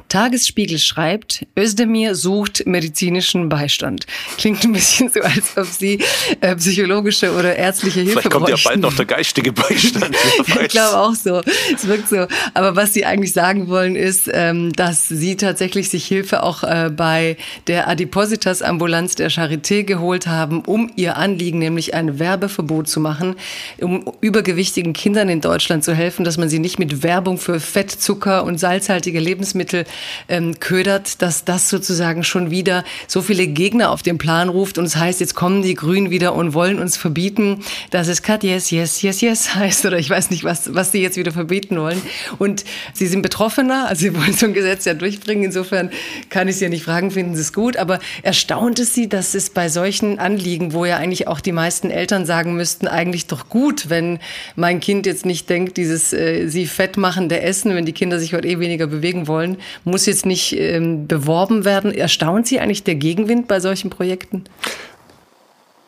Tagesspiegel 0.08 0.78
schreibt, 0.78 1.44
Özdemir 1.58 2.14
sucht 2.14 2.62
medizinischen 2.66 3.48
Beistand. 3.48 4.06
Klingt 4.36 4.62
ein 4.62 4.72
bisschen 4.72 5.10
so, 5.10 5.20
als 5.22 5.56
ob 5.56 5.66
sie 5.66 5.98
äh, 6.40 6.54
psychologische 6.54 7.32
oder 7.32 7.56
ärztliche 7.56 7.98
Hilfe 7.98 8.20
Vielleicht 8.20 8.30
kommt 8.30 8.46
bräuchten. 8.46 8.60
ja 8.64 8.70
bald 8.70 8.80
noch 8.80 8.94
der 8.94 9.06
geistige 9.06 9.50
Beistand. 9.50 10.14
ich 10.46 10.68
glaube 10.68 10.98
auch 10.98 11.16
so. 11.16 11.42
Es 11.74 11.88
wirkt 11.88 12.08
so. 12.08 12.28
Aber 12.54 12.76
was 12.76 12.94
sie 12.94 13.04
eigentlich 13.04 13.32
sagen 13.32 13.66
wollen, 13.66 13.96
ist, 13.96 14.30
ähm, 14.32 14.72
dass 14.74 15.08
sie 15.08 15.36
tatsächlich 15.36 15.88
sich 15.88 16.06
Hilfe 16.06 16.44
auch 16.44 16.62
äh, 16.62 16.90
bei 16.96 17.36
der 17.66 17.88
Adipositas-Ambulanz 17.88 19.16
der 19.16 19.32
Charité 19.32 19.82
geholt 19.82 20.28
haben, 20.28 20.60
um 20.60 20.92
ihr 20.94 21.16
Anliegen, 21.16 21.58
nämlich 21.58 21.92
ein 21.92 22.20
Werbeverbot 22.20 22.86
zu 22.86 23.00
machen, 23.00 23.34
um 23.80 24.12
übergewichtigen 24.20 24.92
Kindern 24.92 25.28
in 25.28 25.40
Deutschland 25.40 25.82
zu 25.82 25.92
helfen, 25.92 26.24
dass 26.24 26.38
man 26.38 26.48
sie 26.48 26.60
nicht 26.60 26.78
mit 26.78 27.02
Werbung 27.02 27.38
für 27.48 27.60
Fett, 27.60 27.96
und 28.08 28.58
salzhaltige 28.58 29.20
Lebensmittel 29.20 29.84
ähm, 30.28 30.60
ködert, 30.60 31.22
dass 31.22 31.44
das 31.44 31.68
sozusagen 31.68 32.24
schon 32.24 32.50
wieder 32.50 32.84
so 33.06 33.22
viele 33.22 33.46
Gegner 33.46 33.90
auf 33.90 34.02
den 34.02 34.18
Plan 34.18 34.48
ruft 34.48 34.78
und 34.78 34.84
es 34.84 34.96
heißt, 34.96 35.20
jetzt 35.20 35.34
kommen 35.34 35.62
die 35.62 35.74
Grünen 35.74 36.10
wieder 36.10 36.34
und 36.34 36.54
wollen 36.54 36.78
uns 36.78 36.96
verbieten, 36.96 37.60
dass 37.90 38.08
es 38.08 38.22
Cut 38.22 38.44
Yes, 38.44 38.70
Yes, 38.70 39.02
Yes, 39.02 39.20
Yes 39.20 39.54
heißt 39.54 39.86
oder 39.86 39.98
ich 39.98 40.10
weiß 40.10 40.30
nicht, 40.30 40.44
was, 40.44 40.74
was 40.74 40.92
sie 40.92 41.00
jetzt 41.00 41.16
wieder 41.16 41.32
verbieten 41.32 41.78
wollen. 41.78 42.00
Und 42.38 42.64
sie 42.92 43.06
sind 43.06 43.22
Betroffener, 43.22 43.88
also 43.88 44.00
sie 44.00 44.14
wollen 44.14 44.32
so 44.32 44.46
ein 44.46 44.54
Gesetz 44.54 44.84
ja 44.84 44.94
durchbringen. 44.94 45.44
Insofern 45.44 45.90
kann 46.30 46.48
ich 46.48 46.56
sie 46.56 46.64
ja 46.64 46.70
nicht 46.70 46.84
fragen, 46.84 47.10
finden 47.10 47.34
sie 47.34 47.42
es 47.42 47.52
gut. 47.52 47.76
Aber 47.76 47.98
erstaunt 48.22 48.78
es 48.78 48.94
sie, 48.94 49.08
dass 49.08 49.34
es 49.34 49.50
bei 49.50 49.68
solchen 49.68 50.18
Anliegen, 50.18 50.72
wo 50.72 50.84
ja 50.84 50.96
eigentlich 50.96 51.28
auch 51.28 51.40
die 51.40 51.52
meisten 51.52 51.90
Eltern 51.90 52.26
sagen 52.26 52.54
müssten, 52.56 52.88
eigentlich 52.88 53.26
doch 53.26 53.48
gut, 53.48 53.88
wenn 53.88 54.18
mein 54.56 54.80
Kind 54.80 55.06
jetzt 55.06 55.24
nicht 55.26 55.48
denkt, 55.48 55.76
dieses 55.76 56.12
äh, 56.12 56.48
sie 56.48 56.66
fett 56.66 56.96
machen, 56.96 57.28
Essen, 57.42 57.74
wenn 57.74 57.86
die 57.86 57.92
Kinder 57.92 58.18
sich 58.18 58.34
heute 58.34 58.48
eh 58.48 58.58
weniger 58.58 58.86
bewegen 58.86 59.26
wollen, 59.26 59.58
muss 59.84 60.06
jetzt 60.06 60.26
nicht 60.26 60.52
ähm, 60.56 61.06
beworben 61.06 61.64
werden. 61.64 61.92
Erstaunt 61.92 62.46
Sie 62.46 62.60
eigentlich 62.60 62.84
der 62.84 62.94
Gegenwind 62.94 63.48
bei 63.48 63.60
solchen 63.60 63.90
Projekten? 63.90 64.44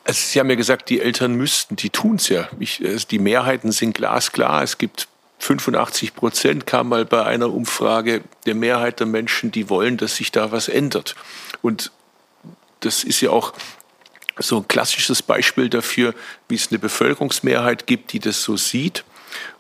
Sie 0.08 0.40
haben 0.40 0.50
ja 0.50 0.56
gesagt, 0.56 0.88
die 0.88 1.00
Eltern 1.00 1.34
müssten, 1.34 1.76
die 1.76 1.90
tun 1.90 2.16
es 2.16 2.28
ja. 2.28 2.48
Ich, 2.58 2.82
die 3.10 3.18
Mehrheiten 3.18 3.70
sind 3.70 3.94
glasklar. 3.94 4.62
Es 4.62 4.78
gibt 4.78 5.08
85 5.40 6.14
Prozent 6.14 6.66
kam 6.66 6.88
mal 6.88 7.04
bei 7.04 7.24
einer 7.24 7.52
Umfrage 7.52 8.22
der 8.46 8.54
Mehrheit 8.54 9.00
der 9.00 9.06
Menschen, 9.06 9.50
die 9.50 9.68
wollen, 9.68 9.96
dass 9.96 10.16
sich 10.16 10.32
da 10.32 10.52
was 10.52 10.68
ändert. 10.68 11.14
Und 11.62 11.90
das 12.80 13.04
ist 13.04 13.20
ja 13.20 13.30
auch 13.30 13.52
so 14.38 14.58
ein 14.58 14.68
klassisches 14.68 15.22
Beispiel 15.22 15.68
dafür, 15.68 16.14
wie 16.48 16.54
es 16.54 16.70
eine 16.70 16.78
Bevölkerungsmehrheit 16.78 17.86
gibt, 17.86 18.12
die 18.12 18.20
das 18.20 18.42
so 18.42 18.56
sieht. 18.56 19.04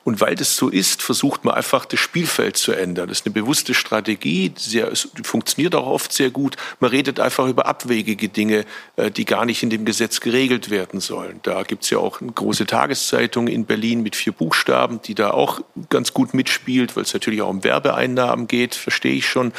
Und 0.02 0.20
weil 0.20 0.34
das 0.34 0.56
so 0.56 0.68
ist, 0.68 1.02
versucht 1.02 1.44
man 1.44 1.54
einfach 1.54 1.84
das 1.84 2.00
Spielfeld 2.00 2.56
zu 2.56 2.72
ändern. 2.72 3.08
Das 3.08 3.20
ist 3.20 3.26
eine 3.26 3.34
bewusste 3.34 3.74
Strategie, 3.74 4.52
sehr, 4.56 4.90
funktioniert 5.22 5.74
auch 5.74 5.86
oft 5.86 6.12
sehr 6.12 6.30
gut. 6.30 6.56
Man 6.80 6.90
redet 6.90 7.20
einfach 7.20 7.46
über 7.46 7.66
abwegige 7.66 8.28
Dinge, 8.28 8.64
äh, 8.96 9.10
die 9.10 9.24
gar 9.24 9.44
nicht 9.44 9.62
in 9.62 9.70
dem 9.70 9.84
Gesetz 9.84 10.20
geregelt 10.20 10.70
werden 10.70 11.00
sollen. 11.00 11.40
Da 11.42 11.62
gibt 11.62 11.84
es 11.84 11.90
ja 11.90 11.98
auch 11.98 12.20
eine 12.20 12.32
große 12.32 12.66
Tageszeitung 12.66 13.46
in 13.46 13.66
Berlin 13.66 14.02
mit 14.02 14.16
vier 14.16 14.32
Buchstaben, 14.32 15.02
die 15.02 15.14
da 15.14 15.30
auch 15.32 15.60
ganz 15.90 16.14
gut 16.14 16.34
mitspielt, 16.34 16.96
weil 16.96 17.02
es 17.02 17.12
natürlich 17.12 17.42
auch 17.42 17.50
um 17.50 17.62
Werbeeinnahmen 17.62 18.48
geht, 18.48 18.74
verstehe 18.74 19.14
ich 19.14 19.28
schon. 19.28 19.52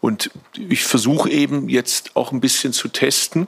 Und 0.00 0.30
ich 0.56 0.84
versuche 0.84 1.30
eben 1.30 1.68
jetzt 1.68 2.14
auch 2.14 2.32
ein 2.32 2.40
bisschen 2.40 2.72
zu 2.72 2.88
testen, 2.88 3.46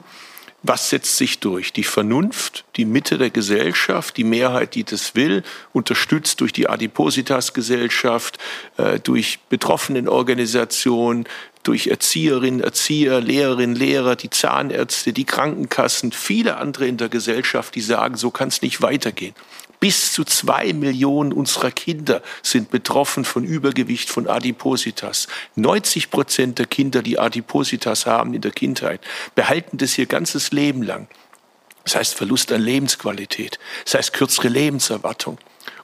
was 0.61 0.89
setzt 0.89 1.17
sich 1.17 1.39
durch? 1.39 1.71
Die 1.71 1.83
Vernunft, 1.83 2.65
die 2.75 2.85
Mitte 2.85 3.17
der 3.17 3.29
Gesellschaft, 3.29 4.17
die 4.17 4.23
Mehrheit, 4.23 4.75
die 4.75 4.83
das 4.83 5.15
will, 5.15 5.43
unterstützt 5.71 6.41
durch 6.41 6.51
die 6.51 6.67
Adipositas-Gesellschaft, 6.67 8.37
äh, 8.77 8.99
durch 8.99 9.39
Betroffenenorganisationen, 9.49 11.25
durch 11.69 11.85
Erzieherinnen, 11.85 12.61
Erzieher, 12.61 13.21
Lehrerinnen, 13.21 13.75
Lehrer, 13.75 14.15
die 14.15 14.31
Zahnärzte, 14.31 15.13
die 15.13 15.23
Krankenkassen, 15.23 16.11
viele 16.11 16.57
andere 16.57 16.87
in 16.87 16.97
der 16.97 17.09
Gesellschaft, 17.09 17.75
die 17.75 17.81
sagen, 17.81 18.17
so 18.17 18.31
kann 18.31 18.47
es 18.47 18.63
nicht 18.63 18.81
weitergehen. 18.81 19.35
Bis 19.79 20.11
zu 20.11 20.23
zwei 20.23 20.73
Millionen 20.73 21.31
unserer 21.31 21.69
Kinder 21.69 22.23
sind 22.41 22.71
betroffen 22.71 23.23
von 23.23 23.43
Übergewicht, 23.43 24.09
von 24.09 24.25
Adipositas. 24.25 25.27
90 25.57 26.09
Prozent 26.09 26.57
der 26.57 26.65
Kinder, 26.65 27.03
die 27.03 27.19
Adipositas 27.19 28.07
haben 28.07 28.33
in 28.33 28.41
der 28.41 28.49
Kindheit, 28.49 29.01
behalten 29.35 29.77
das 29.77 29.95
ihr 29.95 30.07
ganzes 30.07 30.51
Leben 30.51 30.81
lang. 30.81 31.07
Das 31.83 31.97
heißt 31.97 32.15
Verlust 32.15 32.51
an 32.51 32.63
Lebensqualität. 32.63 33.59
Das 33.85 33.93
heißt 33.93 34.13
kürzere 34.13 34.47
Lebenserwartung. 34.47 35.37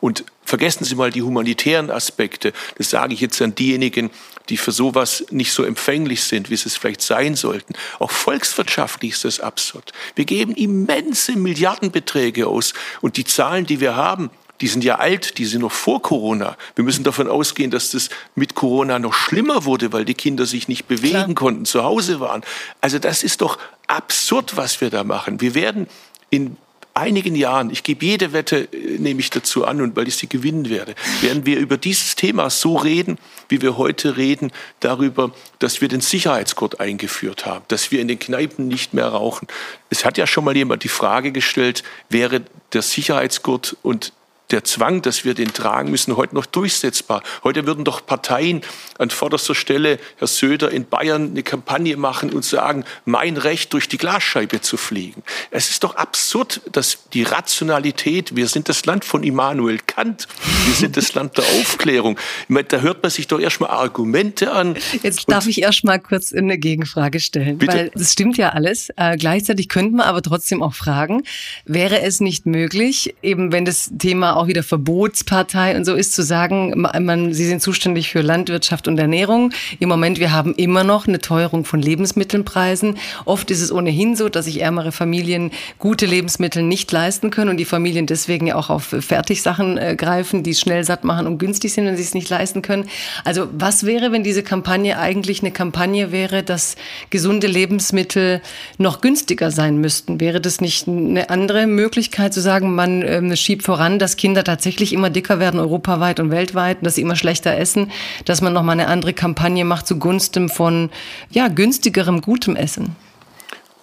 Und 0.06 0.24
vergessen 0.44 0.86
Sie 0.86 0.94
mal 0.94 1.10
die 1.10 1.24
humanitären 1.24 1.90
Aspekte. 1.90 2.54
Das 2.78 2.92
sage 2.92 3.16
ich 3.16 3.22
jetzt 3.22 3.42
an 3.42 3.56
diejenigen, 3.56 4.12
die 4.50 4.58
für 4.58 4.72
sowas 4.72 5.26
nicht 5.32 5.52
so 5.52 5.64
empfänglich 5.64 6.24
sind, 6.24 6.52
wie 6.52 6.56
sie 6.56 6.68
es 6.68 6.78
vielleicht 6.78 7.02
sein 7.02 7.34
sollten. 7.36 7.74
Auch 7.98 8.12
volkswirtschaftlich 8.12 9.14
ist 9.14 9.26
das 9.26 9.40
absurd. 9.40 9.94
Wir 10.14 10.26
geben 10.26 10.54
immense 10.54 11.36
Milliardenbeträge 11.36 12.46
aus 12.46 12.76
und 13.02 13.18
die 13.18 13.24
Zahlen, 13.24 13.66
die 13.66 13.80
wir 13.80 13.96
haben, 13.96 14.30
die 14.62 14.68
sind 14.68 14.84
ja 14.84 15.00
alt, 15.00 15.40
die 15.40 15.46
sind 15.46 15.62
noch 15.62 15.72
vor 15.72 16.04
Corona. 16.04 16.56
Wir 16.76 16.86
müssen 16.86 17.04
davon 17.04 17.28
ausgehen, 17.28 17.72
dass 17.72 17.90
das 17.90 18.10
mit 18.36 18.54
Corona 18.54 19.00
noch 19.00 19.16
schlimmer 19.16 19.66
wurde, 19.66 19.92
weil 19.92 20.06
die 20.06 20.14
Kinder 20.14 20.46
sich 20.46 20.68
nicht 20.68 20.88
bewegen 20.88 21.14
Klar. 21.14 21.34
konnten, 21.34 21.66
zu 21.66 21.84
Hause 21.84 22.20
waren. 22.20 22.44
Also 22.80 23.00
das 23.00 23.24
ist 23.24 23.42
doch 23.42 23.58
absurd, 23.88 24.56
was 24.56 24.82
wir 24.82 24.92
da 24.92 25.04
machen. 25.04 25.42
Wir 25.42 25.56
werden 25.56 25.88
in 26.30 26.58
einigen 26.96 27.36
Jahren, 27.36 27.70
ich 27.70 27.84
gebe 27.84 28.06
jede 28.06 28.34
Wette, 28.34 28.70
äh, 28.72 28.98
nehme 28.98 29.20
ich 29.20 29.30
dazu 29.30 29.66
an 29.66 29.82
und 29.82 29.96
weil 29.96 30.08
ich 30.08 30.16
sie 30.16 30.28
gewinnen 30.28 30.70
werde, 30.70 30.96
werden 31.22 31.46
wir 31.46 31.60
über 31.60 31.78
dieses 31.78 32.16
Thema 32.16 32.50
so 32.50 32.78
reden, 32.78 33.18
wie 33.50 33.62
wir 33.62 33.78
heute 33.78 34.18
reden, 34.18 34.52
darüber, 34.80 35.32
dass 35.60 35.82
wir 35.82 35.90
den 35.90 36.02
Sicherheitsgurt 36.02 36.80
eingeführt 36.80 37.46
haben, 37.46 37.66
dass 37.68 37.92
wir 37.92 38.00
in 38.00 38.08
den 38.08 38.18
Kneipen 38.18 38.68
nicht 38.68 38.94
mehr 38.94 39.08
rauchen. 39.08 39.48
Es 39.90 40.06
hat 40.06 40.18
ja 40.18 40.26
schon 40.26 40.46
mal 40.46 40.56
jemand 40.56 40.84
die 40.84 40.90
Frage 40.90 41.32
gestellt, 41.32 41.84
wäre 42.10 42.42
der 42.74 42.82
Sicherheitsgurt 42.82 43.76
und 43.84 44.14
der 44.52 44.64
Zwang, 44.64 45.02
dass 45.02 45.26
wir 45.26 45.34
den 45.34 45.54
tragen 45.54 45.90
müssen, 45.90 46.18
heute 46.18 46.36
noch 46.36 46.46
durchsetzbar. 46.46 47.24
Heute 47.44 47.66
würden 47.66 47.84
doch 47.84 48.06
Parteien 48.06 48.62
an 49.00 49.10
vorderster 49.10 49.56
Stelle, 49.56 50.00
Herr 50.18 50.28
Söder, 50.28 50.72
in 50.72 50.86
Bayern 50.86 51.32
eine 51.32 51.44
Kampagne 51.44 51.98
machen 51.98 52.32
und 52.32 52.46
sagen, 52.46 52.86
mein 53.06 53.38
Recht, 53.38 53.74
durch 53.74 53.88
die 53.88 53.98
Glasscheibe 53.98 54.62
zu 54.62 54.78
fliegen. 54.78 55.24
Es 55.52 55.70
ist 55.70 55.84
doch 55.84 55.96
absurd, 55.96 56.62
dass 56.72 57.10
die 57.14 57.24
Rationalität, 57.24 58.36
wir 58.36 58.48
sind 58.48 58.70
das 58.70 58.86
Land 58.86 59.04
von 59.04 59.24
Immanuel 59.24 59.80
Kant, 59.86 60.28
wir 60.66 60.76
sind 60.76 60.96
das 60.98 61.14
Land 61.16 61.38
der 61.38 61.46
Aufklärung. 61.60 62.20
Meine, 62.48 62.66
da 62.66 62.80
hört 62.82 63.02
man 63.02 63.10
sich 63.10 63.28
doch 63.28 63.40
erstmal 63.40 63.72
Argumente 63.72 64.52
an. 64.52 64.76
Jetzt 65.02 65.30
darf 65.30 65.48
ich 65.48 65.62
erst 65.62 65.84
mal 65.84 66.00
kurz 66.00 66.34
eine 66.34 66.58
Gegenfrage 66.58 67.20
stellen, 67.20 67.58
Bitte? 67.58 67.74
weil 67.74 67.92
das 67.96 68.12
stimmt 68.12 68.38
ja 68.38 68.50
alles. 68.50 68.90
Äh, 68.96 69.18
gleichzeitig 69.18 69.70
könnte 69.70 69.96
man 69.96 70.08
aber 70.08 70.22
trotzdem 70.22 70.62
auch 70.62 70.74
fragen, 70.74 71.24
wäre 71.66 72.02
es 72.02 72.22
nicht 72.22 72.46
möglich, 72.46 73.16
eben 73.22 73.52
wenn 73.52 73.66
das 73.66 73.92
Thema 73.98 74.35
auch 74.36 74.48
wieder 74.48 74.64
Verbotspartei 74.64 75.76
und 75.76 75.86
so 75.86 75.96
ist, 75.96 76.14
zu 76.14 76.24
sagen, 76.24 76.74
man, 76.82 77.34
Sie 77.34 77.46
sind 77.46 77.62
zuständig 77.62 78.10
für 78.10 78.22
Landwirtschaft 78.22 78.88
und 78.88 78.98
Ernährung. 78.98 79.52
Im 79.80 79.90
Moment, 79.90 80.20
wir 80.20 80.32
haben 80.32 80.54
immer 80.56 80.84
noch 80.84 81.08
eine 81.08 81.20
Teuerung 81.20 81.66
von 81.66 81.82
Lebensmittelpreisen. 81.82 82.98
Oft 83.26 83.52
ist 83.52 83.62
es 83.62 83.72
ohnehin 83.72 84.16
so, 84.16 84.30
dass 84.30 84.46
sich 84.46 84.62
ärmere 84.62 84.92
Familien 84.92 85.52
gute 85.80 86.06
Lebensmittel 86.06 86.64
nicht 86.64 86.92
leisten 86.92 87.32
können 87.32 87.50
und 87.50 87.58
die 87.58 87.66
Familien 87.66 88.06
deswegen 88.06 88.48
ja 88.48 88.56
auch 88.56 88.70
auf 88.70 88.96
Fertigsachen 89.00 89.78
äh, 89.78 89.96
greifen, 89.96 90.44
die 90.44 90.56
schnell 90.56 90.84
satt 90.84 91.04
machen 91.04 91.28
und 91.28 91.38
günstig 91.38 91.74
sind, 91.74 91.86
wenn 91.86 91.98
sie 91.98 92.04
es 92.04 92.14
nicht 92.14 92.30
leisten 92.30 92.62
können. 92.62 92.90
Also 93.24 93.48
was 93.52 93.86
wäre, 93.86 94.12
wenn 94.12 94.24
diese 94.24 94.44
Kampagne 94.44 95.00
eigentlich 95.00 95.42
eine 95.42 95.52
Kampagne 95.52 96.12
wäre, 96.12 96.44
dass 96.44 96.76
gesunde 97.10 97.48
Lebensmittel 97.48 98.42
noch 98.78 99.02
günstiger 99.02 99.52
sein 99.52 99.78
müssten? 99.78 100.20
Wäre 100.20 100.42
das 100.42 100.62
nicht 100.62 100.88
eine 100.88 101.30
andere 101.30 101.68
Möglichkeit 101.68 102.34
zu 102.34 102.42
sagen, 102.42 102.76
man 102.76 103.02
äh, 103.02 103.36
schiebt 103.38 103.64
voran, 103.64 104.00
dass 104.00 104.18
Kinder 104.18 104.25
tatsächlich 104.34 104.94
immer 104.94 105.10
dicker 105.10 105.40
werden, 105.40 105.60
europaweit 105.60 106.20
und 106.20 106.32
weltweit, 106.32 106.78
dass 106.82 106.96
sie 106.96 107.02
immer 107.02 107.16
schlechter 107.16 107.56
essen, 107.56 107.92
dass 108.26 108.42
man 108.42 108.54
nochmal 108.54 108.80
eine 108.80 108.88
andere 108.88 109.14
Kampagne 109.14 109.66
macht 109.66 109.86
zugunsten 109.86 110.50
von 110.50 110.90
ja, 111.30 111.48
günstigerem, 111.48 112.22
gutem 112.22 112.56
Essen 112.56 112.96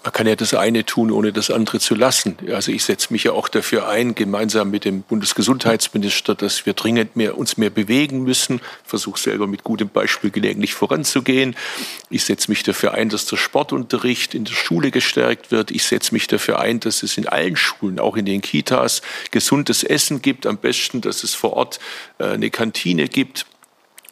man 0.03 0.12
kann 0.12 0.26
ja 0.26 0.34
das 0.34 0.53
eine 0.55 0.84
tun, 0.84 1.12
ohne 1.12 1.32
das 1.32 1.50
andere 1.50 1.78
zu 1.78 1.94
lassen. 1.94 2.36
Also 2.53 2.72
ich 2.72 2.84
setze 2.84 3.12
mich 3.12 3.24
ja 3.24 3.32
auch 3.32 3.48
dafür 3.48 3.88
ein, 3.88 4.14
gemeinsam 4.14 4.70
mit 4.70 4.84
dem 4.84 5.03
Bundesgesundheitsminister, 5.03 6.34
dass 6.34 6.66
wir 6.66 6.72
dringend 6.72 7.14
mehr, 7.14 7.38
uns 7.38 7.57
mehr 7.57 7.70
bewegen 7.70 8.24
müssen. 8.24 8.61
Versuche 8.84 9.20
selber 9.20 9.46
mit 9.46 9.62
gutem 9.62 9.88
Beispiel 9.88 10.30
gelegentlich 10.30 10.74
voranzugehen. 10.74 11.55
Ich 12.11 12.24
setze 12.24 12.50
mich 12.50 12.64
dafür 12.64 12.94
ein, 12.94 13.11
dass 13.11 13.26
der 13.26 13.36
Sportunterricht 13.36 14.34
in 14.34 14.44
der 14.44 14.55
Schule 14.55 14.90
gestärkt 14.90 15.53
wird. 15.53 15.70
Ich 15.70 15.84
setze 15.84 16.12
mich 16.14 16.26
dafür 16.26 16.59
ein, 16.59 16.80
dass 16.80 17.03
es 17.03 17.16
in 17.16 17.28
allen 17.28 17.57
Schulen, 17.57 18.00
auch 18.00 18.16
in 18.16 18.24
den 18.24 18.40
Kitas, 18.40 19.03
gesundes 19.30 19.84
Essen 19.84 20.20
gibt. 20.20 20.46
Am 20.46 20.59
besten, 20.59 21.00
dass 21.00 21.22
es 21.22 21.34
vor 21.34 21.53
Ort 21.53 21.78
äh, 22.18 22.24
eine 22.24 22.50
Kantine 22.50 23.09
gibt 23.09 23.46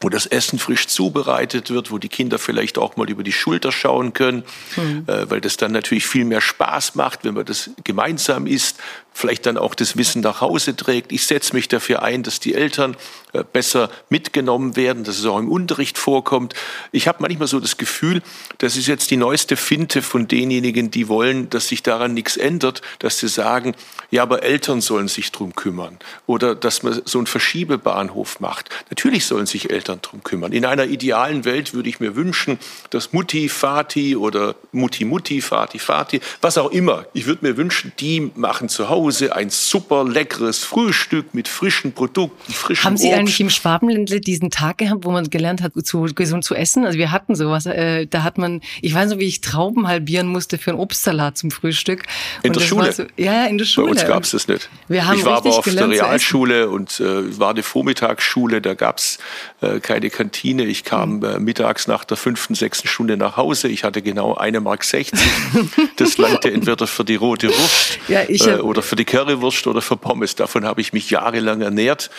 wo 0.01 0.09
das 0.09 0.26
Essen 0.26 0.59
frisch 0.59 0.86
zubereitet 0.86 1.70
wird, 1.70 1.90
wo 1.90 1.98
die 1.98 2.09
Kinder 2.09 2.38
vielleicht 2.38 2.78
auch 2.78 2.96
mal 2.96 3.09
über 3.11 3.22
die 3.22 3.32
Schulter 3.32 3.70
schauen 3.70 4.12
können, 4.12 4.44
mhm. 4.76 5.05
äh, 5.07 5.30
weil 5.30 5.40
das 5.40 5.57
dann 5.57 5.72
natürlich 5.72 6.07
viel 6.07 6.24
mehr 6.24 6.40
Spaß 6.40 6.94
macht, 6.94 7.24
wenn 7.24 7.34
man 7.34 7.44
das 7.44 7.70
gemeinsam 7.84 8.46
isst, 8.46 8.78
vielleicht 9.20 9.46
dann 9.46 9.56
auch 9.56 9.74
das 9.74 9.96
Wissen 9.96 10.22
nach 10.22 10.40
Hause 10.40 10.74
trägt. 10.74 11.12
Ich 11.12 11.26
setze 11.26 11.54
mich 11.54 11.68
dafür 11.68 12.02
ein, 12.02 12.22
dass 12.22 12.40
die 12.40 12.54
Eltern 12.54 12.96
äh, 13.32 13.44
besser 13.44 13.90
mitgenommen 14.08 14.74
werden, 14.74 15.04
dass 15.04 15.18
es 15.18 15.26
auch 15.26 15.38
im 15.38 15.48
Unterricht 15.48 15.98
vorkommt. 15.98 16.54
Ich 16.90 17.06
habe 17.06 17.18
manchmal 17.20 17.46
so 17.46 17.60
das 17.60 17.76
Gefühl, 17.76 18.22
das 18.58 18.76
ist 18.76 18.88
jetzt 18.88 19.10
die 19.10 19.16
neueste 19.16 19.56
Finte 19.56 20.02
von 20.02 20.26
denjenigen, 20.26 20.90
die 20.90 21.06
wollen, 21.06 21.48
dass 21.50 21.68
sich 21.68 21.82
daran 21.82 22.14
nichts 22.14 22.36
ändert, 22.36 22.82
dass 22.98 23.18
sie 23.18 23.28
sagen, 23.28 23.76
ja, 24.10 24.22
aber 24.22 24.42
Eltern 24.42 24.80
sollen 24.80 25.06
sich 25.06 25.30
drum 25.30 25.54
kümmern 25.54 25.98
oder 26.26 26.56
dass 26.56 26.82
man 26.82 27.02
so 27.04 27.18
einen 27.18 27.26
Verschiebebahnhof 27.26 28.40
macht. 28.40 28.70
Natürlich 28.88 29.26
sollen 29.26 29.46
sich 29.46 29.70
Eltern 29.70 30.00
drum 30.02 30.24
kümmern. 30.24 30.52
In 30.52 30.64
einer 30.64 30.86
idealen 30.86 31.44
Welt 31.44 31.74
würde 31.74 31.88
ich 31.88 32.00
mir 32.00 32.16
wünschen, 32.16 32.58
dass 32.90 33.12
Mutti, 33.12 33.48
Vati 33.48 34.16
oder 34.16 34.56
Mutti, 34.72 35.04
Mutti, 35.04 35.40
Vati, 35.40 35.78
Vati, 35.78 36.20
was 36.40 36.58
auch 36.58 36.70
immer, 36.70 37.06
ich 37.12 37.26
würde 37.26 37.46
mir 37.46 37.56
wünschen, 37.56 37.92
die 38.00 38.32
machen 38.34 38.68
zu 38.68 38.88
Hause 38.88 39.09
Hause 39.11 39.34
ein 39.34 39.50
super 39.50 40.04
leckeres 40.04 40.62
Frühstück 40.62 41.34
mit 41.34 41.48
frischen 41.48 41.92
Produkten, 41.92 42.52
frischem 42.52 42.84
Haben 42.84 42.96
Sie 42.96 43.08
Obst. 43.08 43.18
eigentlich 43.18 43.40
im 43.40 43.50
Schwabenländle 43.50 44.20
diesen 44.20 44.50
Tag 44.50 44.78
gehabt, 44.78 45.04
wo 45.04 45.11
man 45.11 45.28
gelernt 45.28 45.62
hat, 45.62 45.72
zu, 45.84 46.02
gesund 46.14 46.44
zu 46.44 46.54
essen? 46.54 46.84
Also 46.84 46.96
wir 46.96 47.11
hatten 47.11 47.34
sowas. 47.34 47.66
Äh, 47.66 48.06
da 48.06 48.22
hat 48.22 48.38
man, 48.38 48.61
ich 48.82 48.94
weiß 48.94 49.11
noch, 49.11 49.18
wie 49.18 49.26
ich 49.26 49.40
Trauben 49.40 49.88
halbieren 49.88 50.28
musste 50.28 50.58
für 50.58 50.70
einen 50.70 50.78
Obstsalat 50.78 51.36
zum 51.36 51.50
Frühstück. 51.50 52.04
In 52.44 52.52
der 52.52 52.61
Schule? 52.61 52.92
So, 52.92 53.04
ja, 53.16 53.46
in 53.46 53.58
der 53.58 53.64
Schule. 53.64 53.86
Bei 53.86 53.90
uns 53.92 54.06
gab 54.06 54.22
es 54.22 54.30
das 54.30 54.46
nicht. 54.46 54.70
Wir 54.86 55.08
haben 55.08 55.18
ich 55.18 55.24
war 55.24 55.38
aber 55.38 55.58
auf 55.58 55.64
der 55.64 55.88
Realschule 55.88 56.70
und 56.70 57.00
äh, 57.00 57.36
war 57.36 57.50
eine 57.50 57.64
Vormittagsschule. 57.64 58.61
Da 58.61 58.74
gab 58.74 58.98
es 58.98 59.18
äh, 59.61 59.80
keine 59.80 60.08
Kantine. 60.11 60.66
Ich 60.66 60.84
kam 60.84 61.16
mhm. 61.16 61.24
äh, 61.24 61.38
mittags 61.40 61.88
nach 61.88 62.04
der 62.04 62.16
fünften, 62.16 62.54
sechsten 62.54 62.86
Stunde 62.86 63.16
nach 63.16 63.36
Hause. 63.36 63.66
Ich 63.66 63.82
hatte 63.82 64.02
genau 64.02 64.36
eine 64.36 64.61
Mark 64.61 64.84
60. 64.84 65.18
das 65.96 66.16
langte 66.16 66.52
entweder 66.52 66.86
für 66.86 67.04
die 67.04 67.16
rote 67.16 67.48
Wurst 67.48 67.98
ja, 68.06 68.22
äh, 68.22 68.61
oder 68.61 68.82
für 68.91 68.97
die 68.97 69.05
Currywurst 69.05 69.68
oder 69.68 69.82
für 69.82 69.97
Pommes. 69.97 70.34
Davon 70.34 70.64
habe 70.64 70.80
ich 70.80 70.93
mich 70.93 71.11
jahrelang 71.11 71.61
ernährt. 71.61 72.11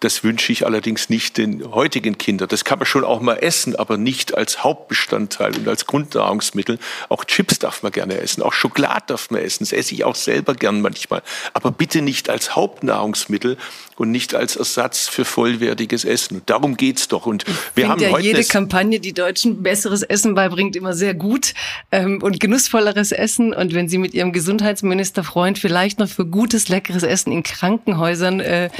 Das 0.00 0.22
wünsche 0.22 0.52
ich 0.52 0.66
allerdings 0.66 1.08
nicht 1.08 1.38
den 1.38 1.72
heutigen 1.72 2.18
Kindern. 2.18 2.46
Das 2.46 2.66
kann 2.66 2.78
man 2.78 2.84
schon 2.84 3.04
auch 3.04 3.22
mal 3.22 3.36
essen, 3.36 3.74
aber 3.74 3.96
nicht 3.96 4.36
als 4.36 4.62
Hauptbestandteil 4.62 5.56
und 5.56 5.66
als 5.66 5.86
Grundnahrungsmittel. 5.86 6.78
Auch 7.08 7.24
Chips 7.24 7.58
darf 7.58 7.82
man 7.82 7.90
gerne 7.90 8.18
essen, 8.18 8.42
auch 8.42 8.52
Schokolade 8.52 9.04
darf 9.06 9.30
man 9.30 9.40
essen. 9.40 9.64
Das 9.64 9.72
esse 9.72 9.94
ich 9.94 10.04
auch 10.04 10.14
selber 10.14 10.52
gern 10.52 10.82
manchmal. 10.82 11.22
Aber 11.54 11.70
bitte 11.70 12.02
nicht 12.02 12.28
als 12.28 12.54
Hauptnahrungsmittel 12.54 13.56
und 14.00 14.10
nicht 14.10 14.34
als 14.34 14.56
Ersatz 14.56 15.08
für 15.08 15.26
vollwertiges 15.26 16.06
Essen. 16.06 16.36
Und 16.36 16.48
darum 16.48 16.78
geht's 16.78 17.08
doch. 17.08 17.26
Und 17.26 17.44
wir 17.74 17.86
haben 17.86 18.00
ja 18.00 18.12
heute 18.12 18.24
jede 18.24 18.44
Kampagne, 18.44 18.98
die 18.98 19.12
Deutschen 19.12 19.62
besseres 19.62 20.02
Essen 20.02 20.34
beibringt, 20.34 20.74
immer 20.74 20.94
sehr 20.94 21.12
gut 21.12 21.52
ähm, 21.92 22.22
und 22.22 22.40
genussvolleres 22.40 23.12
Essen. 23.12 23.52
Und 23.52 23.74
wenn 23.74 23.90
Sie 23.90 23.98
mit 23.98 24.14
Ihrem 24.14 24.32
Gesundheitsministerfreund 24.32 25.58
vielleicht 25.58 25.98
noch 25.98 26.08
für 26.08 26.24
gutes, 26.24 26.70
leckeres 26.70 27.02
Essen 27.02 27.30
in 27.30 27.42
Krankenhäusern 27.42 28.40
äh, 28.40 28.70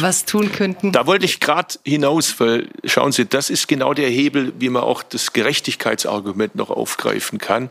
was 0.00 0.24
tun 0.24 0.50
könnten. 0.50 0.90
Da 0.90 1.06
wollte 1.06 1.26
ich 1.26 1.38
gerade 1.38 1.74
hinaus, 1.84 2.40
weil 2.40 2.68
schauen 2.86 3.12
Sie, 3.12 3.26
das 3.26 3.50
ist 3.50 3.68
genau 3.68 3.92
der 3.92 4.08
Hebel, 4.08 4.54
wie 4.58 4.70
man 4.70 4.84
auch 4.84 5.02
das 5.02 5.34
Gerechtigkeitsargument 5.34 6.54
noch 6.54 6.70
aufgreifen 6.70 7.36
kann. 7.36 7.68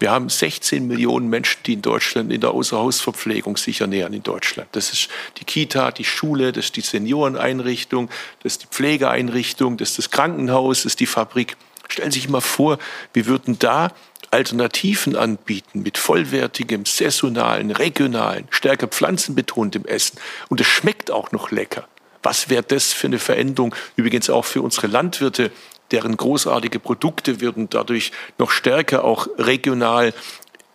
Wir 0.00 0.10
haben 0.10 0.30
16 0.30 0.86
Millionen 0.86 1.28
Menschen, 1.28 1.62
die 1.66 1.74
in 1.74 1.82
Deutschland 1.82 2.32
in 2.32 2.40
der 2.40 2.52
Außerhausverpflegung 2.52 3.58
sich 3.58 3.82
ernähren 3.82 4.14
in 4.14 4.22
Deutschland. 4.22 4.70
Das 4.72 4.94
ist 4.94 5.10
die 5.36 5.44
Kita, 5.44 5.92
die 5.92 6.04
Schule, 6.04 6.52
das 6.52 6.66
ist 6.66 6.76
die 6.76 6.80
Senioreneinrichtung, 6.80 8.08
das 8.42 8.54
ist 8.54 8.62
die 8.62 8.66
Pflegeeinrichtung, 8.68 9.76
das 9.76 9.90
ist 9.90 9.98
das 9.98 10.10
Krankenhaus, 10.10 10.78
das 10.78 10.92
ist 10.92 11.00
die 11.00 11.06
Fabrik. 11.06 11.58
Stellen 11.86 12.10
Sie 12.12 12.20
sich 12.20 12.30
mal 12.30 12.40
vor, 12.40 12.78
wir 13.12 13.26
würden 13.26 13.58
da 13.58 13.92
Alternativen 14.30 15.16
anbieten 15.16 15.82
mit 15.82 15.98
vollwertigem, 15.98 16.86
saisonalen, 16.86 17.70
regionalen, 17.70 18.46
stärker 18.48 18.86
pflanzenbetontem 18.86 19.84
Essen. 19.84 20.18
Und 20.48 20.62
es 20.62 20.66
schmeckt 20.66 21.10
auch 21.10 21.30
noch 21.32 21.50
lecker. 21.50 21.86
Was 22.22 22.48
wäre 22.48 22.62
das 22.62 22.92
für 22.92 23.08
eine 23.08 23.18
Veränderung? 23.18 23.74
Übrigens 23.96 24.30
auch 24.30 24.46
für 24.46 24.62
unsere 24.62 24.86
Landwirte, 24.86 25.50
deren 25.92 26.16
großartige 26.16 26.78
Produkte 26.78 27.40
würden 27.40 27.68
dadurch 27.70 28.12
noch 28.38 28.50
stärker 28.50 29.04
auch 29.04 29.28
regional 29.38 30.12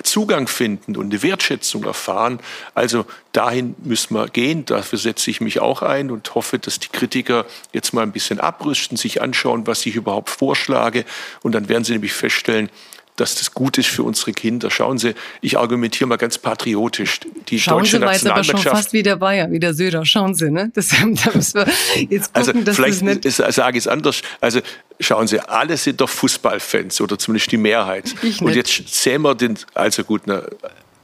Zugang 0.04 0.48
finden 0.48 0.98
und 0.98 1.06
eine 1.06 1.24
Wertschätzung 1.24 1.86
erfahren. 1.86 2.40
Also 2.74 3.06
dahin 3.32 3.76
müssen 3.84 4.14
wir 4.14 4.28
gehen. 4.28 4.66
Dafür 4.66 5.00
setze 5.00 5.32
ich 5.32 5.40
mich 5.40 5.62
auch 5.62 5.82
ein 5.82 6.12
und 6.12 6.36
hoffe, 6.36 6.60
dass 6.60 6.80
die 6.80 6.90
Kritiker 6.90 7.46
jetzt 7.72 7.94
mal 7.94 8.02
ein 8.02 8.12
bisschen 8.12 8.40
abrüsten, 8.40 8.98
sich 8.98 9.22
anschauen, 9.22 9.68
was 9.68 9.86
ich 9.86 9.96
überhaupt 9.96 10.30
vorschlage. 10.30 11.06
Und 11.44 11.54
dann 11.54 11.70
werden 11.70 11.86
sie 11.86 11.94
nämlich 11.94 12.14
feststellen, 12.14 12.70
dass 13.16 13.36
das 13.36 13.54
gut 13.54 13.78
ist 13.78 13.88
für 13.88 14.04
unsere 14.04 14.34
Kinder. 14.34 14.70
Schauen 14.70 14.98
Sie, 14.98 15.14
ich 15.42 15.58
argumentiere 15.58 16.08
mal 16.08 16.18
ganz 16.18 16.38
patriotisch. 16.38 17.22
Die 17.48 17.60
Schauen 17.60 17.80
deutsche 17.80 17.98
Sie 17.98 18.00
mal 18.00 18.14
jetzt 18.14 18.28
aber 18.28 18.44
schon 18.44 18.60
fast 18.60 18.94
wie 18.94 19.04
der 19.04 19.16
Bayer, 19.16 19.50
wie 19.52 19.60
der 19.60 19.74
Söder. 19.74 20.06
Schauen 20.06 20.36
Sie, 20.36 20.52
ne? 20.52 20.72
Das, 20.74 20.90
da 21.00 21.06
müssen 21.34 21.66
wir 21.66 21.68
jetzt 22.10 22.30
also 22.34 22.52
gucken, 22.52 22.68
also 22.68 22.84
vielleicht 22.84 23.08
das 23.08 23.40
nicht 23.40 23.54
sage 23.54 23.78
ich 23.78 23.84
es 23.84 23.88
anders. 23.88 24.22
Also 24.42 24.60
schauen 25.00 25.28
Sie, 25.28 25.40
alle 25.40 25.78
sind 25.78 26.02
doch 26.02 26.10
Fußballfans 26.10 27.00
oder 27.02 27.18
zumindest 27.18 27.52
die 27.52 27.58
Mehrheit. 27.58 28.14
Ich 28.22 28.24
nicht. 28.24 28.42
Und 28.42 28.56
jetzt 28.56 28.88
sehen 28.88 29.22
wir 29.22 29.36
den, 29.36 29.58
also 29.74 30.04
gut, 30.04 30.24
na, 30.26 30.44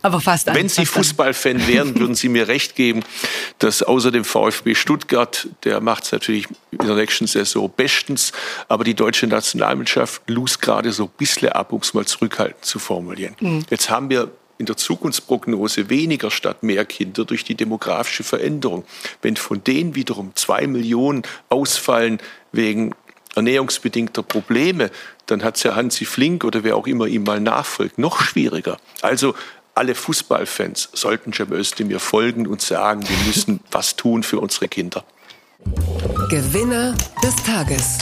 aber 0.02 0.22
fast 0.22 0.48
Wenn 0.48 0.70
Sie 0.70 0.86
Fußballfan 0.86 1.68
wären, 1.68 1.96
würden 2.00 2.16
Sie 2.16 2.30
mir 2.30 2.48
recht 2.48 2.76
geben, 2.76 3.04
dass 3.60 3.84
außer 3.84 4.12
dem 4.12 4.24
VfB 4.26 4.76
Stuttgart, 4.76 5.48
der 5.64 5.82
macht 5.82 6.06
es 6.06 6.12
natürlich 6.12 6.48
in 6.72 6.86
der 6.86 6.96
nächsten 6.96 7.28
Saison 7.28 7.72
bestens, 7.76 8.32
aber 8.68 8.84
die 8.84 8.94
deutsche 8.94 9.28
Nationalmannschaft 9.28 10.22
lust 10.28 10.62
gerade 10.62 10.92
so 10.92 11.06
ein 11.06 11.12
bisschen 11.18 11.50
ab, 11.50 11.72
um 11.72 11.82
es 11.82 11.94
mal 11.94 12.06
zurückhaltend 12.06 12.66
zu 12.66 12.80
formulieren. 12.80 13.36
Mhm. 13.40 13.66
Jetzt 13.70 13.90
haben 13.90 14.10
wir 14.10 14.32
in 14.58 14.68
der 14.68 14.78
Zukunftsprognose 14.78 15.90
weniger 15.90 16.30
statt 16.30 16.62
mehr 16.62 16.86
Kinder 16.86 17.26
durch 17.26 17.44
die 17.44 17.56
demografische 17.56 18.24
Veränderung. 18.24 18.86
Wenn 19.24 19.36
von 19.36 19.64
denen 19.64 19.96
wiederum 19.96 20.34
zwei 20.36 20.68
Millionen 20.68 21.24
ausfallen 21.50 22.20
wegen 22.52 22.94
ernährungsbedingter 23.36 24.22
Probleme, 24.22 24.92
dann 25.26 25.44
hat 25.44 25.58
es 25.58 25.64
ja 25.64 25.76
Hansi 25.76 26.06
Flink 26.06 26.44
oder 26.44 26.64
wer 26.64 26.76
auch 26.76 26.86
immer 26.86 27.08
ihm 27.08 27.24
mal 27.24 27.40
nachfolgt, 27.40 27.98
noch 27.98 28.22
schwieriger. 28.22 28.78
Also 29.02 29.34
alle 29.76 29.96
Fußballfans 29.96 30.90
sollten 30.94 31.34
Cem 31.34 31.52
Özdemir 31.52 32.00
folgen 32.00 32.48
und 32.48 32.62
sagen, 32.62 33.08
wir 33.08 33.18
müssen 33.26 33.62
was 33.72 33.96
tun 33.96 34.24
für 34.24 34.40
unsere 34.40 34.68
Kinder. 34.68 35.04
Gewinner 36.30 36.96
des 37.24 37.36
Tages. 37.44 38.00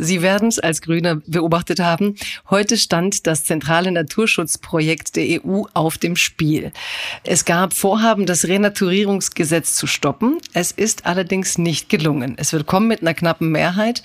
Sie 0.00 0.22
werden 0.22 0.48
es 0.48 0.58
als 0.58 0.80
Grüner 0.80 1.16
beobachtet 1.26 1.78
haben. 1.78 2.16
Heute 2.48 2.78
stand 2.78 3.26
das 3.26 3.44
zentrale 3.44 3.92
Naturschutzprojekt 3.92 5.16
der 5.16 5.44
EU 5.44 5.64
auf 5.74 5.98
dem 5.98 6.16
Spiel. 6.16 6.72
Es 7.22 7.44
gab 7.44 7.74
Vorhaben, 7.74 8.24
das 8.24 8.48
Renaturierungsgesetz 8.48 9.76
zu 9.76 9.86
stoppen. 9.86 10.38
Es 10.54 10.72
ist 10.72 11.04
allerdings 11.04 11.58
nicht 11.58 11.90
gelungen. 11.90 12.34
Es 12.38 12.54
wird 12.54 12.66
kommen 12.66 12.88
mit 12.88 13.02
einer 13.02 13.12
knappen 13.12 13.50
Mehrheit. 13.50 14.02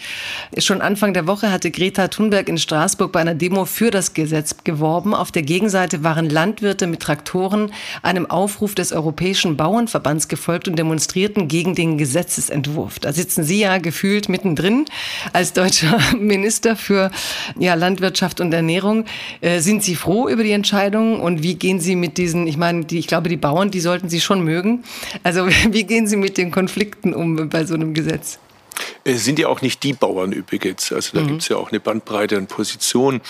Schon 0.57 0.81
Anfang 0.81 1.13
der 1.13 1.27
Woche 1.27 1.49
hatte 1.49 1.71
Greta 1.71 2.09
Thunberg 2.09 2.49
in 2.49 2.57
Straßburg 2.57 3.13
bei 3.13 3.21
einer 3.21 3.35
Demo 3.35 3.63
für 3.63 3.89
das 3.89 4.13
Gesetz 4.13 4.57
geworben. 4.65 5.13
Auf 5.13 5.31
der 5.31 5.43
Gegenseite 5.43 6.03
waren 6.03 6.29
Landwirte 6.29 6.87
mit 6.87 6.99
Traktoren 6.99 7.71
einem 8.01 8.29
Aufruf 8.29 8.75
des 8.75 8.91
Europäischen 8.91 9.55
Bauernverbands 9.55 10.27
gefolgt 10.27 10.67
und 10.67 10.77
demonstrierten 10.77 11.47
gegen 11.47 11.73
den 11.73 11.97
Gesetzesentwurf. 11.97 12.99
Da 12.99 13.13
sitzen 13.13 13.45
Sie 13.45 13.61
ja 13.61 13.77
gefühlt 13.77 14.27
mittendrin 14.27 14.85
als 15.31 15.53
deutsche 15.53 15.84
deutscher 15.85 16.15
Minister 16.17 16.75
für 16.75 17.11
ja, 17.57 17.73
Landwirtschaft 17.73 18.41
und 18.41 18.53
Ernährung. 18.53 19.05
Äh, 19.41 19.59
sind 19.59 19.83
Sie 19.83 19.95
froh 19.95 20.27
über 20.27 20.43
die 20.43 20.51
Entscheidung 20.51 21.19
und 21.19 21.43
wie 21.43 21.55
gehen 21.55 21.79
Sie 21.79 21.95
mit 21.95 22.17
diesen, 22.17 22.47
ich 22.47 22.57
meine, 22.57 22.85
die, 22.85 22.99
ich 22.99 23.07
glaube, 23.07 23.29
die 23.29 23.37
Bauern, 23.37 23.71
die 23.71 23.79
sollten 23.79 24.09
Sie 24.09 24.21
schon 24.21 24.41
mögen. 24.43 24.83
Also 25.23 25.47
wie 25.69 25.83
gehen 25.83 26.07
Sie 26.07 26.17
mit 26.17 26.37
den 26.37 26.51
Konflikten 26.51 27.13
um 27.13 27.49
bei 27.49 27.65
so 27.65 27.73
einem 27.73 27.93
Gesetz? 27.93 28.39
Es 29.05 29.23
sind 29.23 29.39
ja 29.39 29.47
auch 29.47 29.61
nicht 29.61 29.83
die 29.83 29.93
Bauern 29.93 30.31
übrigens. 30.31 30.91
Also 30.91 31.11
da 31.13 31.23
mhm. 31.23 31.27
gibt 31.27 31.41
es 31.43 31.49
ja 31.49 31.57
auch 31.57 31.69
eine 31.69 31.79
Bandbreite 31.79 32.37
an 32.37 32.47
Positionen. 32.47 33.21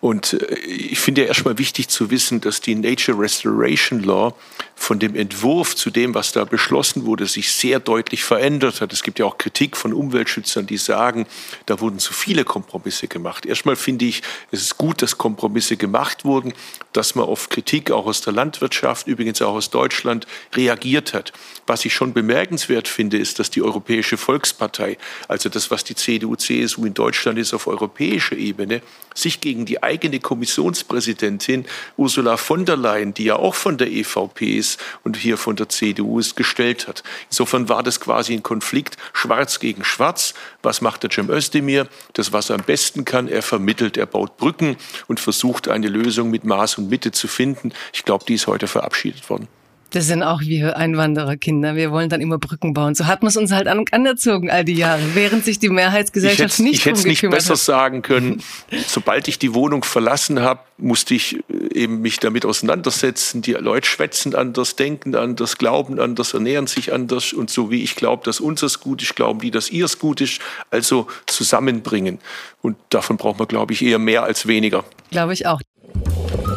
Und 0.00 0.34
äh, 0.34 0.54
ich 0.54 1.00
finde 1.00 1.22
ja 1.22 1.28
erstmal 1.28 1.58
wichtig 1.58 1.88
zu 1.88 2.10
wissen, 2.10 2.40
dass 2.40 2.60
die 2.60 2.74
Nature 2.74 3.18
Restoration 3.18 4.02
Law 4.02 4.34
von 4.78 4.98
dem 4.98 5.16
Entwurf 5.16 5.74
zu 5.74 5.90
dem, 5.90 6.14
was 6.14 6.32
da 6.32 6.44
beschlossen 6.44 7.06
wurde, 7.06 7.26
sich 7.26 7.50
sehr 7.50 7.80
deutlich 7.80 8.22
verändert 8.22 8.80
hat. 8.80 8.92
Es 8.92 9.02
gibt 9.02 9.18
ja 9.18 9.24
auch 9.24 9.38
Kritik 9.38 9.76
von 9.76 9.92
Umweltschützern, 9.92 10.66
die 10.66 10.76
sagen, 10.76 11.26
da 11.64 11.80
wurden 11.80 11.98
zu 11.98 12.12
viele 12.12 12.44
Kompromisse 12.44 13.08
gemacht. 13.08 13.46
Erstmal 13.46 13.74
finde 13.74 14.04
ich, 14.04 14.22
es 14.52 14.60
ist 14.60 14.76
gut, 14.76 15.02
dass 15.02 15.18
Kompromisse 15.18 15.76
gemacht 15.76 16.24
wurden, 16.24 16.52
dass 16.92 17.14
man 17.14 17.24
auf 17.24 17.48
Kritik 17.48 17.90
auch 17.90 18.06
aus 18.06 18.20
der 18.20 18.34
Landwirtschaft, 18.34 19.08
übrigens 19.08 19.42
auch 19.42 19.54
aus 19.54 19.70
Deutschland, 19.70 20.26
reagiert 20.54 21.14
hat. 21.14 21.32
Was 21.66 21.84
ich 21.84 21.94
schon 21.94 22.12
bemerkenswert 22.12 22.86
finde, 22.86 23.16
ist, 23.18 23.38
dass 23.38 23.50
die 23.50 23.62
Europäische 23.62 24.18
Volkspartei, 24.18 24.98
also 25.26 25.48
das, 25.48 25.70
was 25.70 25.84
die 25.84 25.96
CDU, 25.96 26.36
CSU 26.36 26.84
in 26.84 26.94
Deutschland 26.94 27.38
ist 27.38 27.54
auf 27.54 27.66
europäischer 27.66 28.36
Ebene, 28.36 28.82
sich 29.14 29.40
gegen 29.40 29.64
die 29.64 29.82
eigene 29.82 30.20
Kommissionspräsidentin 30.20 31.64
Ursula 31.96 32.36
von 32.36 32.66
der 32.66 32.76
Leyen, 32.76 33.14
die 33.14 33.24
ja 33.24 33.36
auch 33.36 33.54
von 33.54 33.78
der 33.78 33.90
EVP 33.90 34.58
ist, 34.58 34.65
ist 34.66 34.80
und 35.04 35.16
hier 35.16 35.36
von 35.36 35.56
der 35.56 35.68
CDU 35.68 36.18
ist, 36.18 36.36
gestellt 36.36 36.88
hat. 36.88 37.02
Insofern 37.30 37.68
war 37.68 37.82
das 37.82 38.00
quasi 38.00 38.34
ein 38.34 38.42
Konflikt 38.42 38.96
schwarz 39.12 39.60
gegen 39.60 39.84
schwarz. 39.84 40.34
Was 40.62 40.80
macht 40.80 41.02
der 41.02 41.10
Cem 41.10 41.30
Özdemir? 41.30 41.88
Das, 42.14 42.32
was 42.32 42.50
er 42.50 42.56
am 42.56 42.64
besten 42.64 43.04
kann, 43.04 43.28
er 43.28 43.42
vermittelt, 43.42 43.96
er 43.96 44.06
baut 44.06 44.36
Brücken 44.36 44.76
und 45.06 45.20
versucht 45.20 45.68
eine 45.68 45.88
Lösung 45.88 46.30
mit 46.30 46.44
Maß 46.44 46.78
und 46.78 46.88
Mitte 46.88 47.12
zu 47.12 47.28
finden. 47.28 47.72
Ich 47.92 48.04
glaube, 48.04 48.24
die 48.26 48.34
ist 48.34 48.46
heute 48.46 48.66
verabschiedet 48.66 49.28
worden. 49.30 49.48
Das 49.90 50.06
sind 50.06 50.22
auch 50.22 50.40
wir 50.40 50.76
Einwandererkinder. 50.76 51.76
Wir 51.76 51.90
wollen 51.90 52.08
dann 52.08 52.20
immer 52.20 52.38
Brücken 52.38 52.74
bauen. 52.74 52.94
So 52.94 53.06
hat 53.06 53.22
man 53.22 53.28
es 53.28 53.36
uns 53.36 53.52
halt 53.52 53.68
anerzogen 53.68 54.50
all 54.50 54.64
die 54.64 54.74
Jahre, 54.74 55.00
während 55.14 55.44
sich 55.44 55.58
die 55.58 55.68
Mehrheitsgesellschaft 55.68 56.54
ich 56.54 56.64
nicht 56.64 56.74
Ich 56.74 56.86
hätte 56.86 56.98
es 56.98 57.04
nicht 57.04 57.22
besser 57.30 57.54
hat. 57.54 57.60
sagen 57.60 58.02
können. 58.02 58.42
Sobald 58.86 59.28
ich 59.28 59.38
die 59.38 59.54
Wohnung 59.54 59.84
verlassen 59.84 60.40
habe, 60.40 60.60
musste 60.76 61.14
ich 61.14 61.36
äh, 61.48 61.82
eben 61.82 62.00
mich 62.00 62.18
damit 62.18 62.44
auseinandersetzen. 62.44 63.42
Die 63.42 63.52
Leute 63.52 63.88
schwätzen 63.88 64.34
anders, 64.34 64.76
denken 64.76 65.14
anders, 65.14 65.56
glauben 65.56 66.00
anders, 66.00 66.34
ernähren 66.34 66.66
sich 66.66 66.92
anders. 66.92 67.32
Und 67.32 67.50
so 67.50 67.70
wie 67.70 67.82
ich 67.82 67.94
glaube, 67.94 68.24
dass 68.24 68.40
unseres 68.40 68.80
gut 68.80 69.02
ist, 69.02 69.14
glauben 69.14 69.40
die, 69.40 69.50
dass 69.52 69.70
ihrs 69.70 69.98
gut 69.98 70.20
ist. 70.20 70.40
Also 70.70 71.06
zusammenbringen. 71.26 72.18
Und 72.60 72.76
davon 72.90 73.16
braucht 73.16 73.38
man, 73.38 73.48
glaube 73.48 73.72
ich, 73.72 73.82
eher 73.82 73.98
mehr 73.98 74.24
als 74.24 74.46
weniger. 74.46 74.84
Glaube 75.10 75.32
ich 75.32 75.46
auch. 75.46 75.60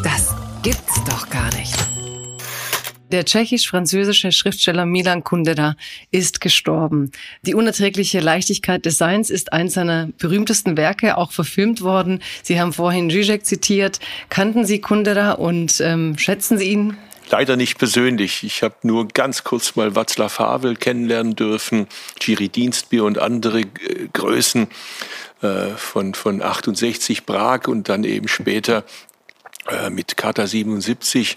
Das 0.02 0.34
gibt's 0.62 1.02
doch 1.04 1.30
gar 1.30 1.54
nicht. 1.54 1.79
Der 3.10 3.24
tschechisch-französische 3.24 4.30
Schriftsteller 4.30 4.86
Milan 4.86 5.24
Kundera 5.24 5.74
ist 6.12 6.40
gestorben. 6.40 7.10
Die 7.42 7.54
unerträgliche 7.54 8.20
Leichtigkeit 8.20 8.86
des 8.86 8.98
Seins 8.98 9.30
ist 9.30 9.52
eins 9.52 9.74
seiner 9.74 10.08
berühmtesten 10.18 10.76
Werke, 10.76 11.18
auch 11.18 11.32
verfilmt 11.32 11.82
worden. 11.82 12.22
Sie 12.42 12.60
haben 12.60 12.72
vorhin 12.72 13.10
Zizek 13.10 13.46
zitiert. 13.46 14.00
Kannten 14.28 14.64
Sie 14.64 14.80
Kundera 14.80 15.32
und 15.32 15.80
ähm, 15.80 16.16
schätzen 16.18 16.58
Sie 16.58 16.70
ihn? 16.70 16.96
Leider 17.30 17.56
nicht 17.56 17.78
persönlich. 17.78 18.42
Ich 18.42 18.62
habe 18.62 18.74
nur 18.82 19.06
ganz 19.06 19.44
kurz 19.44 19.76
mal 19.76 19.90
Václav 19.90 20.38
Havel 20.38 20.74
kennenlernen 20.74 21.36
dürfen, 21.36 21.86
Giri 22.18 22.48
Dienstbier 22.48 23.04
und 23.04 23.18
andere 23.18 23.60
äh, 23.60 24.08
Größen 24.12 24.66
äh, 25.42 25.68
von, 25.76 26.14
von 26.14 26.42
68 26.42 27.24
Prag 27.26 27.68
und 27.68 27.88
dann 27.88 28.04
eben 28.04 28.26
später 28.26 28.84
mit 29.90 30.16
Kata 30.16 30.46
77 30.46 31.36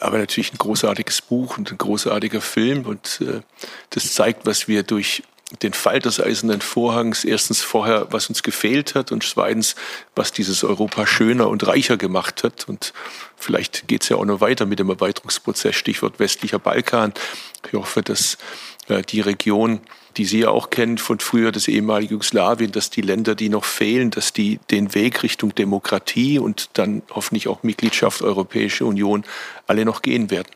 aber 0.00 0.18
natürlich 0.18 0.52
ein 0.52 0.58
großartiges 0.58 1.22
Buch 1.22 1.56
und 1.58 1.70
ein 1.70 1.78
großartiger 1.78 2.40
Film. 2.40 2.84
Und 2.84 3.20
äh, 3.20 3.40
das 3.90 4.12
zeigt, 4.12 4.46
was 4.46 4.68
wir 4.68 4.82
durch 4.82 5.22
den 5.62 5.72
Fall 5.72 6.00
des 6.00 6.20
Eisernen 6.20 6.60
Vorhangs 6.60 7.24
erstens 7.24 7.62
vorher, 7.62 8.08
was 8.10 8.28
uns 8.28 8.42
gefehlt 8.42 8.94
hat 8.94 9.12
und 9.12 9.22
zweitens, 9.22 9.76
was 10.14 10.32
dieses 10.32 10.64
Europa 10.64 11.06
schöner 11.06 11.48
und 11.48 11.66
reicher 11.66 11.96
gemacht 11.96 12.42
hat. 12.42 12.68
Und 12.68 12.92
vielleicht 13.36 13.86
geht 13.86 14.02
es 14.02 14.08
ja 14.08 14.16
auch 14.16 14.24
noch 14.24 14.40
weiter 14.40 14.66
mit 14.66 14.78
dem 14.78 14.90
Erweiterungsprozess, 14.90 15.76
Stichwort 15.76 16.18
westlicher 16.18 16.58
Balkan. 16.58 17.12
Ich 17.66 17.72
hoffe, 17.72 18.02
dass 18.02 18.36
äh, 18.88 19.02
die 19.02 19.20
Region 19.20 19.80
die 20.16 20.24
Sie 20.24 20.40
ja 20.40 20.48
auch 20.48 20.70
kennen 20.70 20.98
von 20.98 21.20
früher, 21.20 21.52
das 21.52 21.68
ehemalige 21.68 22.12
Jugoslawien, 22.12 22.72
dass 22.72 22.90
die 22.90 23.00
Länder, 23.00 23.34
die 23.34 23.48
noch 23.48 23.64
fehlen, 23.64 24.10
dass 24.10 24.32
die 24.32 24.60
den 24.70 24.94
Weg 24.94 25.22
Richtung 25.22 25.54
Demokratie 25.54 26.38
und 26.38 26.70
dann 26.74 27.02
hoffentlich 27.10 27.48
auch 27.48 27.62
Mitgliedschaft 27.62 28.22
Europäische 28.22 28.84
Union 28.84 29.24
alle 29.66 29.84
noch 29.84 30.02
gehen 30.02 30.30
werden. 30.30 30.48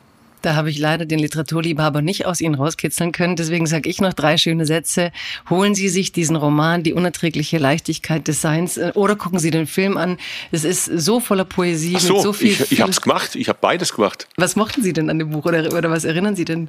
Da 0.43 0.55
habe 0.55 0.71
ich 0.71 0.79
leider 0.79 1.05
den 1.05 1.19
Literaturliebhaber 1.19 2.01
nicht 2.01 2.27
aus 2.27 2.41
Ihnen 2.41 2.55
rauskitzeln 2.55 3.13
können. 3.13 3.37
Deswegen 3.37 3.67
sage 3.67 3.89
ich 3.89 4.01
noch 4.01 4.13
drei 4.13 4.37
schöne 4.37 4.67
Sätze. 4.67 5.11
Holen 5.51 5.75
Sie 5.75 5.89
sich 5.89 6.13
diesen 6.13 6.37
Roman, 6.37 6.83
Die 6.83 6.93
unerträgliche 6.93 7.59
Leichtigkeit 7.59 8.29
des 8.29 8.41
Seins, 8.41 8.77
äh, 8.77 8.93
oder 8.95 9.17
gucken 9.17 9.39
Sie 9.39 9.51
den 9.51 9.67
Film 9.67 9.97
an. 9.97 10.19
Es 10.53 10.65
ist 10.65 10.85
so 10.85 11.21
voller 11.21 11.45
Poesie. 11.45 11.95
Ach 11.97 12.01
so, 12.01 12.15
mit 12.15 12.23
so 12.23 12.33
viel. 12.33 12.53
Ich, 12.53 12.73
ich 12.73 12.81
habe 12.81 12.91
es 12.91 13.01
gemacht. 13.01 13.35
Ich 13.35 13.49
habe 13.49 13.59
beides 13.61 13.93
gemacht. 13.95 14.29
Was 14.37 14.55
mochten 14.55 14.83
Sie 14.83 14.93
denn 14.93 15.11
an 15.11 15.19
dem 15.19 15.31
Buch 15.31 15.45
oder, 15.45 15.73
oder 15.75 15.91
was 15.91 16.05
erinnern 16.05 16.37
Sie 16.37 16.45
denn? 16.45 16.69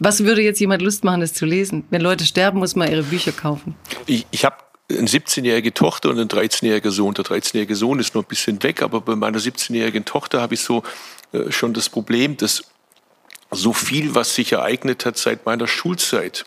Was 0.00 0.24
würde 0.24 0.42
jetzt 0.42 0.58
jemand 0.60 0.82
Lust 0.82 1.04
machen, 1.04 1.20
das 1.20 1.34
zu 1.34 1.44
lesen? 1.44 1.84
Wenn 1.90 2.00
Leute 2.00 2.24
sterben, 2.24 2.58
muss 2.58 2.74
man 2.74 2.90
ihre 2.90 3.02
Bücher 3.02 3.32
kaufen. 3.32 3.76
Ich, 4.06 4.26
ich 4.30 4.44
habe 4.44 4.56
eine 4.90 5.06
17-jährige 5.06 5.72
Tochter 5.72 6.08
und 6.08 6.18
einen 6.18 6.28
13-jährigen 6.28 6.90
Sohn. 6.90 7.14
Der 7.14 7.24
13-jährige 7.24 7.76
Sohn 7.76 8.00
ist 8.00 8.14
noch 8.14 8.22
ein 8.22 8.28
bisschen 8.28 8.62
weg, 8.62 8.82
aber 8.82 9.02
bei 9.02 9.14
meiner 9.14 9.38
17-jährigen 9.38 10.04
Tochter 10.04 10.40
habe 10.40 10.54
ich 10.54 10.60
so 10.60 10.82
äh, 11.32 11.52
schon 11.52 11.74
das 11.74 11.90
Problem, 11.90 12.36
dass 12.38 12.64
so 13.50 13.72
viel, 13.72 14.14
was 14.14 14.34
sich 14.34 14.52
ereignet 14.52 15.04
hat 15.04 15.18
seit 15.18 15.44
meiner 15.44 15.66
Schulzeit, 15.66 16.46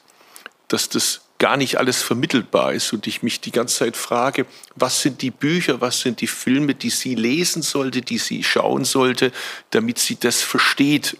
dass 0.67 0.89
das 0.89 1.21
gar 1.37 1.57
nicht 1.57 1.77
alles 1.77 2.01
vermittelbar 2.01 2.73
ist 2.73 2.93
und 2.93 3.05
ich 3.05 3.21
mich 3.21 3.41
die 3.41 3.51
ganze 3.51 3.79
Zeit 3.79 3.97
frage, 3.97 4.45
was 4.75 5.01
sind 5.01 5.21
die 5.21 5.31
Bücher, 5.31 5.81
was 5.81 5.99
sind 5.99 6.21
die 6.21 6.27
Filme, 6.27 6.73
die 6.73 6.89
sie 6.89 7.15
lesen 7.15 7.61
sollte, 7.61 8.01
die 8.01 8.17
sie 8.17 8.43
schauen 8.43 8.85
sollte, 8.85 9.31
damit 9.71 9.99
sie 9.99 10.15
das 10.15 10.41
versteht. 10.41 11.17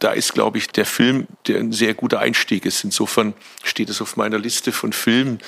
Da 0.00 0.12
ist, 0.12 0.32
glaube 0.32 0.58
ich, 0.58 0.68
der 0.68 0.86
Film, 0.86 1.26
der 1.48 1.58
ein 1.58 1.72
sehr 1.72 1.92
guter 1.92 2.20
Einstieg 2.20 2.64
ist. 2.64 2.84
Insofern 2.84 3.34
steht 3.64 3.88
es 3.88 4.00
auf 4.00 4.16
meiner 4.16 4.38
Liste 4.38 4.70
von 4.70 4.92
Filmen, 4.92 5.40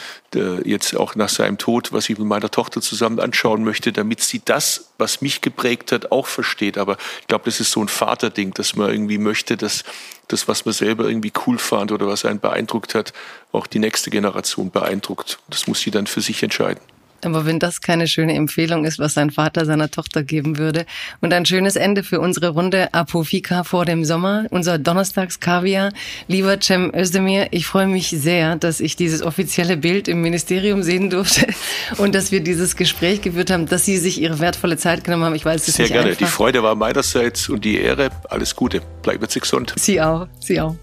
jetzt 0.64 0.96
auch 0.96 1.14
nach 1.14 1.28
seinem 1.28 1.56
Tod, 1.56 1.92
was 1.92 2.08
ich 2.08 2.18
mit 2.18 2.26
meiner 2.26 2.50
Tochter 2.50 2.80
zusammen 2.80 3.20
anschauen 3.20 3.62
möchte, 3.62 3.92
damit 3.92 4.20
sie 4.22 4.42
das, 4.44 4.90
was 4.98 5.20
mich 5.20 5.40
geprägt 5.40 5.92
hat, 5.92 6.10
auch 6.10 6.26
versteht. 6.26 6.78
Aber 6.78 6.96
ich 7.20 7.28
glaube, 7.28 7.44
das 7.44 7.60
ist 7.60 7.70
so 7.70 7.80
ein 7.80 7.88
Vaterding, 7.88 8.52
dass 8.54 8.74
man 8.74 8.90
irgendwie 8.90 9.18
möchte, 9.18 9.56
dass 9.56 9.84
das, 10.26 10.48
was 10.48 10.64
man 10.64 10.74
selber 10.74 11.04
irgendwie 11.04 11.32
cool 11.46 11.58
fand 11.58 11.92
oder 11.92 12.08
was 12.08 12.24
einen 12.24 12.40
beeindruckt 12.40 12.96
hat, 12.96 13.12
auch 13.52 13.68
die 13.68 13.78
nächste 13.78 14.10
Generation 14.10 14.72
beeindruckt. 14.72 15.38
Das 15.48 15.68
muss 15.68 15.80
sie 15.80 15.92
dann 15.92 16.08
für 16.08 16.20
sich 16.20 16.42
entscheiden. 16.42 16.80
Aber 17.24 17.46
wenn 17.46 17.58
das 17.58 17.80
keine 17.80 18.06
schöne 18.06 18.34
Empfehlung 18.34 18.84
ist, 18.84 18.98
was 18.98 19.14
sein 19.14 19.30
Vater 19.30 19.64
seiner 19.66 19.90
Tochter 19.90 20.22
geben 20.22 20.58
würde. 20.58 20.86
Und 21.20 21.32
ein 21.32 21.46
schönes 21.46 21.76
Ende 21.76 22.02
für 22.02 22.20
unsere 22.20 22.50
Runde 22.50 22.92
Apofika 22.92 23.64
vor 23.64 23.84
dem 23.84 24.04
Sommer, 24.04 24.46
unser 24.50 24.78
Donnerstagskaviar. 24.78 25.92
Lieber 26.28 26.60
Cem 26.60 26.92
Özdemir, 26.94 27.48
ich 27.50 27.66
freue 27.66 27.86
mich 27.86 28.08
sehr, 28.08 28.56
dass 28.56 28.80
ich 28.80 28.96
dieses 28.96 29.22
offizielle 29.22 29.76
Bild 29.76 30.08
im 30.08 30.22
Ministerium 30.22 30.82
sehen 30.82 31.10
durfte 31.10 31.46
und 31.98 32.14
dass 32.14 32.32
wir 32.32 32.40
dieses 32.40 32.76
Gespräch 32.76 33.20
geführt 33.20 33.50
haben, 33.50 33.66
dass 33.66 33.84
Sie 33.84 33.98
sich 33.98 34.20
Ihre 34.20 34.38
wertvolle 34.38 34.76
Zeit 34.76 35.04
genommen 35.04 35.24
haben. 35.24 35.34
Ich 35.34 35.44
weiß 35.44 35.66
es 35.68 35.74
Sehr 35.74 35.84
nicht 35.84 35.92
gerne. 35.92 36.10
Einfach. 36.10 36.18
Die 36.18 36.30
Freude 36.30 36.62
war 36.62 36.74
meinerseits 36.74 37.48
und 37.48 37.64
die 37.64 37.78
Ehre. 37.78 38.10
Alles 38.28 38.54
Gute. 38.56 38.80
Bleiben 39.02 39.26
Sie 39.28 39.40
gesund. 39.40 39.74
Sie 39.76 40.00
auch. 40.00 40.26
Sie 40.40 40.60
auch. 40.60 40.76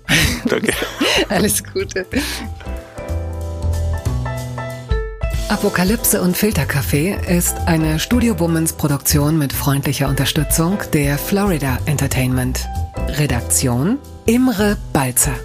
Danke. 0.46 0.74
Alles 1.30 1.64
Gute. 1.64 2.06
Apokalypse 5.50 6.22
und 6.22 6.36
Filterkaffee 6.36 7.18
ist 7.26 7.56
eine 7.68 8.00
Studio 8.00 8.38
Womans 8.38 8.74
Produktion 8.74 9.38
mit 9.38 9.54
freundlicher 9.54 10.10
Unterstützung 10.10 10.78
der 10.92 11.18
Florida 11.18 11.78
Entertainment. 11.86 12.68
Redaktion 13.18 13.98
Imre 14.26 14.76
Balzer. 14.92 15.36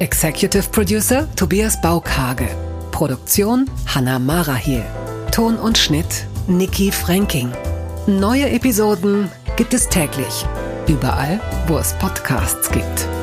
Executive 0.00 0.68
Producer 0.70 1.28
Tobias 1.36 1.80
Baukage. 1.80 2.48
Produktion 2.90 3.70
Hanna 3.86 4.18
Marahiel. 4.18 4.84
Ton 5.30 5.56
und 5.56 5.78
Schnitt 5.78 6.26
Niki 6.48 6.90
Franking. 6.90 7.52
Neue 8.08 8.50
Episoden 8.50 9.30
gibt 9.56 9.72
es 9.72 9.88
täglich. 9.88 10.46
Überall, 10.88 11.40
wo 11.68 11.78
es 11.78 11.92
Podcasts 11.94 12.70
gibt. 12.72 13.17